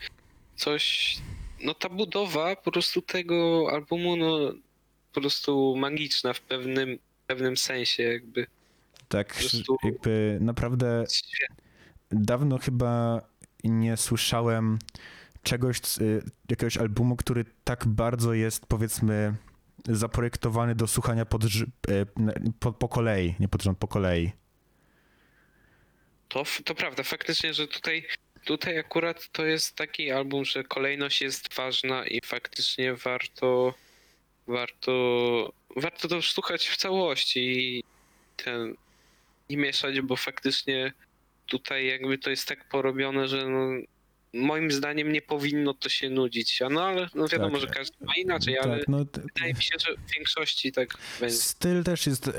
coś, 0.55 1.17
no 1.63 1.73
ta 1.73 1.89
budowa 1.89 2.55
po 2.55 2.71
prostu 2.71 3.01
tego 3.01 3.67
albumu, 3.71 4.15
no 4.15 4.37
po 5.13 5.21
prostu 5.21 5.75
magiczna 5.77 6.33
w 6.33 6.41
pewnym, 6.41 6.99
pewnym 7.27 7.57
sensie 7.57 8.03
jakby. 8.03 8.47
Tak, 9.07 9.33
prostu- 9.33 9.77
jakby 9.83 10.37
naprawdę 10.41 11.05
dawno 12.11 12.57
chyba 12.57 13.21
nie 13.63 13.97
słyszałem 13.97 14.79
czegoś, 15.43 15.77
y, 16.01 16.23
jakiegoś 16.49 16.77
albumu, 16.77 17.15
który 17.15 17.45
tak 17.63 17.87
bardzo 17.87 18.33
jest, 18.33 18.65
powiedzmy, 18.65 19.35
zaprojektowany 19.87 20.75
do 20.75 20.87
słuchania 20.87 21.25
pod, 21.25 21.43
na- 22.17 22.33
po, 22.59 22.73
po 22.73 22.89
kolei, 22.89 23.35
nie 23.39 23.47
pod 23.47 23.63
rząd, 23.63 23.77
po 23.77 23.87
kolei. 23.87 24.31
To, 26.29 26.43
to 26.65 26.75
prawda, 26.75 27.03
faktycznie, 27.03 27.53
że 27.53 27.67
tutaj, 27.67 28.07
tutaj 28.45 28.79
akurat 28.79 29.29
to 29.31 29.45
jest 29.45 29.75
taki 29.75 30.11
album, 30.11 30.45
że 30.45 30.63
kolejność 30.63 31.21
jest 31.21 31.53
ważna 31.53 32.07
i 32.07 32.19
faktycznie 32.25 32.93
warto, 32.93 33.73
warto, 34.47 35.53
warto 35.75 36.07
to 36.07 36.21
słuchać 36.21 36.67
w 36.67 36.77
całości 36.77 37.39
i 37.39 37.83
ten, 38.35 38.75
i 39.49 39.57
mieszać, 39.57 40.01
bo 40.01 40.15
faktycznie 40.15 40.93
tutaj 41.45 41.87
jakby 41.87 42.17
to 42.17 42.29
jest 42.29 42.47
tak 42.47 42.69
porobione, 42.69 43.27
że 43.27 43.49
no, 43.49 43.69
moim 44.33 44.71
zdaniem 44.71 45.11
nie 45.11 45.21
powinno 45.21 45.73
to 45.73 45.89
się 45.89 46.09
nudzić. 46.09 46.59
No 46.71 46.83
ale 46.83 47.07
no 47.15 47.27
wiadomo, 47.27 47.51
Tak. 47.51 47.61
że 47.61 47.67
każdy 47.67 48.05
ma 48.05 48.13
inaczej, 48.17 48.59
ale 48.59 48.77
Tak, 48.79 48.87
no, 48.87 49.05
t- 49.05 49.21
wydaje 49.21 49.53
mi 49.53 49.61
się, 49.63 49.75
że 49.87 49.95
w 49.95 50.11
większości 50.15 50.71
tak 50.71 50.97
będzie. 51.19 51.35
styl 51.35 51.83
też 51.83 52.07
jest 52.07 52.27
e, 52.27 52.31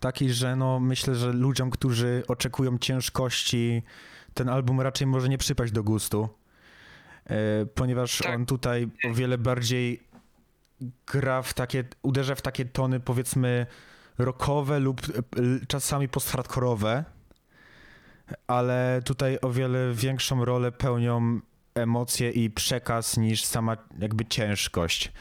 taki, 0.00 0.30
że 0.30 0.56
no 0.56 0.80
myślę, 0.80 1.14
że 1.14 1.32
ludziom, 1.32 1.70
którzy 1.70 2.22
oczekują 2.28 2.78
ciężkości, 2.78 3.82
ten 4.34 4.48
album 4.48 4.80
raczej 4.80 5.06
może 5.06 5.28
nie 5.28 5.38
przypaść 5.38 5.72
do 5.72 5.82
gustu, 5.82 6.28
e, 7.26 7.36
ponieważ 7.74 8.18
Tak. 8.18 8.34
on 8.34 8.46
tutaj 8.46 8.88
o 9.10 9.14
wiele 9.14 9.38
bardziej 9.38 10.00
gra 11.06 11.42
w 11.42 11.54
takie, 11.54 11.84
uderza 12.02 12.34
w 12.34 12.42
takie 12.42 12.64
tony 12.64 13.00
powiedzmy 13.00 13.66
rockowe 14.18 14.80
lub 14.80 15.00
e, 15.00 15.12
czasami 15.68 16.08
post-hardkorowe, 16.08 17.04
ale 18.46 19.02
tutaj 19.04 19.38
o 19.42 19.50
wiele 19.50 19.92
większą 19.94 20.44
rolę 20.44 20.72
pełnią 20.72 21.40
emocje 21.74 22.30
i 22.30 22.50
przekaz 22.50 23.16
niż 23.16 23.44
sama 23.44 23.76
jakby 23.98 24.24
ciężkość. 24.24 25.12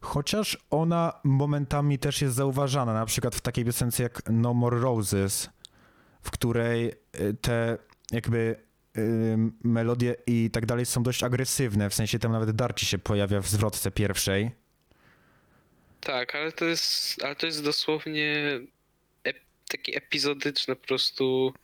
Chociaż 0.00 0.58
ona 0.70 1.20
momentami 1.24 1.98
też 1.98 2.22
jest 2.22 2.34
zauważana, 2.34 2.92
na 2.94 3.06
przykład 3.06 3.34
w 3.34 3.40
takiej 3.40 3.64
piosence 3.64 4.02
jak 4.02 4.22
No 4.30 4.54
More 4.54 4.80
Roses, 4.80 5.50
w 6.22 6.30
której 6.30 6.92
y, 7.20 7.34
te 7.40 7.78
jakby 8.12 8.56
y, 8.98 9.36
melodie 9.64 10.16
i 10.26 10.50
tak 10.50 10.66
dalej 10.66 10.86
są 10.86 11.02
dość 11.02 11.22
agresywne, 11.22 11.90
w 11.90 11.94
sensie 11.94 12.18
tam 12.18 12.32
nawet 12.32 12.50
Darci 12.50 12.86
się 12.86 12.98
pojawia 12.98 13.40
w 13.40 13.48
zwrotce 13.48 13.90
pierwszej. 13.90 14.50
Tak, 16.00 16.34
ale 16.34 16.52
to 16.52 16.64
jest, 16.64 17.22
ale 17.24 17.36
to 17.36 17.46
jest 17.46 17.64
dosłownie 17.64 18.60
ep, 19.24 19.36
takie 19.68 20.00
po 20.66 20.86
prostu 20.86 21.54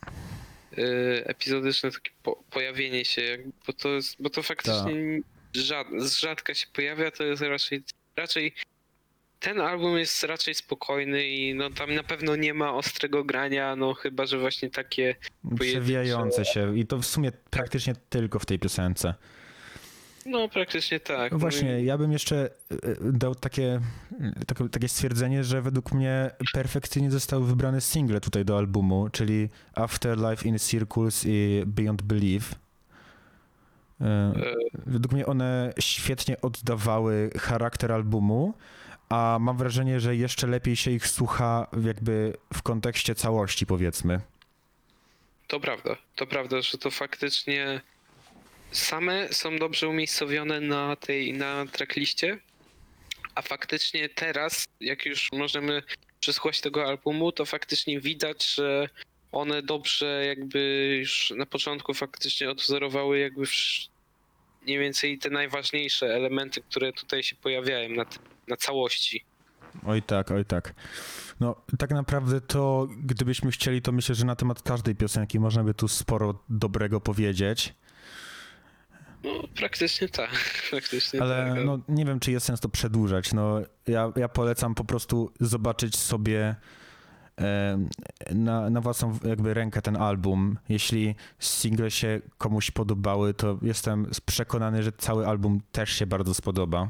epizodyczne 1.24 1.90
takie 1.90 2.10
po, 2.22 2.44
pojawienie 2.50 3.04
się, 3.04 3.38
bo 3.66 3.72
to 3.72 3.88
jest, 3.88 4.22
bo 4.22 4.30
to 4.30 4.42
faktycznie 4.42 5.20
rzad, 5.54 5.86
z 5.98 6.18
rzadka 6.18 6.54
się 6.54 6.66
pojawia, 6.72 7.10
to 7.10 7.24
jest 7.24 7.42
raczej, 7.42 7.82
raczej 8.16 8.54
ten 9.40 9.60
album 9.60 9.98
jest 9.98 10.24
raczej 10.24 10.54
spokojny 10.54 11.28
i 11.28 11.54
no 11.54 11.70
tam 11.70 11.94
na 11.94 12.02
pewno 12.02 12.36
nie 12.36 12.54
ma 12.54 12.74
ostrego 12.74 13.24
grania, 13.24 13.76
no 13.76 13.94
chyba, 13.94 14.26
że 14.26 14.38
właśnie 14.38 14.70
takie 14.70 15.14
Przewijające 15.60 16.44
się 16.44 16.78
i 16.78 16.86
to 16.86 16.98
w 16.98 17.06
sumie 17.06 17.32
praktycznie 17.50 17.94
tylko 18.08 18.38
w 18.38 18.46
tej 18.46 18.58
piosence. 18.58 19.14
No 20.28 20.48
praktycznie 20.48 21.00
tak. 21.00 21.32
No 21.32 21.38
właśnie, 21.38 21.82
ja 21.82 21.98
bym 21.98 22.12
jeszcze 22.12 22.50
y, 22.72 22.74
y, 22.88 22.96
dał 23.00 23.34
takie, 23.34 23.80
takie, 24.46 24.68
takie 24.68 24.88
stwierdzenie, 24.88 25.44
że 25.44 25.62
według 25.62 25.92
mnie 25.92 26.30
perfekcyjnie 26.52 27.10
zostały 27.10 27.46
wybrane 27.46 27.80
single 27.80 28.20
tutaj 28.20 28.44
do 28.44 28.58
albumu, 28.58 29.08
czyli 29.12 29.48
Afterlife 29.74 30.48
in 30.48 30.58
Circles 30.58 31.24
i 31.26 31.62
Beyond 31.66 32.02
Belief. 32.02 32.54
E, 34.00 34.32
Według 34.86 35.12
mnie 35.12 35.26
one 35.26 35.72
świetnie 35.78 36.40
oddawały 36.40 37.30
charakter 37.38 37.92
albumu, 37.92 38.54
a 39.08 39.38
mam 39.40 39.56
wrażenie, 39.56 40.00
że 40.00 40.16
jeszcze 40.16 40.46
lepiej 40.46 40.76
się 40.76 40.90
ich 40.90 41.06
słucha 41.06 41.66
jakby 41.84 42.32
w 42.54 42.62
kontekście 42.62 43.14
całości, 43.14 43.66
powiedzmy. 43.66 44.20
To 45.46 45.60
prawda, 45.60 45.96
to 46.16 46.26
prawda, 46.26 46.62
że 46.62 46.78
to 46.78 46.90
faktycznie 46.90 47.80
same 48.72 49.28
są 49.32 49.58
dobrze 49.58 49.88
umiejscowione 49.88 50.60
na 50.60 50.96
tej, 50.96 51.32
na 51.32 51.66
trackliście, 51.72 52.38
a 53.34 53.42
faktycznie 53.42 54.08
teraz, 54.08 54.64
jak 54.80 55.06
już 55.06 55.28
możemy 55.32 55.82
przesłuchać 56.20 56.60
tego 56.60 56.86
albumu, 56.86 57.32
to 57.32 57.44
faktycznie 57.44 58.00
widać, 58.00 58.54
że 58.54 58.88
one 59.32 59.62
dobrze 59.62 60.24
jakby 60.26 60.94
już 61.00 61.32
na 61.36 61.46
początku 61.46 61.94
faktycznie 61.94 62.50
odwzorowały 62.50 63.18
jakby 63.18 63.46
mniej 64.62 64.78
więcej 64.78 65.18
te 65.18 65.30
najważniejsze 65.30 66.14
elementy, 66.14 66.60
które 66.60 66.92
tutaj 66.92 67.22
się 67.22 67.36
pojawiają 67.36 67.88
na, 67.88 68.04
na 68.48 68.56
całości. 68.56 69.24
Oj 69.86 70.02
tak, 70.02 70.30
oj 70.30 70.44
tak. 70.44 70.74
No 71.40 71.62
tak 71.78 71.90
naprawdę 71.90 72.40
to, 72.40 72.88
gdybyśmy 73.02 73.50
chcieli, 73.50 73.82
to 73.82 73.92
myślę, 73.92 74.14
że 74.14 74.26
na 74.26 74.36
temat 74.36 74.62
każdej 74.62 74.94
piosenki 74.94 75.40
można 75.40 75.64
by 75.64 75.74
tu 75.74 75.88
sporo 75.88 76.44
dobrego 76.48 77.00
powiedzieć. 77.00 77.74
No 79.24 79.30
praktycznie 79.56 80.08
tak, 80.08 80.30
praktycznie 80.70 81.22
Ale 81.22 81.54
tak. 81.54 81.64
no, 81.64 81.78
nie 81.88 82.04
wiem, 82.04 82.20
czy 82.20 82.32
jest 82.32 82.46
sens 82.46 82.60
to 82.60 82.68
przedłużać. 82.68 83.32
No, 83.32 83.60
ja, 83.86 84.12
ja 84.16 84.28
polecam 84.28 84.74
po 84.74 84.84
prostu 84.84 85.32
zobaczyć 85.40 85.96
sobie 85.96 86.56
em, 87.36 87.88
na, 88.30 88.70
na 88.70 88.80
własną 88.80 89.18
jakby 89.24 89.54
rękę 89.54 89.82
ten 89.82 89.96
album. 89.96 90.58
Jeśli 90.68 91.14
single 91.38 91.90
się 91.90 92.20
komuś 92.38 92.70
podobały, 92.70 93.34
to 93.34 93.58
jestem 93.62 94.10
przekonany, 94.26 94.82
że 94.82 94.92
cały 94.92 95.26
album 95.26 95.60
też 95.72 95.92
się 95.92 96.06
bardzo 96.06 96.34
spodoba. 96.34 96.88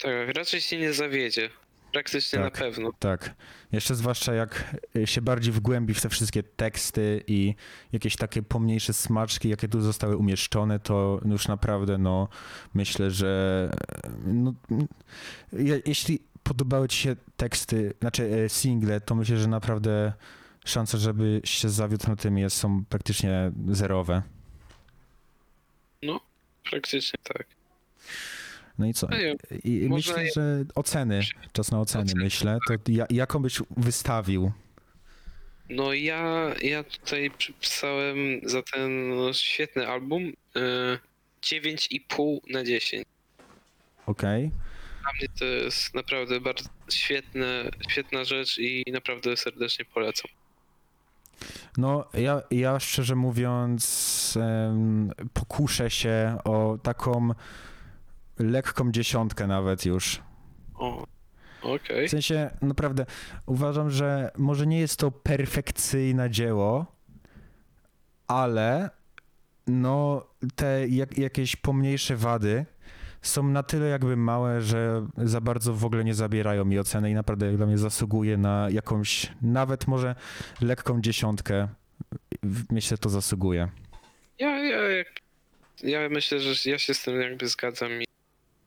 Tak, 0.00 0.36
raczej 0.36 0.60
się 0.60 0.78
nie 0.78 0.92
zawiedzie. 0.92 1.50
Praktycznie 1.92 2.38
Tak. 2.38 2.54
na 2.54 2.60
pewno. 2.60 2.90
Tak. 2.98 3.34
Jeszcze 3.72 3.94
zwłaszcza 3.94 4.34
jak 4.34 4.76
y, 4.96 5.06
się 5.06 5.22
bardziej 5.22 5.52
wgłębi 5.52 5.94
w 5.94 6.00
te 6.00 6.08
wszystkie 6.08 6.42
teksty 6.42 7.24
i 7.26 7.54
jakieś 7.92 8.16
takie 8.16 8.42
pomniejsze 8.42 8.92
smaczki, 8.92 9.48
jakie 9.48 9.68
tu 9.68 9.80
zostały 9.80 10.16
umieszczone, 10.16 10.78
to 10.80 11.20
już 11.24 11.48
naprawdę, 11.48 11.98
no, 11.98 12.28
myślę, 12.74 13.10
że 13.10 13.70
no, 14.24 14.54
mm, 14.70 14.88
je, 15.52 15.82
jeśli 15.86 16.18
podobały 16.42 16.88
ci 16.88 16.96
się 16.98 17.16
teksty, 17.36 17.94
znaczy 18.00 18.46
single, 18.48 19.00
to 19.00 19.14
myślę, 19.14 19.36
że 19.36 19.48
naprawdę 19.48 20.12
szanse, 20.64 20.98
żeby 20.98 21.40
się 21.44 21.68
zawiódł 21.68 22.08
na 22.08 22.16
tym 22.16 22.38
jest, 22.38 22.56
są 22.56 22.84
praktycznie 22.84 23.52
zerowe. 23.68 24.22
Praktycznie 26.70 27.18
tak. 27.22 27.46
No 28.78 28.86
i 28.86 28.94
co? 28.94 29.08
I 29.64 29.86
Można 29.88 30.14
myślę, 30.14 30.30
że 30.34 30.64
oceny, 30.74 31.20
czas 31.52 31.70
na 31.70 31.80
oceny, 31.80 32.04
Oceny, 32.04 32.24
myślę. 32.24 32.58
To 32.66 32.74
ja, 32.88 33.06
jaką 33.10 33.38
byś 33.42 33.58
wystawił? 33.76 34.52
No 35.70 35.92
ja, 35.92 36.54
ja 36.62 36.84
tutaj 36.84 37.30
przypisałem 37.38 38.18
za 38.44 38.62
ten 38.62 39.12
świetny 39.32 39.88
album 39.88 40.22
y, 40.22 40.32
9,5 41.42 42.38
na 42.50 42.64
10. 42.64 43.04
Okej. 44.06 44.50
Dla 45.02 45.12
mnie 45.12 45.28
to 45.38 45.44
jest 45.44 45.94
naprawdę 45.94 46.40
bardzo 46.40 46.68
świetne, 46.90 47.70
świetna 47.88 48.24
rzecz 48.24 48.58
i 48.58 48.84
naprawdę 48.92 49.36
serdecznie 49.36 49.84
polecam. 49.84 50.30
No, 51.76 52.08
ja, 52.14 52.42
ja 52.50 52.80
szczerze 52.80 53.14
mówiąc 53.16 54.38
em, 54.40 55.12
pokuszę 55.34 55.90
się 55.90 56.38
o 56.44 56.78
taką 56.82 57.30
lekką 58.40 58.92
dziesiątkę 58.92 59.46
nawet 59.46 59.86
już. 59.86 60.22
O, 60.74 61.06
okej. 61.62 62.08
W 62.08 62.10
sensie, 62.10 62.50
naprawdę, 62.62 63.06
uważam, 63.46 63.90
że 63.90 64.30
może 64.38 64.66
nie 64.66 64.80
jest 64.80 64.96
to 64.96 65.10
perfekcyjne 65.10 66.30
dzieło, 66.30 66.86
ale 68.26 68.90
no, 69.66 70.26
te 70.56 70.88
jak, 70.88 71.18
jakieś 71.18 71.56
pomniejsze 71.56 72.16
wady 72.16 72.66
są 73.22 73.42
na 73.42 73.62
tyle 73.62 73.86
jakby 73.86 74.16
małe, 74.16 74.60
że 74.60 75.06
za 75.16 75.40
bardzo 75.40 75.74
w 75.74 75.84
ogóle 75.84 76.04
nie 76.04 76.14
zabierają 76.14 76.64
mi 76.64 76.78
oceny 76.78 77.10
i 77.10 77.14
naprawdę 77.14 77.46
jak 77.46 77.56
dla 77.56 77.66
mnie 77.66 77.78
zasługuje 77.78 78.36
na 78.36 78.68
jakąś, 78.70 79.32
nawet 79.42 79.86
może 79.86 80.14
lekką 80.60 81.00
dziesiątkę. 81.00 81.68
Myślę, 82.70 82.98
to 82.98 83.08
zasługuje. 83.08 83.68
Ja, 84.38 84.58
ja, 84.58 84.78
ja 85.82 86.08
myślę, 86.08 86.40
że 86.40 86.70
ja 86.70 86.78
się 86.78 86.94
z 86.94 87.02
tym 87.02 87.20
jakby 87.20 87.48
zgadzam 87.48 87.92
i 87.92 88.04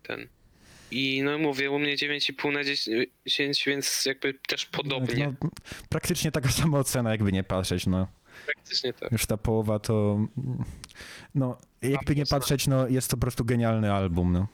ten. 0.04 0.28
I 0.92 1.22
no 1.24 1.38
mówię, 1.38 1.72
u 1.72 1.80
mnie 1.80 1.96
9,5 1.96 2.52
na 2.52 2.60
10, 3.26 3.64
więc 3.66 4.06
jakby 4.06 4.34
też 4.34 4.66
podobnie. 4.66 5.34
No, 5.42 5.50
praktycznie 5.90 6.32
taka 6.32 6.50
sama 6.62 6.80
ocena, 6.80 7.12
jakby 7.12 7.32
nie 7.32 7.44
patrzeć, 7.44 7.88
no. 7.88 8.08
Praktycznie 8.46 8.94
tak. 8.94 9.12
Już 9.12 9.26
ta 9.26 9.38
połowa 9.38 9.80
to. 9.80 10.28
No, 11.36 11.58
jakby 11.82 12.16
nie 12.16 12.26
patrzeć, 12.26 12.68
no 12.68 12.88
jest 12.88 13.10
to 13.10 13.18
po 13.18 13.22
prostu 13.22 13.46
genialny 13.46 13.94
album. 13.94 14.32
No. 14.32 14.48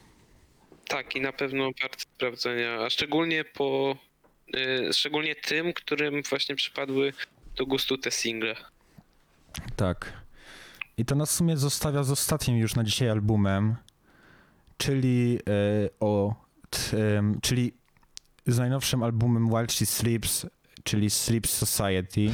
Tak, 0.88 1.16
i 1.16 1.22
na 1.22 1.32
pewno 1.32 1.72
bardzo 1.82 2.00
sprawdzenia, 2.00 2.80
a 2.86 2.90
szczególnie 2.90 3.44
po. 3.44 3.96
Y, 4.56 4.94
szczególnie 4.94 5.36
tym, 5.36 5.74
którym 5.74 6.22
właśnie 6.30 6.56
przypadły 6.56 7.14
do 7.56 7.66
gustu 7.66 7.98
te 7.98 8.12
single. 8.12 8.56
Tak. 9.76 10.14
I 10.98 11.06
to 11.06 11.16
nas 11.16 11.32
w 11.32 11.36
sumie 11.36 11.58
zostawia 11.58 12.04
z 12.04 12.12
ostatnim 12.12 12.58
już 12.58 12.76
na 12.76 12.84
dzisiaj 12.84 13.10
albumem, 13.10 13.76
czyli 14.80 15.40
e, 15.50 15.90
o. 16.00 16.34
Czyli 17.42 17.74
z 18.48 18.58
najnowszym 18.58 19.04
albumem 19.04 19.48
While 19.48 19.70
She 19.70 19.86
Sleeps, 19.86 20.46
czyli 20.84 21.10
Sleep 21.10 21.48
Society. 21.48 22.30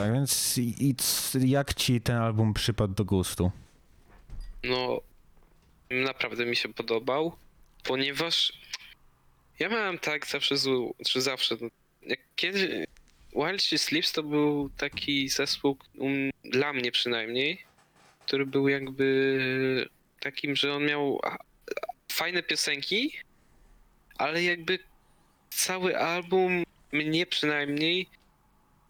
Tak 0.00 0.12
więc 0.12 0.58
i, 0.58 0.74
i 0.80 0.94
jak 1.50 1.74
ci 1.74 2.00
ten 2.00 2.16
album 2.16 2.54
przypadł 2.54 2.94
do 2.94 3.04
gustu? 3.04 3.50
No, 4.64 5.00
naprawdę 5.90 6.46
mi 6.46 6.56
się 6.56 6.74
podobał, 6.74 7.36
ponieważ 7.84 8.52
ja 9.58 9.68
miałem 9.68 9.98
tak 9.98 10.26
zawsze 10.26 10.56
zły, 10.56 10.92
czy 11.06 11.20
zawsze, 11.20 11.56
jak 12.02 12.18
kiedy 12.36 12.86
While 13.32 13.58
She 13.58 13.78
Sleeps 13.78 14.12
to 14.12 14.22
był 14.22 14.70
taki 14.76 15.28
zespół, 15.28 15.76
um, 15.98 16.30
dla 16.44 16.72
mnie 16.72 16.92
przynajmniej, 16.92 17.64
który 18.26 18.46
był 18.46 18.68
jakby 18.68 19.88
takim, 20.20 20.56
że 20.56 20.74
on 20.74 20.86
miał 20.86 21.20
fajne 22.12 22.42
piosenki, 22.42 23.12
ale 24.18 24.42
jakby 24.42 24.78
cały 25.50 25.98
album 25.98 26.62
mnie 26.92 27.26
przynajmniej 27.26 28.06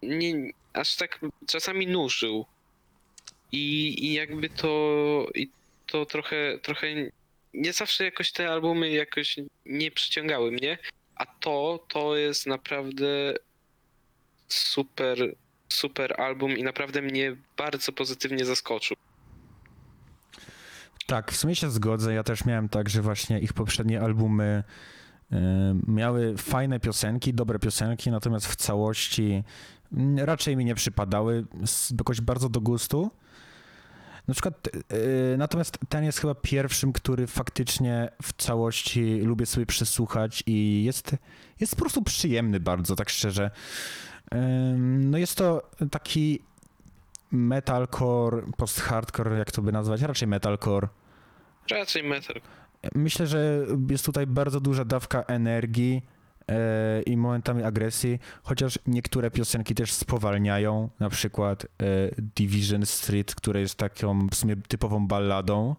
nie, 0.01 0.51
aż 0.73 0.95
tak 0.95 1.19
czasami 1.47 1.87
nużył. 1.87 2.45
I, 3.51 3.95
i 4.05 4.13
jakby 4.13 4.49
to, 4.49 5.27
i 5.35 5.49
to 5.85 6.05
trochę, 6.05 6.59
trochę 6.61 6.87
nie 7.53 7.73
zawsze 7.73 8.03
jakoś 8.05 8.31
te 8.31 8.49
albumy 8.49 8.89
jakoś 8.89 9.35
nie 9.65 9.91
przyciągały 9.91 10.51
mnie, 10.51 10.77
a 11.15 11.25
to, 11.25 11.85
to 11.87 12.15
jest 12.15 12.47
naprawdę 12.47 13.33
super, 14.47 15.35
super 15.69 16.21
album 16.21 16.57
i 16.57 16.63
naprawdę 16.63 17.01
mnie 17.01 17.35
bardzo 17.57 17.91
pozytywnie 17.91 18.45
zaskoczył. 18.45 18.97
Tak, 21.07 21.31
w 21.31 21.37
sumie 21.37 21.55
się 21.55 21.71
zgodzę. 21.71 22.13
Ja 22.13 22.23
też 22.23 22.45
miałem 22.45 22.69
tak, 22.69 22.89
że 22.89 23.01
właśnie 23.01 23.39
ich 23.39 23.53
poprzednie 23.53 24.01
albumy 24.01 24.63
e, 25.31 25.79
miały 25.87 26.37
fajne 26.37 26.79
piosenki, 26.79 27.33
dobre 27.33 27.59
piosenki, 27.59 28.11
natomiast 28.11 28.47
w 28.47 28.55
całości 28.55 29.43
raczej 30.17 30.57
mi 30.57 30.65
nie 30.65 30.75
przypadały 30.75 31.45
jakoś 31.97 32.21
bardzo 32.21 32.49
do 32.49 32.61
gustu. 32.61 33.11
Na 34.27 34.33
przykład, 34.33 34.67
e, 34.67 35.37
natomiast 35.37 35.77
ten 35.89 36.03
jest 36.03 36.19
chyba 36.19 36.35
pierwszym, 36.35 36.93
który 36.93 37.27
faktycznie 37.27 38.09
w 38.21 38.33
całości 38.33 39.21
lubię 39.21 39.45
sobie 39.45 39.65
przesłuchać 39.65 40.43
i 40.47 40.83
jest, 40.83 41.15
jest 41.59 41.75
po 41.75 41.81
prostu 41.81 42.01
przyjemny 42.01 42.59
bardzo, 42.59 42.95
tak 42.95 43.09
szczerze. 43.09 43.51
Ym, 44.33 45.09
No 45.09 45.17
jest 45.17 45.35
to 45.35 45.69
taki 45.91 46.39
metalcore, 47.31 48.41
post-hardcore, 48.57 49.37
jak 49.37 49.51
to 49.51 49.61
by 49.61 49.71
nazwać, 49.71 50.01
raczej 50.01 50.27
metalcore. 50.27 50.87
Raczej 51.69 52.03
metal. 52.03 52.41
Myślę, 52.95 53.27
że 53.27 53.65
jest 53.89 54.05
tutaj 54.05 54.27
bardzo 54.27 54.59
duża 54.59 54.85
dawka 54.85 55.23
energii 55.23 56.01
e, 56.51 57.01
i 57.01 57.17
momentami 57.17 57.63
agresji, 57.63 58.19
chociaż 58.43 58.79
niektóre 58.87 59.31
piosenki 59.31 59.75
też 59.75 59.93
spowalniają, 59.93 60.89
na 60.99 61.09
przykład 61.09 61.63
e, 61.65 61.67
Division 62.35 62.85
Street, 62.85 63.35
które 63.35 63.61
jest 63.61 63.75
taką 63.75 64.27
w 64.27 64.35
sumie 64.35 64.55
typową 64.55 65.07
balladą. 65.07 65.75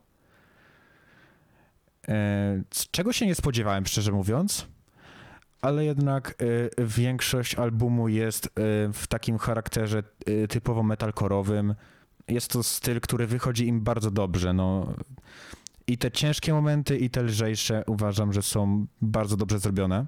E, 2.08 2.62
czego 2.90 3.12
się 3.12 3.26
nie 3.26 3.34
spodziewałem, 3.34 3.86
szczerze 3.86 4.12
mówiąc, 4.12 4.66
ale 5.60 5.84
jednak 5.84 6.34
e, 6.78 6.84
większość 6.84 7.54
albumu 7.54 8.08
jest 8.08 8.46
e, 8.46 8.50
w 8.92 9.06
takim 9.08 9.38
charakterze 9.38 10.02
typowo 10.48 10.82
metalkorowym. 10.82 11.74
Jest 12.28 12.50
to 12.50 12.62
styl, 12.62 13.00
który 13.00 13.26
wychodzi 13.26 13.66
im 13.66 13.80
bardzo 13.80 14.10
dobrze. 14.10 14.52
No, 14.52 14.94
i 15.86 15.98
te 15.98 16.10
ciężkie 16.10 16.52
momenty, 16.52 16.98
i 16.98 17.10
te 17.10 17.22
lżejsze 17.22 17.84
uważam, 17.86 18.32
że 18.32 18.42
są 18.42 18.86
bardzo 19.02 19.36
dobrze 19.36 19.58
zrobione. 19.58 20.06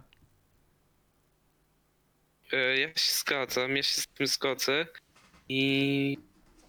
E, 2.55 2.79
Ja 2.79 2.89
się 2.89 3.15
zgadzam, 3.15 3.77
ja 3.77 3.83
się 3.83 4.01
z 4.01 4.07
tym 4.07 4.27
zgodzę 4.27 4.87
i 5.49 6.19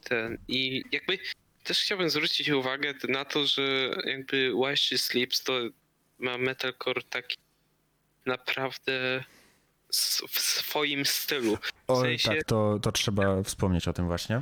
ten, 0.03 0.37
i 0.47 0.83
jakby 0.91 1.19
też 1.63 1.79
chciałbym 1.79 2.09
zwrócić 2.09 2.49
uwagę 2.49 2.93
na 3.09 3.25
to, 3.25 3.47
że 3.47 3.61
jakby 4.05 4.51
Why 4.63 4.77
She 4.77 4.97
Sleeps 4.97 5.43
to 5.43 5.53
ma 6.19 6.37
metalcore 6.37 7.01
taki 7.01 7.37
naprawdę 8.25 9.23
w 10.29 10.39
swoim 10.39 11.05
stylu. 11.05 11.57
O, 11.87 12.01
sensie- 12.01 12.29
tak, 12.29 12.43
to, 12.43 12.79
to 12.81 12.91
trzeba 12.91 13.43
wspomnieć 13.43 13.87
o 13.87 13.93
tym 13.93 14.07
właśnie. 14.07 14.41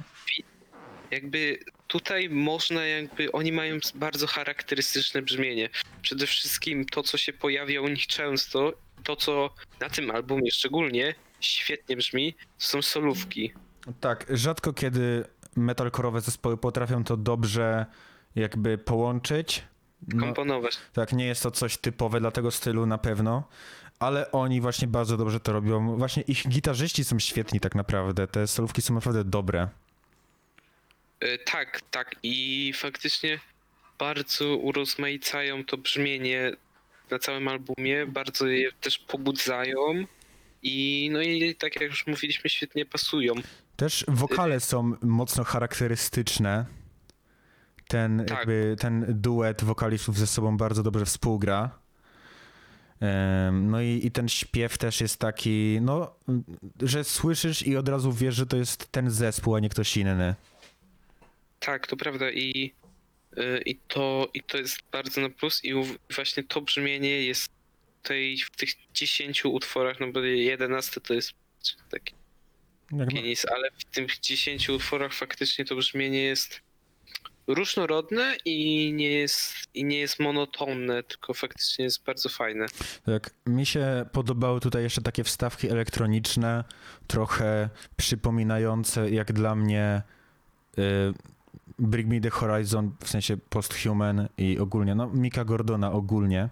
Jakby 1.11 1.59
tutaj 1.87 2.29
można 2.29 2.85
jakby, 2.85 3.31
oni 3.31 3.51
mają 3.51 3.77
bardzo 3.95 4.27
charakterystyczne 4.27 5.21
brzmienie. 5.21 5.69
Przede 6.01 6.27
wszystkim 6.27 6.85
to, 6.85 7.03
co 7.03 7.17
się 7.17 7.33
pojawia 7.33 7.81
u 7.81 7.87
nich 7.87 8.07
często, 8.07 8.73
to 9.03 9.15
co 9.15 9.53
na 9.79 9.89
tym 9.89 10.11
albumie 10.11 10.51
szczególnie 10.51 11.15
świetnie 11.45 11.97
brzmi, 11.97 12.33
to 12.33 12.65
są 12.65 12.81
solówki. 12.81 13.53
Tak, 13.99 14.25
rzadko 14.29 14.73
kiedy 14.73 15.23
metalkorowe 15.55 16.21
zespoły 16.21 16.57
potrafią 16.57 17.03
to 17.03 17.17
dobrze 17.17 17.85
jakby 18.35 18.77
połączyć. 18.77 19.63
No, 20.07 20.25
Komponować. 20.25 20.77
tak, 20.93 21.13
nie 21.13 21.25
jest 21.25 21.43
to 21.43 21.51
coś 21.51 21.77
typowe 21.77 22.19
dla 22.19 22.31
tego 22.31 22.51
stylu 22.51 22.85
na 22.85 22.97
pewno, 22.97 23.43
ale 23.99 24.31
oni 24.31 24.61
właśnie 24.61 24.87
bardzo 24.87 25.17
dobrze 25.17 25.39
to 25.39 25.53
robią. 25.53 25.97
Właśnie 25.97 26.23
ich 26.27 26.47
gitarzyści 26.47 27.03
są 27.03 27.19
świetni 27.19 27.59
tak 27.59 27.75
naprawdę, 27.75 28.27
te 28.27 28.47
solówki 28.47 28.81
są 28.81 28.93
naprawdę 28.93 29.23
dobre. 29.23 29.67
E, 31.19 31.37
Tak, 31.37 31.81
tak. 31.91 32.15
I 32.23 32.73
faktycznie 32.75 33.39
bardzo 33.99 34.57
urozmaicają 34.57 35.65
to 35.65 35.77
brzmienie 35.77 36.51
na 37.11 37.19
całym 37.19 37.47
albumie, 37.47 38.05
bardzo 38.05 38.47
je 38.47 38.71
też 38.71 38.97
pobudzają 38.99 40.05
i 40.63 41.09
no 41.11 41.21
i 41.21 41.55
tak 41.55 41.81
jak 41.81 41.89
już 41.89 42.07
mówiliśmy, 42.07 42.49
świetnie 42.49 42.85
pasują. 42.85 43.33
Też 43.75 44.05
wokale 44.07 44.59
są 44.59 44.93
mocno 45.01 45.43
charakterystyczne. 45.43 46.65
Ten, 47.87 48.25
Tak. 48.27 48.37
jakby, 48.37 48.75
ten 48.79 49.05
duet 49.09 49.63
wokalistów 49.63 50.17
ze 50.17 50.27
sobą 50.27 50.57
bardzo 50.57 50.83
dobrze 50.83 51.05
współgra. 51.05 51.79
No 53.51 53.81
i, 53.81 54.01
i 54.03 54.11
ten 54.11 54.29
śpiew 54.29 54.77
też 54.77 55.01
jest 55.01 55.19
taki, 55.19 55.77
no, 55.81 56.15
że 56.81 57.03
słyszysz 57.03 57.67
i 57.67 57.77
od 57.77 57.89
razu 57.89 58.11
wiesz, 58.11 58.35
że 58.35 58.45
to 58.45 58.57
jest 58.57 58.91
ten 58.91 59.11
zespół, 59.11 59.55
a 59.55 59.59
nie 59.59 59.69
ktoś 59.69 59.97
inny. 59.97 60.35
Tak, 61.59 61.87
to 61.87 61.97
prawda 61.97 62.31
i, 62.31 62.73
y, 63.37 63.61
i, 63.65 63.75
to, 63.75 64.27
i 64.33 64.43
to 64.43 64.57
jest 64.57 64.77
bardzo 64.91 65.21
na 65.21 65.29
plus 65.29 65.65
i 65.65 65.73
właśnie 66.15 66.43
to 66.43 66.61
brzmienie 66.61 67.23
jest 67.23 67.51
tutaj 68.03 68.37
w 68.45 68.55
tych 68.55 68.69
10 68.93 69.45
utworach, 69.45 69.99
no 69.99 70.11
bo 70.11 70.19
11 70.19 71.01
to 71.01 71.13
jest 71.13 71.33
taki 71.91 72.15
pianist, 73.09 73.47
ale 73.51 73.71
w 73.71 73.85
tych 73.85 74.19
10 74.19 74.69
utworach 74.69 75.13
faktycznie 75.13 75.65
to 75.65 75.75
brzmienie 75.75 76.23
jest 76.23 76.61
różnorodne 77.47 78.35
i 78.45 78.93
nie 78.93 79.11
jest, 79.11 79.53
i 79.73 79.85
nie 79.85 79.99
jest 79.99 80.19
monotonne, 80.19 81.03
tylko 81.03 81.33
faktycznie 81.33 81.85
jest 81.85 82.03
bardzo 82.03 82.29
fajne. 82.29 82.65
Tak, 83.05 83.33
mi 83.45 83.65
się 83.65 84.05
podobały 84.11 84.59
tutaj 84.59 84.83
jeszcze 84.83 85.01
takie 85.01 85.23
wstawki 85.23 85.69
elektroniczne, 85.69 86.63
trochę 87.07 87.69
przypominające 87.97 89.09
jak 89.09 89.33
dla 89.33 89.55
mnie 89.55 90.01
y, 90.77 90.81
Bring 91.79 92.07
Me 92.09 92.21
The 92.21 92.29
Horizon, 92.29 92.95
w 93.03 93.09
sensie 93.09 93.37
Posthuman 93.37 94.27
i 94.37 94.59
ogólnie, 94.59 94.95
no 94.95 95.09
Mika 95.13 95.45
Gordona 95.45 95.91
ogólnie. 95.91 96.49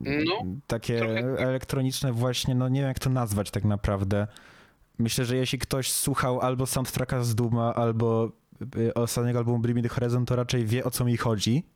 No, 0.00 0.44
takie 0.66 0.98
trochę 0.98 1.14
tak. 1.14 1.40
elektroniczne 1.40 2.12
właśnie, 2.12 2.54
no 2.54 2.68
nie 2.68 2.80
wiem 2.80 2.88
jak 2.88 2.98
to 2.98 3.10
nazwać 3.10 3.50
tak 3.50 3.64
naprawdę. 3.64 4.26
Myślę, 4.98 5.24
że 5.24 5.36
jeśli 5.36 5.58
ktoś 5.58 5.92
słuchał 5.92 6.40
albo 6.40 6.66
soundtracka 6.66 7.24
z 7.24 7.34
Duma, 7.34 7.74
albo 7.74 8.32
y, 8.76 8.94
ostatniego 8.94 9.38
albumu 9.38 9.58
Bring 9.58 9.76
Me 9.76 9.82
The 9.82 9.88
Horizon, 9.88 10.26
to 10.26 10.36
raczej 10.36 10.66
wie 10.66 10.84
o 10.84 10.90
co 10.90 11.04
mi 11.04 11.16
chodzi. 11.16 11.66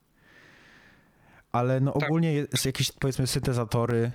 Ale 1.51 1.79
no 1.79 1.91
Tak. 1.91 2.03
ogólnie 2.03 2.33
jest 2.33 2.65
jakieś 2.65 2.91
powiedzmy 2.91 3.27
syntezatory 3.27 4.11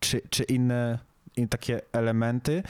czy, 0.00 0.20
czy 0.30 0.42
inne 0.42 0.98
i 1.36 1.48
takie 1.48 1.80
elementy 1.92 2.62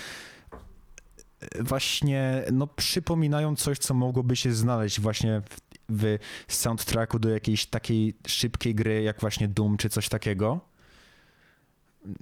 właśnie 1.60 2.44
no 2.52 2.66
przypominają 2.66 3.56
coś, 3.56 3.78
co 3.78 3.94
mogłoby 3.94 4.36
się 4.36 4.52
znaleźć 4.52 5.00
właśnie 5.00 5.40
w, 5.40 5.71
w 5.88 6.18
soundtracku 6.48 7.18
do 7.18 7.28
jakiejś 7.30 7.66
takiej 7.66 8.14
szybkiej 8.26 8.74
gry, 8.74 9.02
jak 9.02 9.20
właśnie 9.20 9.48
Doom 9.48 9.76
czy 9.76 9.88
coś 9.88 10.08
takiego. 10.08 10.60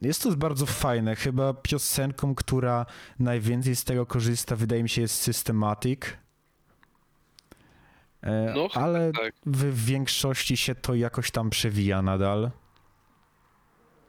Jest 0.02 0.22
to 0.22 0.36
bardzo 0.36 0.66
fajne. 0.66 1.16
Chyba 1.16 1.54
piosenką, 1.54 2.34
która 2.34 2.86
najwięcej 3.18 3.76
z 3.76 3.84
tego 3.84 4.06
korzysta, 4.06 4.56
wydaje 4.56 4.82
mi 4.82 4.88
się, 4.88 5.02
jest 5.02 5.22
Systematic. 5.22 6.00
E, 8.22 8.52
No, 8.56 8.68
ale 8.74 9.12
tak. 9.12 9.34
w 9.46 9.84
większości 9.84 10.56
się 10.56 10.74
to 10.74 10.94
jakoś 10.94 11.30
tam 11.30 11.50
przewija 11.50 12.02
nadal. 12.02 12.50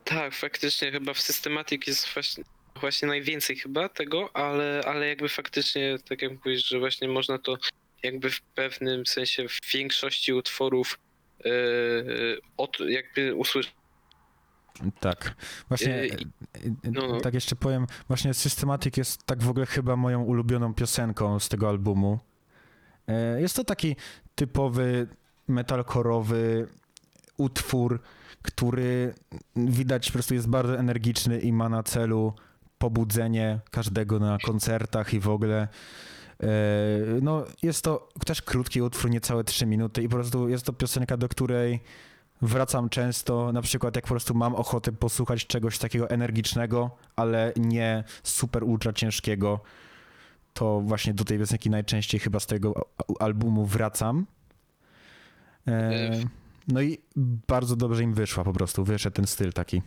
Tak, 0.04 0.34
faktycznie 0.34 0.92
chyba 0.92 1.14
w 1.14 1.20
Systematic 1.20 1.88
jest 1.88 2.14
właśnie, 2.14 2.44
właśnie 2.82 3.08
najwięcej 3.08 3.56
chyba 3.56 3.90
tego, 3.90 4.30
ale, 4.34 4.82
ale 4.88 5.08
jakby 5.08 5.30
faktycznie, 5.30 5.98
tak 6.10 6.22
jak 6.22 6.32
mówisz, 6.32 6.68
że 6.68 6.80
właśnie 6.80 7.08
można 7.08 7.38
to 7.38 7.58
jakby 8.04 8.30
w 8.30 8.42
pewnym 8.42 9.06
sensie 9.06 9.48
w 9.48 9.60
większości 9.74 10.34
utworów 10.34 11.00
yy, 11.46 12.40
od, 12.58 12.78
jakby 12.80 13.36
usłyszeć. 13.36 13.74
Tak. 15.00 15.36
Właśnie, 15.68 15.96
E, 15.96 16.06
e, 16.06 16.92
no, 16.92 17.08
no. 17.08 17.20
tak 17.20 17.34
jeszcze 17.34 17.56
powiem, 17.56 17.88
właśnie 18.08 18.34
Systematic 18.34 18.98
jest 18.98 19.24
tak 19.26 19.44
w 19.44 19.50
ogóle 19.50 19.66
chyba 19.66 19.96
moją 19.96 20.24
ulubioną 20.24 20.74
piosenką 20.74 21.40
z 21.40 21.50
tego 21.50 21.70
albumu. 21.70 22.20
Jest 23.38 23.56
to 23.56 23.64
taki 23.64 23.96
typowy 24.36 25.08
metalkorowy 25.48 26.68
utwór, 27.38 28.02
który 28.42 29.14
widać 29.56 30.08
po 30.08 30.14
prostu 30.14 30.34
jest 30.34 30.50
bardzo 30.50 30.80
energiczny 30.80 31.40
i 31.40 31.54
ma 31.54 31.70
na 31.70 31.84
celu 31.84 32.34
pobudzenie 32.78 33.60
każdego 33.72 34.20
na 34.20 34.38
koncertach 34.38 35.14
i 35.14 35.20
w 35.20 35.30
ogóle. 35.30 35.68
E, 36.42 36.48
No, 37.22 37.46
jest 37.64 37.84
to 37.84 38.10
też 38.26 38.42
krótki 38.42 38.82
utwór, 38.82 39.12
niecałe 39.12 39.44
3 39.44 39.66
minuty 39.66 40.04
i 40.04 40.10
po 40.10 40.16
prostu 40.16 40.50
jest 40.50 40.66
to 40.66 40.74
piosenka, 40.74 41.18
do 41.18 41.30
której 41.30 41.80
wracam 42.42 42.90
często, 42.90 43.52
na 43.52 43.62
przykład 43.62 43.96
jak 43.96 44.06
po 44.06 44.10
prostu 44.10 44.34
mam 44.34 44.56
ochotę 44.56 44.92
posłuchać 44.92 45.48
czegoś 45.48 45.78
takiego 45.78 46.10
energicznego, 46.10 46.98
ale 47.16 47.54
nie 47.56 48.04
super 48.24 48.64
ultra 48.64 48.94
ciężkiego, 48.94 49.60
to 50.54 50.82
właśnie 50.82 51.14
do 51.14 51.24
tej 51.24 51.40
piosenki 51.40 51.70
najczęściej 51.70 52.20
chyba 52.20 52.40
z 52.40 52.46
tego 52.46 52.90
albumu 53.20 53.66
wracam. 53.66 54.26
E, 55.68 56.12
no 56.68 56.82
i 56.82 56.98
bardzo 57.48 57.76
dobrze 57.76 58.04
im 58.04 58.14
wyszła 58.14 58.44
po 58.44 58.54
prostu, 58.54 58.84
wyszedł 58.84 59.16
ten 59.16 59.28
styl 59.28 59.54
taki. 59.54 59.82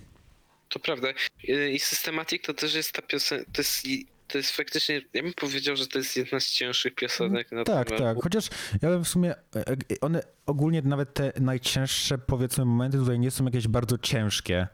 To 0.68 0.78
prawda. 0.78 1.08
Yy, 1.42 1.70
I 1.70 1.78
Systematic 1.78 2.42
to 2.42 2.54
też 2.54 2.74
jest 2.74 2.92
ta 2.92 3.02
piosenka, 3.02 3.50
to 3.52 3.60
jest, 3.60 3.86
to 4.28 4.38
jest 4.38 4.50
faktycznie, 4.50 5.02
ja 5.14 5.22
bym 5.22 5.32
powiedział, 5.32 5.76
że 5.76 5.86
to 5.86 5.98
jest 5.98 6.16
jedna 6.16 6.40
z 6.40 6.46
cięższych 6.50 6.94
piosenek 6.94 7.52
na 7.52 7.64
Tak, 7.64 7.88
tym 7.88 7.98
tak. 7.98 8.16
Chociaż 8.22 8.48
ja 8.82 8.88
bym 8.88 9.04
w 9.04 9.08
sumie, 9.08 9.34
e, 9.34 9.36
e, 9.56 9.76
one 10.00 10.22
ogólnie 10.46 10.82
nawet 10.82 11.14
te 11.14 11.32
najcięższe 11.40 12.18
powiedzmy 12.18 12.64
momenty 12.64 12.98
tutaj 12.98 13.18
nie 13.18 13.30
są 13.30 13.44
jakieś 13.44 13.68
bardzo 13.68 13.98
ciężkie. 13.98 14.68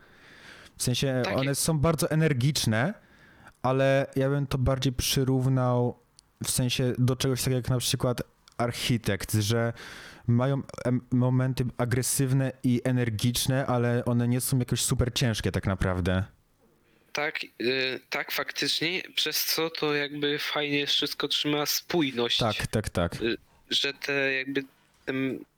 W 0.76 0.82
sensie 0.82 1.22
Takie- 1.24 1.36
one 1.36 1.55
są 1.55 1.78
bardzo 1.78 2.11
energiczne, 2.11 2.94
ale 3.62 4.07
ja 4.16 4.28
bym 4.30 4.46
to 4.46 4.59
bardziej 4.59 4.92
przyrównał 4.92 5.98
w 6.44 6.51
sensie 6.51 6.92
do 6.98 7.16
czegoś 7.16 7.40
takiego 7.40 7.57
jak 7.57 7.68
na 7.68 7.78
przykład 7.78 8.22
Architekt, 8.57 9.34
że 9.34 9.72
mają 10.26 10.62
momenty 11.11 11.64
agresywne 11.78 12.53
i 12.62 12.80
energiczne, 12.84 13.66
ale 13.66 14.05
one 14.05 14.28
nie 14.28 14.40
są 14.40 14.59
jakoś 14.59 14.82
super 14.84 15.14
ciężkie 15.14 15.53
tak 15.53 15.66
naprawdę. 15.66 16.24
Tak, 17.13 17.43
yy, 17.59 18.01
tak, 18.11 18.33
faktycznie, 18.33 19.03
przez 19.15 19.45
co 19.45 19.71
to 19.71 19.95
jakby 19.95 20.39
fajnie 20.39 20.87
wszystko 20.87 21.29
trzyma 21.29 21.67
spójność. 21.67 22.39
Tak, 22.39 22.67
tak, 22.67 22.89
tak. 22.89 23.17
że 23.71 23.95
te 23.95 24.33
jakby 24.33 24.65
te 25.07 25.13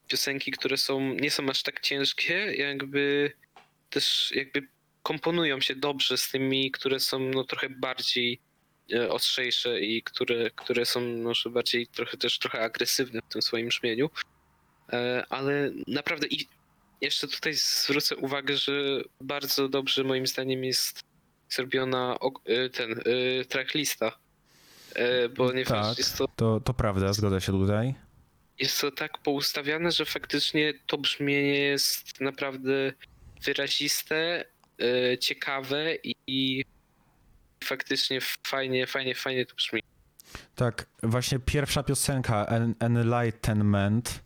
piosenki, 0.09 0.53
które 0.53 0.77
są, 0.77 1.01
nie 1.01 1.31
są 1.31 1.49
aż 1.49 1.63
tak 1.63 1.81
ciężkie, 1.81 2.55
jakby 2.55 3.33
też 3.91 4.33
jakby 4.35 4.69
komponują 5.03 5.61
się 5.61 5.75
dobrze 5.75 6.19
z 6.19 6.31
tymi, 6.31 6.71
które 6.71 7.01
są 7.01 7.19
no 7.19 7.45
trochę 7.45 7.69
bardziej 7.71 8.41
e, 8.93 9.11
ostrzejsze 9.11 9.81
i 9.81 10.03
które, 10.03 10.51
które 10.51 10.87
są 10.87 11.01
może 11.01 11.51
bardziej 11.51 11.87
trochę 11.87 12.17
też 12.17 12.39
trochę 12.39 12.61
agresywne 12.61 13.21
w 13.21 13.33
tym 13.33 13.43
swoim 13.43 13.69
brzmieniu. 13.69 14.11
E, 14.93 15.25
Ale 15.29 15.71
naprawdę 15.87 16.27
i 16.27 16.47
jeszcze 17.01 17.29
tutaj 17.29 17.55
zwrócę 17.55 18.17
uwagę, 18.17 18.57
że 18.57 18.73
bardzo 19.21 19.69
dobrze 19.69 20.05
moim 20.05 20.27
zdaniem 20.27 20.65
jest 20.65 21.01
zrobiona 21.55 22.19
e, 22.45 22.69
ten 22.69 22.93
e, 22.93 23.45
tracklista. 23.45 24.13
E, 24.95 25.29
Ponieważ 25.29 25.89
Tak. 25.89 25.99
jest 25.99 26.19
to 26.19 26.29
To, 26.37 26.61
to 26.61 26.75
prawda, 26.75 27.13
zgodzę 27.13 27.41
się 27.41 27.53
tutaj. 27.53 27.95
jest 28.59 28.81
to 28.81 28.91
tak 28.91 29.19
poustawiane, 29.19 29.91
że 29.93 30.05
faktycznie 30.05 30.75
to 30.87 30.99
brzmienie 30.99 31.59
jest 31.59 32.21
naprawdę 32.21 32.93
wyraziste, 33.45 34.45
e, 35.13 35.19
ciekawe 35.19 35.95
i, 36.27 36.65
faktycznie 37.65 38.19
fajnie, 38.47 38.87
fajnie, 38.87 39.15
fajnie 39.15 39.47
to 39.47 39.55
brzmi. 39.55 39.83
Tak, 40.55 40.87
właśnie 41.03 41.39
pierwsza 41.39 41.83
piosenka, 41.83 42.45
En- 42.47 42.75
Enlightenment, 42.81 44.25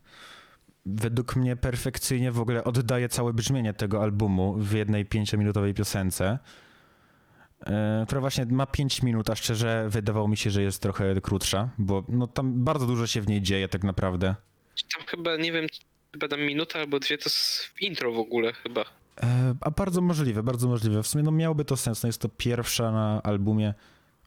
według 0.86 1.36
mnie 1.36 1.56
perfekcyjnie 1.56 2.32
w 2.32 2.40
ogóle 2.40 2.64
oddaje 2.64 3.08
całe 3.08 3.32
brzmienie 3.32 3.74
tego 3.74 4.02
albumu 4.02 4.54
w 4.58 4.72
jednej 4.72 5.04
pięciominutowej 5.06 5.74
piosence, 5.74 6.38
która 8.06 8.20
właśnie 8.20 8.46
ma 8.46 8.66
5 8.66 9.02
minut, 9.02 9.30
a 9.30 9.36
szczerze 9.36 9.86
wydawało 9.88 10.28
mi 10.28 10.36
się, 10.36 10.50
że 10.50 10.62
jest 10.62 10.82
trochę 10.82 11.20
krótsza, 11.20 11.68
bo 11.78 12.04
no, 12.08 12.26
tam 12.26 12.64
bardzo 12.64 12.86
dużo 12.86 13.06
się 13.06 13.20
w 13.20 13.28
niej 13.28 13.42
dzieje 13.42 13.68
tak 13.68 13.84
naprawdę. 13.84 14.34
Tam 14.96 15.06
chyba, 15.06 15.36
nie 15.36 15.52
wiem, 15.52 15.66
chyba 16.12 16.28
tam 16.28 16.40
minuta 16.40 16.78
albo 16.78 16.98
dwie 16.98 17.18
to 17.18 17.24
jest 17.24 17.70
intro 17.80 18.12
w 18.12 18.18
ogóle 18.18 18.52
chyba. 18.52 18.80
E, 19.22 19.54
A 19.60 19.70
bardzo 19.70 20.00
możliwe, 20.00 20.42
bardzo 20.42 20.68
możliwe. 20.68 21.02
W 21.02 21.06
sumie 21.06 21.24
no 21.24 21.30
miałoby 21.30 21.64
to 21.64 21.76
sens, 21.76 22.02
no 22.02 22.06
jest 22.06 22.20
to 22.20 22.28
pierwsza 22.28 22.92
na 22.92 23.22
albumie, 23.22 23.74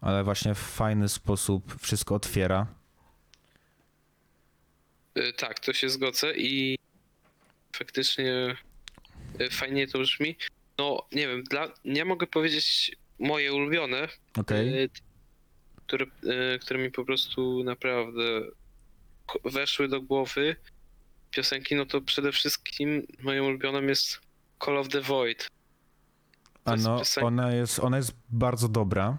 ale 0.01 0.23
właśnie 0.23 0.55
w 0.55 0.59
fajny 0.59 1.09
sposób 1.09 1.75
wszystko 1.81 2.15
otwiera. 2.15 2.67
E, 5.15 5.33
Tak, 5.33 5.59
to 5.59 5.73
się 5.73 5.89
zgodzę 5.89 6.33
i 6.37 6.77
faktycznie 7.75 8.55
e, 9.39 9.49
fajnie 9.49 9.87
to 9.87 9.99
brzmi. 9.99 10.35
No, 10.77 11.05
nie 11.11 11.27
wiem, 11.27 11.43
dla, 11.43 11.67
ja 11.85 12.05
mogę 12.05 12.27
powiedzieć 12.27 12.95
moje 13.20 13.53
ulubione, 13.53 14.07
Okej? 14.38 14.84
E, 14.84 14.88
które, 15.88 16.05
e, 16.05 16.59
które 16.59 16.80
mi 16.80 16.91
po 16.91 17.05
prostu 17.05 17.63
naprawdę 17.63 18.41
ko- 19.26 19.49
weszły 19.49 19.88
do 19.88 20.01
głowy 20.01 20.55
piosenki, 21.32 21.76
no 21.76 21.86
to 21.86 22.01
przede 22.01 22.32
wszystkim 22.32 23.07
moją 23.24 23.45
ulubioną 23.45 23.82
jest 23.82 24.20
Call 24.65 24.78
of 24.78 24.89
the 24.89 25.01
Void. 25.01 25.47
To 26.63 26.72
A 26.72 26.74
jest 26.74 26.86
no, 26.86 26.97
piosenka. 26.99 27.28
ona 27.28 27.55
jest, 27.55 27.80
ona 27.80 27.97
jest 27.97 28.11
bardzo 28.30 28.67
dobra. 28.70 29.17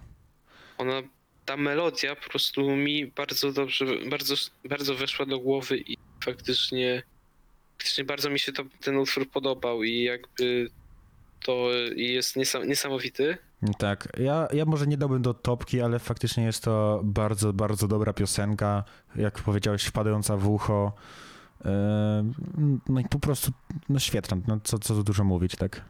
Ona, 0.78 1.02
ta 1.44 1.56
melodia 1.56 2.16
po 2.16 2.30
prostu 2.30 2.76
mi 2.76 3.06
bardzo 3.06 3.52
dobrze, 3.52 3.86
bardzo, 4.10 4.34
bardzo 4.64 4.94
weszła 4.94 5.26
do 5.26 5.38
głowy 5.38 5.78
i 5.78 5.96
faktycznie, 6.24 7.02
faktycznie 7.78 8.04
bardzo 8.04 8.30
mi 8.30 8.38
się 8.38 8.52
to, 8.52 8.64
ten 8.80 8.96
utwór 8.96 9.30
podobał 9.30 9.82
i 9.82 10.02
jakby 10.02 10.70
to 11.44 11.68
jest 11.96 12.36
niesam, 12.36 12.68
niesamowity. 12.68 13.38
Tak, 13.78 14.08
ja, 14.18 14.48
ja 14.52 14.64
może 14.64 14.86
nie 14.86 14.96
dałbym 14.96 15.22
do 15.22 15.34
topki, 15.34 15.80
ale 15.80 15.98
faktycznie 15.98 16.44
jest 16.44 16.64
to 16.64 17.00
bardzo, 17.04 17.52
bardzo 17.52 17.88
dobra 17.88 18.12
piosenka. 18.12 18.84
Jak 19.16 19.38
powiedziałeś, 19.38 19.84
wpadająca 19.84 20.36
w 20.36 20.48
ucho. 20.48 20.92
E, 21.64 22.32
No 22.88 23.00
i 23.00 23.04
po 23.04 23.18
prostu, 23.18 23.52
no 23.88 23.98
świetna, 23.98 24.36
no 24.46 24.60
co, 24.64 24.78
co 24.78 24.94
tu 24.94 25.02
dużo 25.02 25.24
mówić, 25.24 25.56
tak? 25.56 25.80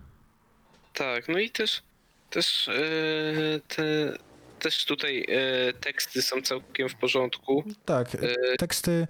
Tak, 0.95 1.29
no 1.29 1.39
i 1.39 1.51
też, 1.51 1.83
też 2.31 2.69
e, 2.69 3.61
te, 3.69 4.13
też 4.59 4.85
tutaj 4.85 5.27
e, 5.29 5.73
teksty 5.73 6.23
są 6.23 6.43
całkiem 6.43 6.89
w 6.89 6.95
porządku. 6.95 7.65
Tak, 7.85 8.17
teksty, 8.59 9.07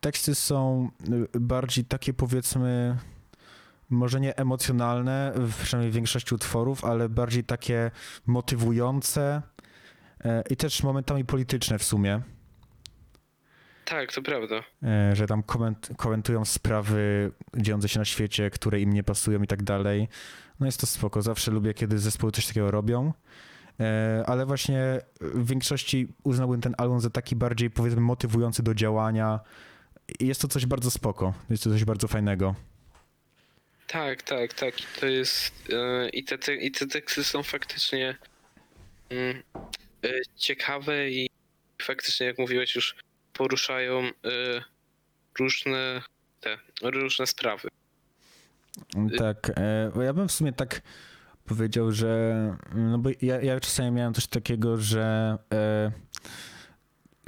teksty 0.00 0.34
są 0.34 0.90
bardziej 1.34 1.84
takie 1.84 2.14
powiedzmy, 2.14 2.96
może 3.92 4.20
nie 4.20 4.36
emocjonalne, 4.36 5.32
w 5.36 5.62
przynajmniej 5.62 5.90
w 5.92 5.94
większości 5.94 6.34
utworów, 6.34 6.84
ale 6.84 7.08
bardziej 7.08 7.44
takie 7.44 7.90
motywujące 8.26 9.42
e, 10.24 10.42
i 10.50 10.56
też 10.56 10.82
momentami 10.82 11.24
polityczne 11.24 11.78
w 11.78 11.84
sumie. 11.84 12.20
tak, 13.84 14.12
to 14.12 14.22
prawda. 14.22 14.56
e, 14.82 15.16
że 15.16 15.26
tam 15.26 15.42
koment, 15.42 15.90
komentują 15.96 16.44
sprawy 16.44 17.32
dziejące 17.56 17.88
się 17.88 17.98
na 17.98 18.04
świecie, 18.04 18.50
które 18.50 18.80
im 18.80 18.92
nie 18.92 19.02
pasują 19.02 19.42
i 19.42 19.46
tak 19.46 19.62
dalej. 19.62 20.08
No 20.60 20.66
jest 20.66 20.80
to 20.80 20.86
spoko, 20.86 21.22
zawsze 21.22 21.50
lubię, 21.50 21.74
kiedy 21.74 21.98
zespoły 21.98 22.32
coś 22.32 22.46
takiego 22.46 22.70
robią. 22.70 23.12
E, 23.80 24.24
Ale 24.26 24.46
właśnie 24.46 25.00
w 25.20 25.46
większości 25.46 26.08
uznałbym 26.24 26.60
ten 26.60 26.74
album 26.78 27.00
za 27.00 27.10
taki 27.10 27.36
bardziej, 27.36 27.70
powiedzmy, 27.70 28.00
motywujący 28.00 28.62
do 28.62 28.74
działania. 28.74 29.40
Jest 30.20 30.40
to 30.40 30.48
coś 30.48 30.66
bardzo 30.66 30.90
spoko, 30.90 31.34
jest 31.50 31.64
to 31.64 31.70
coś 31.70 31.84
bardzo 31.84 32.08
fajnego. 32.08 32.54
Tak, 33.92 34.22
tak, 34.22 34.54
tak. 34.54 34.80
I 34.80 35.00
to 35.00 35.06
jest. 35.06 35.52
E, 35.72 36.08
i, 36.08 36.24
te, 36.24 36.38
te, 36.38 36.54
I 36.54 36.70
te 36.70 36.86
teksty 36.86 37.24
są 37.24 37.42
faktycznie 37.42 38.16
mm, 39.10 39.42
e, 40.04 40.08
ciekawe 40.36 41.10
i 41.10 41.30
faktycznie, 41.82 42.26
jak 42.26 42.38
mówiłeś, 42.38 42.74
już 42.74 42.96
poruszają 43.32 44.00
e, 44.00 44.10
różne 45.38 46.02
te 46.40 46.58
różne 46.82 47.26
sprawy. 47.26 47.68
Tak, 49.18 49.52
e, 49.56 49.90
bo 49.94 50.02
ja 50.02 50.12
bym 50.12 50.28
w 50.28 50.32
sumie 50.32 50.52
tak 50.52 50.80
powiedział, 51.44 51.92
że 51.92 52.32
no 52.74 52.98
bo 52.98 53.10
ja, 53.22 53.40
ja 53.40 53.60
czasami 53.60 53.90
miałem 53.90 54.14
coś 54.14 54.26
takiego, 54.26 54.76
że 54.76 55.38
e, 55.52 55.92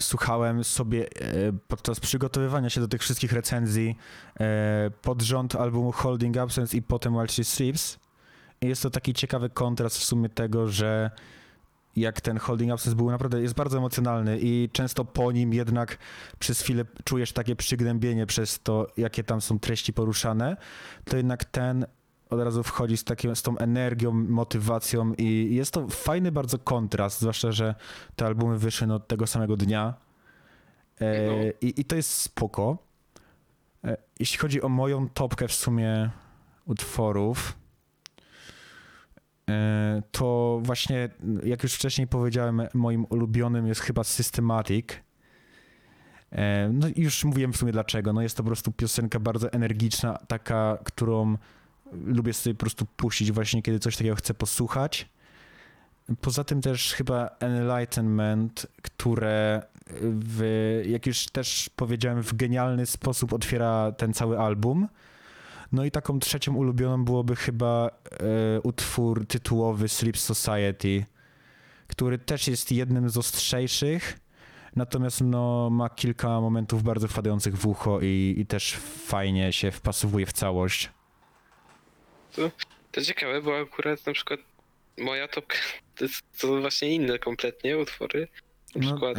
słuchałem 0.01 0.65
sobie 0.65 1.07
e, 1.07 1.09
podczas 1.69 2.01
przygotowywania 2.01 2.71
się 2.71 2.81
do 2.81 2.89
tych 2.89 3.01
wszystkich 3.01 3.33
recenzji 3.33 3.97
e, 4.41 4.91
pod 5.03 5.23
rząd 5.23 5.57
albumu 5.57 5.93
Holding 5.93 6.37
Absence 6.37 6.77
i 6.77 6.83
potem 6.83 7.15
While 7.15 7.29
She 7.29 7.45
Sleeps 7.45 7.99
i 8.61 8.69
jest 8.69 8.83
to 8.83 8.91
taki 8.91 9.13
ciekawy 9.13 9.51
kontrast 9.51 9.99
w 9.99 10.05
sumie 10.05 10.29
tego, 10.29 10.69
że 10.69 11.11
jak 11.97 12.21
ten 12.21 12.39
Holding 12.39 12.73
Absence 12.73 12.97
był 12.97 13.11
naprawdę, 13.11 13.43
jest 13.43 13.55
bardzo 13.55 13.79
emocjonalny 13.79 14.39
i 14.41 14.69
często 14.73 15.05
po 15.05 15.33
nim 15.33 15.55
jednak 15.55 15.99
przez 16.39 16.61
chwilę 16.61 16.85
czujesz 17.05 17.33
takie 17.33 17.57
przygnębienie 17.57 18.27
przez 18.27 18.61
to, 18.61 18.87
jakie 18.97 19.25
tam 19.25 19.41
są 19.41 19.59
treści 19.59 19.93
poruszane, 19.93 20.57
to 21.05 21.17
jednak 21.17 21.45
ten 21.45 21.87
od 22.31 22.41
razu 22.41 22.63
wchodzi 22.63 22.97
z, 22.97 23.05
takim, 23.05 23.37
z 23.37 23.43
tą 23.43 23.59
energią, 23.59 24.13
motywacją 24.13 25.15
i 25.19 25.49
jest 25.55 25.73
to 25.75 25.89
fajny 25.89 26.33
bardzo 26.33 26.59
kontrast, 26.59 27.21
zwłaszcza, 27.21 27.53
że 27.53 27.75
te 28.17 28.27
albumy 28.27 28.59
wyszły 28.59 28.87
no, 28.87 28.99
tego 29.01 29.27
samego 29.27 29.57
dnia 29.57 29.95
e, 31.01 31.27
No. 31.27 31.33
i, 31.61 31.81
i 31.81 31.85
to 31.85 31.97
jest 31.97 32.11
spoko. 32.11 32.79
E, 33.85 33.97
jeśli 34.21 34.39
chodzi 34.39 34.63
o 34.63 34.69
moją 34.69 35.09
topkę 35.09 35.49
w 35.49 35.55
sumie 35.55 36.11
utworów, 36.65 37.59
e, 39.51 40.03
to 40.11 40.61
właśnie, 40.63 41.09
jak 41.45 41.63
już 41.63 41.75
wcześniej 41.75 42.07
powiedziałem, 42.07 42.63
moim 42.75 43.07
ulubionym 43.11 43.67
jest 43.67 43.81
chyba 43.81 44.05
Systematic. 44.05 44.87
E, 46.33 46.69
No 46.73 46.87
już 46.97 47.25
mówiłem 47.25 47.53
w 47.53 47.57
sumie 47.57 47.73
dlaczego. 47.73 48.13
No 48.13 48.23
jest 48.23 48.37
to 48.37 48.43
po 48.43 48.47
prostu 48.47 48.73
piosenka 48.73 49.21
bardzo 49.21 49.53
energiczna, 49.53 50.19
taka, 50.29 50.79
którą 50.85 51.37
lubię 51.93 52.33
sobie 52.33 52.55
po 52.55 52.61
prostu 52.61 52.87
puścić 52.97 53.33
właśnie, 53.33 53.63
kiedy 53.63 53.79
coś 53.79 53.97
takiego 53.97 54.17
chcę 54.17 54.35
posłuchać. 54.35 55.09
Poza 56.21 56.45
tym 56.45 56.61
też 56.61 56.93
chyba 56.93 57.31
Enlightenment, 57.41 58.67
które 58.83 59.63
w, 60.01 60.83
jak 60.87 61.07
już 61.07 61.27
też 61.27 61.71
powiedziałem, 61.77 62.23
w 62.23 62.35
genialny 62.35 62.87
sposób 62.87 63.33
otwiera 63.33 63.93
ten 63.93 64.15
cały 64.15 64.39
album. 64.39 64.89
No 65.73 65.85
i 65.85 65.91
taką 65.91 66.19
trzecią 66.19 66.55
ulubioną 66.55 67.05
byłoby 67.05 67.37
chyba 67.37 67.89
e, 67.89 68.61
utwór 68.61 69.27
tytułowy 69.27 69.89
Sleep 69.89 70.19
Society, 70.19 71.05
który 71.87 72.19
też 72.19 72.49
jest 72.49 72.73
jednym 72.73 73.11
z 73.11 73.17
ostrzejszych, 73.17 74.19
natomiast 74.77 75.21
no, 75.21 75.71
ma 75.71 75.89
kilka 75.89 76.41
momentów 76.41 76.83
bardzo 76.83 77.09
wpadających 77.09 77.57
w 77.57 77.67
ucho 77.67 78.01
i, 78.01 78.35
i 78.39 78.47
też 78.47 78.77
fajnie 79.07 79.53
się 79.53 79.71
wpasowuje 79.71 80.27
w 80.27 80.33
całość. 80.33 80.91
To 82.93 83.03
ciekawe, 83.03 83.43
bo 83.43 83.59
akurat 83.61 84.07
na 84.07 84.13
przykład 84.13 84.41
moja 84.99 85.29
topka 85.29 85.57
to, 85.97 86.05
to 86.41 86.61
właśnie 86.61 86.95
inne 86.95 87.19
kompletnie 87.19 87.79
utwory. 87.79 88.29
Na 88.75 88.81
No, 88.87 88.91
przykład 88.93 89.19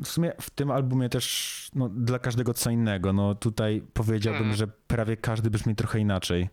W 0.00 0.08
sumie 0.08 0.32
w 0.40 0.50
tym 0.50 0.70
albumie 0.70 1.08
też 1.08 1.68
no, 1.74 1.88
dla 1.88 2.18
każdego 2.18 2.54
co 2.54 2.70
innego. 2.70 3.12
No 3.12 3.34
tutaj 3.34 3.82
powiedziałbym, 3.94 4.48
Tak. 4.48 4.56
że 4.58 4.66
prawie 4.86 5.16
każdy 5.16 5.50
brzmi 5.50 5.74
trochę 5.76 5.98
inaczej. 5.98 6.48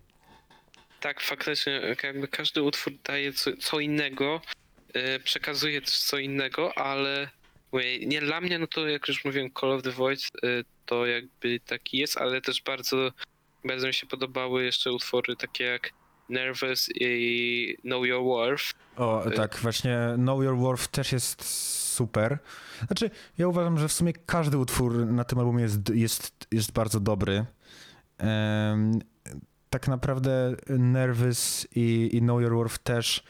Tak, 1.00 1.22
faktycznie, 1.22 1.82
jakby 2.04 2.28
każdy 2.28 2.64
utwór 2.64 2.94
daje 3.04 3.34
co, 3.34 3.52
co 3.58 3.80
innego, 3.80 4.42
e, 4.94 5.20
przekazuje 5.20 5.82
też 5.82 6.00
co 6.00 6.18
innego, 6.18 6.78
ale 6.78 7.30
nie 8.06 8.22
dla 8.22 8.42
mnie, 8.42 8.60
no 8.60 8.68
to 8.68 8.88
jak 8.88 9.08
już 9.08 9.26
mówiłem, 9.26 9.50
Call 9.60 9.72
of 9.72 9.84
the 9.84 9.92
Void 9.92 10.20
e, 10.44 10.48
to 10.86 11.06
jakby 11.06 11.60
taki 11.60 11.98
jest, 11.98 12.18
ale 12.18 12.42
też 12.42 12.62
bardzo, 12.62 13.12
bardzo 13.68 13.88
mi 13.88 13.94
się 13.94 14.08
podobały 14.08 14.64
jeszcze 14.64 14.92
utwory 14.92 15.36
takie 15.36 15.64
jak 15.64 15.94
Nervous 16.30 16.90
i 16.96 17.78
Know 17.82 18.06
Your 18.06 18.24
Worth. 18.24 18.74
O, 18.98 19.28
Y- 19.28 19.32
tak, 19.32 19.56
właśnie 19.56 19.98
Know 20.16 20.44
Your 20.44 20.58
Worth 20.58 20.88
też 20.88 21.12
jest 21.12 21.44
super. 21.94 22.38
Znaczy, 22.88 23.10
ja 23.38 23.48
uważam, 23.48 23.80
że 23.80 23.88
w 23.88 23.94
sumie 23.94 24.14
każdy 24.14 24.58
utwór 24.58 25.06
na 25.06 25.24
tym 25.24 25.40
albumie 25.40 25.64
jest, 25.64 25.90
jest, 25.90 26.48
jest 26.52 26.72
bardzo 26.72 27.00
dobry. 27.00 27.46
Em, 28.18 29.00
tak 29.70 29.88
naprawdę 29.88 30.56
Nervous 30.70 31.68
i, 31.76 32.10
i 32.14 32.20
Know 32.20 32.42
Your 32.42 32.54
Worth 32.56 32.78
też, 32.78 33.24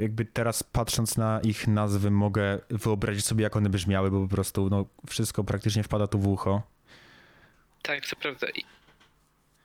jakby 0.00 0.24
teraz 0.24 0.62
patrząc 0.62 1.16
na 1.16 1.40
ich 1.40 1.68
nazwy, 1.68 2.10
mogę 2.10 2.58
wyobrazić 2.70 3.24
sobie, 3.24 3.42
jak 3.42 3.56
one 3.56 3.68
brzmiały, 3.68 4.10
bo 4.10 4.20
po 4.20 4.34
prostu 4.34 4.70
no, 4.70 4.86
wszystko 5.08 5.44
praktycznie 5.44 5.82
wpada 5.82 6.06
tu 6.06 6.18
w 6.18 6.28
ucho. 6.28 6.62
Tak, 7.82 8.06
to 8.06 8.16
prawda. 8.16 8.46
I, 8.54 8.64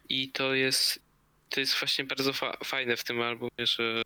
i 0.10 0.30
to 0.30 0.54
jest 0.54 1.00
to 1.50 1.60
jest 1.60 1.80
właśnie 1.80 2.06
bardzo 2.06 2.34
fa- 2.34 2.58
fajne 2.64 2.98
w 2.98 3.04
tym 3.04 3.22
albumie, 3.22 3.68
że, 3.68 4.02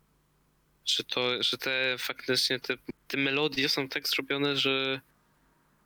że 0.84 1.04
to, 1.04 1.42
że 1.42 1.58
te 1.58 1.96
faktycznie 1.98 2.60
te, 2.60 2.74
te 3.08 3.16
melodie 3.16 3.68
są 3.68 3.88
tak 3.88 4.08
zrobione, 4.08 4.56
że 4.56 5.00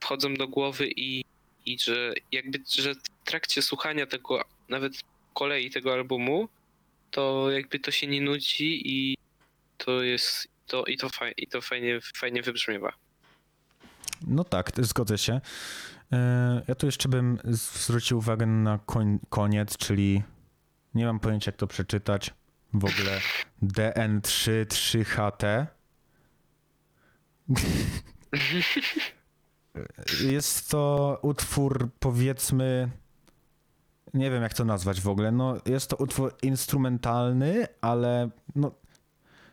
wchodzą 0.00 0.34
do 0.34 0.48
głowy 0.48 0.90
i, 0.96 1.24
i 1.66 1.78
że 1.78 2.14
jakby, 2.32 2.62
że 2.68 2.94
w 2.94 3.00
trakcie 3.24 3.62
słuchania 3.62 4.06
tego, 4.06 4.44
nawet 4.68 4.92
kolei 5.34 5.70
tego 5.70 5.92
albumu, 5.92 6.48
to 7.10 7.50
jakby 7.50 7.78
to 7.78 7.90
się 7.90 8.06
nie 8.06 8.20
nudzi 8.20 8.82
i 8.84 9.16
to 9.78 10.02
jest 10.02 10.48
to 10.66 10.84
i 10.84 10.96
to, 10.96 11.08
faj, 11.08 11.34
i 11.36 11.46
to 11.46 11.60
fajnie, 11.60 12.00
fajnie 12.14 12.42
wybrzmiewa. 12.42 12.92
No 14.26 14.44
tak, 14.44 14.72
zgodzę 14.78 15.18
się. 15.18 15.40
E, 16.12 16.62
Ja 16.68 16.74
tu 16.74 16.86
jeszcze 16.86 17.08
bym 17.08 17.38
zwrócił 17.44 18.18
uwagę 18.18 18.46
na 18.46 18.78
koń, 18.78 19.18
koniec, 19.28 19.76
czyli 19.76 20.22
nie 20.94 21.06
mam 21.06 21.20
pojęcia, 21.20 21.48
jak 21.48 21.56
to 21.56 21.66
przeczytać. 21.66 22.34
W 22.72 22.84
ogóle 22.84 23.20
DN33HT. 23.62 25.66
Jest 30.30 30.70
to 30.70 31.18
utwór, 31.22 31.88
powiedzmy, 31.98 32.90
nie 34.14 34.30
wiem 34.30 34.42
jak 34.42 34.54
to 34.54 34.64
nazwać 34.64 35.00
w 35.00 35.08
ogóle. 35.08 35.32
No, 35.32 35.56
jest 35.66 35.90
to 35.90 35.96
utwór 35.96 36.34
instrumentalny, 36.42 37.66
ale 37.80 38.30
no, 38.54 38.70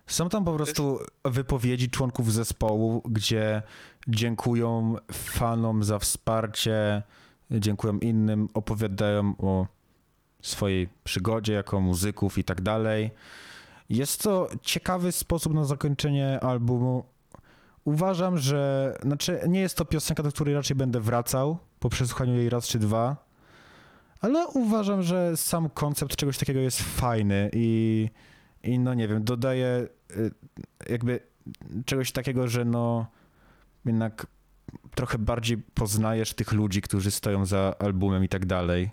są 0.08 0.30
tam 0.30 0.46
po 0.46 0.54
prostu 0.54 1.00
wypowiedzi 1.26 1.90
członków 1.90 2.34
zespołu, 2.34 3.02
gdzie 3.06 3.62
dziękują 4.08 4.96
fanom 5.12 5.84
za 5.84 6.00
wsparcie, 6.00 7.04
dziękują 7.52 8.00
innym, 8.00 8.50
opowiadają 8.54 9.36
o 9.38 9.68
swojej 10.42 10.90
przygodzie 11.04 11.54
jako 11.54 11.82
muzyków 11.82 12.38
i 12.38 12.44
tak 12.44 12.62
dalej. 12.62 13.12
Jest 13.90 14.24
to 14.24 14.50
ciekawy 14.62 15.12
sposób 15.12 15.54
na 15.54 15.66
zakończenie 15.66 16.40
albumu. 16.40 17.04
Uważam, 17.86 18.38
że 18.38 18.94
znaczy 19.02 19.40
nie 19.48 19.60
jest 19.60 19.78
to 19.78 19.86
piosenka, 19.86 20.24
do 20.24 20.32
której 20.32 20.56
raczej 20.56 20.76
będę 20.76 21.00
wracał 21.00 21.58
po 21.80 21.90
przesłuchaniu 21.90 22.36
jej 22.36 22.50
raz 22.50 22.68
czy 22.68 22.80
dwa, 22.80 23.26
ale 24.22 24.48
uważam, 24.48 25.04
że 25.04 25.38
sam 25.38 25.70
koncept 25.70 26.16
czegoś 26.16 26.38
takiego 26.38 26.60
jest 26.60 26.82
fajny 26.82 27.50
i, 27.54 28.10
i 28.64 28.80
no 28.80 28.94
nie 28.94 29.08
wiem, 29.08 29.24
dodaje 29.24 29.88
y, 30.12 30.32
jakby 30.90 31.20
czegoś 31.86 32.12
takiego, 32.12 32.48
że 32.48 32.66
no 32.66 33.06
jednak 33.86 34.28
trochę 34.96 35.18
bardziej 35.18 35.58
poznajesz 35.58 36.34
tych 36.34 36.52
ludzi, 36.52 36.82
którzy 36.82 37.12
stoją 37.12 37.46
za 37.46 37.76
albumem 37.80 38.24
i 38.24 38.30
tak 38.30 38.46
dalej. 38.46 38.90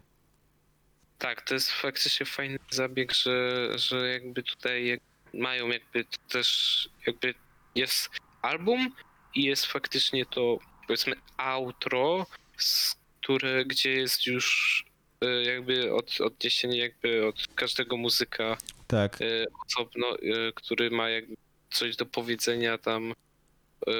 Tak, 1.18 1.42
to 1.42 1.54
jest 1.54 1.70
faktycznie 1.70 2.26
fajny 2.26 2.58
zabieg, 2.70 3.14
że, 3.14 3.68
że 3.78 4.08
jakby 4.08 4.42
tutaj 4.42 4.86
jak 4.86 5.00
mają 5.34 5.68
jakby 5.68 6.04
też 6.28 6.88
jakby 7.06 7.34
jest 7.74 8.08
album 8.42 8.90
i 9.34 9.44
jest 9.44 9.66
faktycznie 9.66 10.26
to 10.26 10.58
powiedzmy 10.86 11.16
outro, 11.36 12.26
z 12.56 12.96
które, 13.20 13.64
gdzie 13.64 13.92
jest 13.92 14.26
już 14.26 14.84
e, 15.20 15.26
jakby 15.42 15.94
od, 15.94 16.20
odniesienie 16.20 16.78
jakby 16.78 17.26
od 17.26 17.46
każdego 17.54 17.96
muzyka 17.96 18.56
Tak, 18.86 19.22
e, 19.22 19.44
osobno, 19.66 20.06
e, 20.18 20.52
który 20.54 20.90
ma 20.90 21.08
jakby 21.08 21.36
coś 21.70 21.96
do 21.96 22.06
powiedzenia 22.06 22.78
tam 22.78 23.14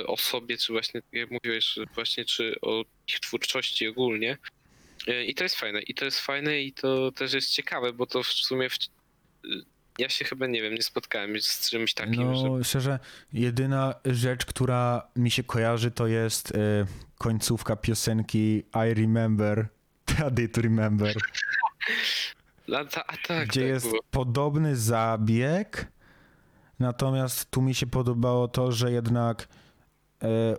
o 0.07 0.17
sobie, 0.17 0.57
czy 0.59 0.73
właśnie, 0.73 1.03
jak 1.13 1.31
mówiłeś, 1.31 1.79
właśnie 1.95 2.25
czy 2.25 2.55
o 2.63 2.85
ich 3.09 3.21
twórczości 3.21 3.89
ogólnie. 3.89 4.39
E, 5.07 5.25
I 5.25 5.35
to 5.35 5.45
jest 5.45 5.57
fajne, 5.57 5.81
i 5.83 5.95
to 5.95 6.05
jest 6.05 6.21
fajne 6.21 6.61
i 6.61 6.73
to 6.73 7.13
też 7.13 7.33
jest 7.33 7.51
ciekawe, 7.51 7.93
bo 7.93 8.07
to 8.07 8.23
w 8.23 8.27
sumie 8.27 8.71
w, 8.71 8.79
ja 9.99 10.09
się 10.09 10.25
chyba, 10.25 10.47
nie 10.47 10.63
wiem, 10.63 10.75
nie 10.75 10.83
spotkałem 10.83 11.41
z 11.41 11.71
czymś 11.71 11.95
takim, 11.95 12.35
że 12.35 12.49
no 12.49 12.65
szczerze, 12.65 12.99
jedyna 13.33 13.95
rzecz, 14.05 14.47
która 14.47 15.09
mi 15.17 15.31
się 15.31 15.45
kojarzy, 15.45 15.91
to 15.91 16.07
jest 16.07 16.51
y, 16.51 16.87
końcówka 17.19 17.77
piosenki 17.77 18.59
I 18.59 18.95
Remember, 18.95 19.69
I 20.29 20.33
Did 20.33 20.57
Remember, 20.57 21.15
a, 22.77 22.85
ta, 22.85 23.07
a 23.07 23.17
tak, 23.17 23.49
gdzie 23.49 23.61
tak 23.61 23.69
jest 23.69 23.87
było. 23.87 24.03
podobny 24.11 24.77
zabieg, 24.77 25.87
natomiast 26.79 27.51
tu 27.51 27.63
mi 27.63 27.75
się 27.75 27.87
podobało 27.87 28.49
to, 28.49 28.73
że 28.73 28.93
jednak 28.93 29.49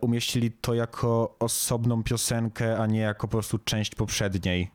umieścili 0.02 0.52
to 0.52 0.74
jako 0.74 1.36
osobną 1.40 2.04
piosenkę, 2.04 2.78
a 2.78 2.86
nie 2.88 3.00
jako 3.00 3.28
po 3.28 3.32
prostu 3.32 3.60
część 3.60 3.96
poprzedniej. 3.96 4.72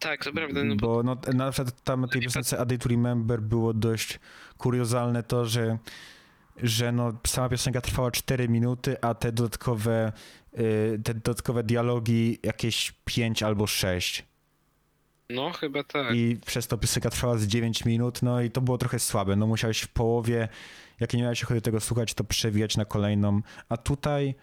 Tak, 0.00 0.24
to 0.24 0.32
prawda, 0.32 0.64
no 0.64 0.76
bo 0.76 0.86
bo 0.96 1.02
no, 1.02 1.16
na 1.34 1.50
przykład 1.50 1.82
tam 1.84 2.08
tej 2.08 2.20
piosence 2.22 2.58
A 2.58 2.64
Day 2.64 2.78
to 2.78 2.88
Remember 2.88 3.42
było 3.42 3.74
dość 3.74 4.20
kuriozalne 4.58 5.22
to, 5.22 5.46
że, 5.46 5.78
że 6.56 6.92
no, 6.92 7.12
sama 7.26 7.48
piosenka 7.48 7.80
trwała 7.80 8.10
4 8.10 8.48
minuty, 8.48 8.96
a 9.00 9.14
te 9.14 9.32
dodatkowe, 9.32 10.12
y, 10.58 11.00
te 11.04 11.14
dodatkowe 11.14 11.62
dialogi 11.62 12.38
jakieś 12.42 12.92
5 13.04 13.42
albo 13.42 13.66
6. 13.66 14.24
no 15.30 15.50
chyba 15.52 15.84
tak. 15.84 16.14
I 16.14 16.36
przez 16.46 16.66
to 16.66 16.78
piosenka 16.78 17.10
trwała 17.10 17.38
z 17.38 17.46
9 17.46 17.84
minut, 17.84 18.22
no 18.22 18.40
i 18.40 18.50
to 18.50 18.60
było 18.60 18.78
trochę 18.78 18.98
słabe. 18.98 19.36
No 19.36 19.46
musiałeś 19.46 19.80
w 19.80 19.88
połowie, 19.88 20.48
jak 21.00 21.14
nie 21.14 21.22
miałeś 21.22 21.44
ochoty 21.44 21.60
tego 21.60 21.80
słuchać, 21.80 22.14
to 22.14 22.24
przewijać 22.24 22.76
na 22.76 22.84
kolejną. 22.84 23.40
A 23.68 23.76
tutaj, 23.76 24.34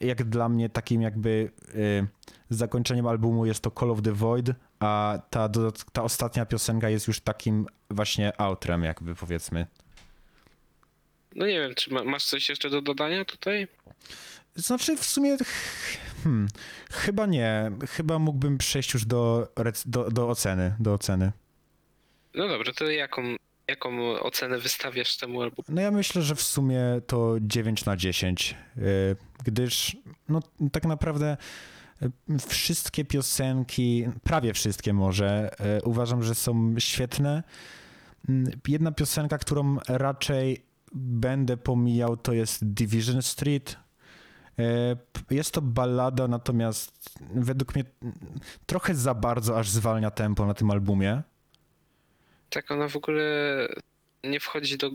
jak 0.00 0.24
dla 0.24 0.48
mnie, 0.48 0.68
takim 0.68 1.02
jakby 1.02 1.50
y, 1.74 2.06
zakończeniem 2.50 3.06
albumu 3.06 3.46
jest 3.46 3.60
to 3.60 3.70
Call 3.70 3.90
of 3.90 4.02
the 4.02 4.12
Void, 4.12 4.50
a 4.80 5.18
ta, 5.30 5.48
ta 5.92 6.02
ostatnia 6.02 6.46
piosenka 6.46 6.88
jest 6.88 7.08
już 7.08 7.20
takim 7.20 7.66
właśnie 7.90 8.40
outrem, 8.40 8.84
jakby 8.84 9.14
powiedzmy. 9.14 9.66
No 11.34 11.46
nie 11.46 11.60
wiem, 11.60 11.74
czy 11.74 11.94
ma, 11.94 12.04
masz 12.04 12.24
coś 12.24 12.48
jeszcze 12.48 12.70
do 12.70 12.82
dodania 12.82 13.24
tutaj? 13.24 13.68
Znaczy 14.54 14.96
w 14.96 15.04
sumie 15.04 15.36
hmm, 16.24 16.48
chyba 16.90 17.26
nie. 17.26 17.70
Chyba 17.88 18.18
mógłbym 18.18 18.58
przejść 18.58 18.94
już 18.94 19.04
do, 19.04 19.52
do, 19.86 20.10
do 20.10 20.28
oceny, 20.28 20.76
do 20.80 20.94
oceny. 20.94 21.32
No 22.34 22.48
dobra, 22.48 22.72
to 22.72 22.90
jaką, 22.90 23.22
jaką 23.68 24.20
ocenę 24.20 24.58
wystawiasz 24.58 25.16
temu 25.16 25.42
albumowi? 25.42 25.74
No 25.74 25.80
ja 25.80 25.90
myślę, 25.90 26.22
że 26.22 26.34
w 26.34 26.42
sumie 26.42 26.80
to 27.06 27.36
9 27.40 27.84
na 27.84 27.96
10, 27.96 28.54
y, 28.76 28.82
gdyż 29.44 29.96
no 30.28 30.40
tak 30.72 30.84
naprawdę 30.84 31.36
y, 32.02 32.38
wszystkie 32.48 33.04
piosenki, 33.04 34.08
prawie 34.22 34.52
wszystkie 34.54 34.92
może, 34.92 35.50
y, 35.78 35.82
uważam, 35.84 36.22
że 36.22 36.34
są 36.34 36.74
świetne. 36.78 37.42
Jedna 38.68 38.92
piosenka, 38.92 39.38
którą 39.38 39.76
raczej 39.88 40.66
będę 40.94 41.56
pomijał, 41.56 42.16
to 42.16 42.32
jest 42.32 42.64
Division 42.64 43.22
Street. 43.22 43.76
Jest 45.30 45.50
to 45.50 45.62
ballada, 45.62 46.28
natomiast 46.28 47.18
według 47.34 47.74
mnie 47.74 47.84
trochę 48.66 48.94
za 48.94 49.14
bardzo 49.14 49.58
aż 49.58 49.70
zwalnia 49.70 50.10
tempo 50.10 50.46
na 50.46 50.54
tym 50.54 50.70
albumie. 50.70 51.22
Tak, 52.50 52.70
ona 52.70 52.88
w 52.88 52.96
ogóle 52.96 53.22
nie 54.24 54.40
wchodzi 54.40 54.78
do 54.78 54.90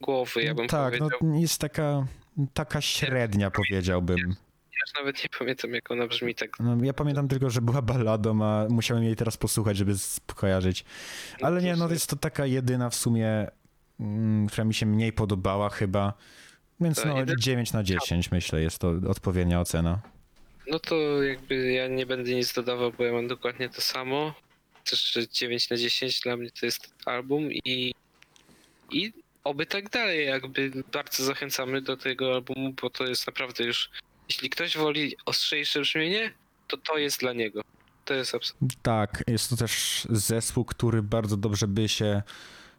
głowy, 0.00 0.42
ja 0.42 0.54
bym 0.54 0.66
tak, 0.68 0.98
powiedział. 0.98 1.18
no 1.22 1.38
jest 1.38 1.60
taka, 1.60 2.06
taka 2.54 2.80
średnia, 2.80 3.50
powiedziałbym. 3.50 4.18
Ja 4.18 4.82
już 4.86 4.94
nawet 4.98 5.22
nie 5.24 5.28
pamiętam, 5.38 5.74
jak 5.74 5.90
ona 5.90 6.06
brzmi 6.06 6.34
tak. 6.34 6.50
No, 6.60 6.76
ja 6.82 6.92
pamiętam 6.92 7.28
tylko, 7.28 7.50
że 7.50 7.60
była 7.60 7.82
balladą, 7.82 8.44
a 8.44 8.66
musiałem 8.68 9.04
jej 9.04 9.16
teraz 9.16 9.36
posłuchać, 9.36 9.76
żeby 9.76 9.98
skojarzyć. 9.98 10.84
Ale 11.40 11.62
nie, 11.62 11.76
no 11.76 11.90
jest 11.90 12.10
to 12.10 12.16
taka 12.16 12.46
jedyna 12.46 12.90
w 12.90 12.94
sumie, 12.94 13.46
mm, 14.00 14.46
która 14.46 14.64
mi 14.64 14.74
się 14.74 14.86
mniej 14.86 15.12
podobała 15.12 15.70
chyba. 15.70 16.12
Więc 16.80 17.04
no 17.04 17.18
jeden- 17.18 17.38
9 17.40 17.72
na 17.72 17.82
10 17.82 18.30
myślę 18.30 18.62
jest 18.62 18.78
to 18.78 18.92
odpowiednia 19.08 19.60
ocena. 19.60 19.98
No 20.70 20.78
to 20.78 21.22
jakby 21.22 21.72
ja 21.72 21.88
nie 21.88 22.06
będę 22.06 22.34
nic 22.34 22.52
dodawał, 22.52 22.92
bo 22.92 23.04
ja 23.04 23.12
mam 23.12 23.28
dokładnie 23.28 23.68
to 23.68 23.80
samo. 23.80 24.34
Też 24.90 25.12
że 25.12 25.28
9 25.28 25.70
na 25.70 25.76
10 25.76 26.20
dla 26.20 26.36
mnie 26.36 26.50
to 26.50 26.66
jest 26.66 26.94
album 27.06 27.52
i, 27.52 27.94
i 28.90 29.12
oby 29.44 29.66
tak 29.66 29.90
dalej. 29.90 30.26
Jakby 30.26 30.70
bardzo 30.92 31.24
zachęcamy 31.24 31.82
do 31.82 31.96
tego 31.96 32.34
albumu, 32.34 32.72
bo 32.82 32.90
to 32.90 33.06
jest 33.06 33.26
naprawdę 33.26 33.64
już. 33.64 33.90
Jeśli 34.28 34.50
ktoś 34.50 34.76
woli 34.76 35.16
ostrzejsze 35.26 35.80
brzmienie, 35.80 36.32
to 36.68 36.76
to 36.76 36.98
jest 36.98 37.20
dla 37.20 37.32
niego. 37.32 37.62
To 38.04 38.14
jest 38.14 38.34
absolutnie. 38.34 38.68
Tak, 38.82 39.24
jest 39.26 39.50
to 39.50 39.56
też 39.56 40.06
zespół, 40.10 40.64
który 40.64 41.02
bardzo 41.02 41.36
dobrze 41.36 41.68
by 41.68 41.88
się 41.88 42.22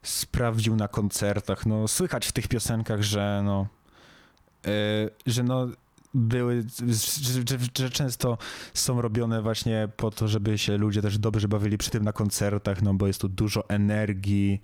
sprawdził 0.04 0.76
na 0.76 0.88
koncertach. 0.88 1.66
No, 1.66 1.88
słychać 1.88 2.28
w 2.28 2.32
tych 2.32 2.48
piosenkach, 2.48 3.02
że 3.02 3.42
no, 3.46 3.68
e, 4.66 4.72
że 5.26 5.44
no 5.44 5.68
były, 6.14 6.64
że, 7.18 7.58
że, 7.78 7.90
często 7.90 8.38
są 8.74 9.02
robione 9.02 9.42
właśnie 9.42 9.90
po 9.98 10.12
to, 10.12 10.28
żeby 10.28 10.58
się 10.58 10.78
ludzie 10.78 11.02
też 11.02 11.18
dobrze 11.18 11.48
bawili 11.48 11.78
przy 11.78 11.90
tym 11.92 12.04
na 12.04 12.14
koncertach, 12.14 12.82
no 12.82 12.94
bo 12.94 13.08
jest 13.08 13.22
tu 13.22 13.30
dużo 13.30 13.70
energii, 13.70 14.62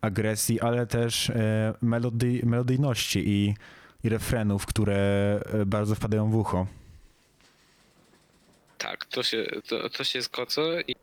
agresji, 0.00 0.60
ale 0.60 0.86
też 0.86 1.30
e, 1.30 1.74
melody, 1.82 2.40
melodyjności 2.44 3.28
i, 3.28 3.54
i 4.04 4.08
refrenów, 4.08 4.66
które 4.66 4.96
e, 5.52 5.66
bardzo 5.66 5.94
wpadają 5.94 6.30
w 6.30 6.36
ucho. 6.36 6.66
Tak, 8.78 9.04
to 9.04 9.22
się, 9.22 9.46
to, 9.68 9.90
to 9.90 10.04
się 10.04 10.22
zgodzę. 10.22 10.80
I, 10.88 10.94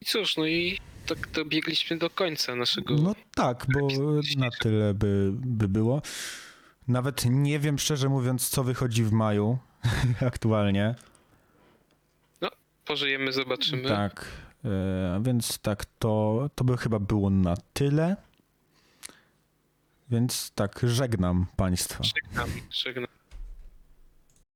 I 0.00 0.04
cóż, 0.04 0.36
no 0.36 0.46
i 0.46 0.78
tak 1.06 1.30
dobiegliśmy 1.30 1.96
do 1.98 2.10
końca 2.10 2.56
naszego. 2.56 2.94
No 2.94 3.14
tak, 3.34 3.66
bo 3.68 3.88
na 4.36 4.50
tyle 4.60 4.94
by, 4.94 5.30
by 5.34 5.68
było. 5.68 6.02
Nawet 6.88 7.24
nie 7.24 7.58
wiem, 7.58 7.78
szczerze 7.78 8.08
mówiąc, 8.08 8.48
co 8.48 8.64
wychodzi 8.64 9.04
w 9.04 9.12
maju 9.12 9.58
aktualnie. 10.26 10.94
Pożyjemy, 12.84 13.32
zobaczymy. 13.32 13.88
Tak, 13.88 14.24
e, 14.64 15.20
więc 15.22 15.58
tak, 15.58 15.84
to, 15.98 16.50
to 16.54 16.64
by 16.64 16.76
chyba 16.76 16.98
było 16.98 17.30
na 17.30 17.54
tyle. 17.72 18.16
Więc 20.10 20.52
tak, 20.54 20.80
żegnam 20.82 21.46
Państwa. 21.56 22.04
Żegnam, 22.04 22.50
żegnam. 22.70 23.17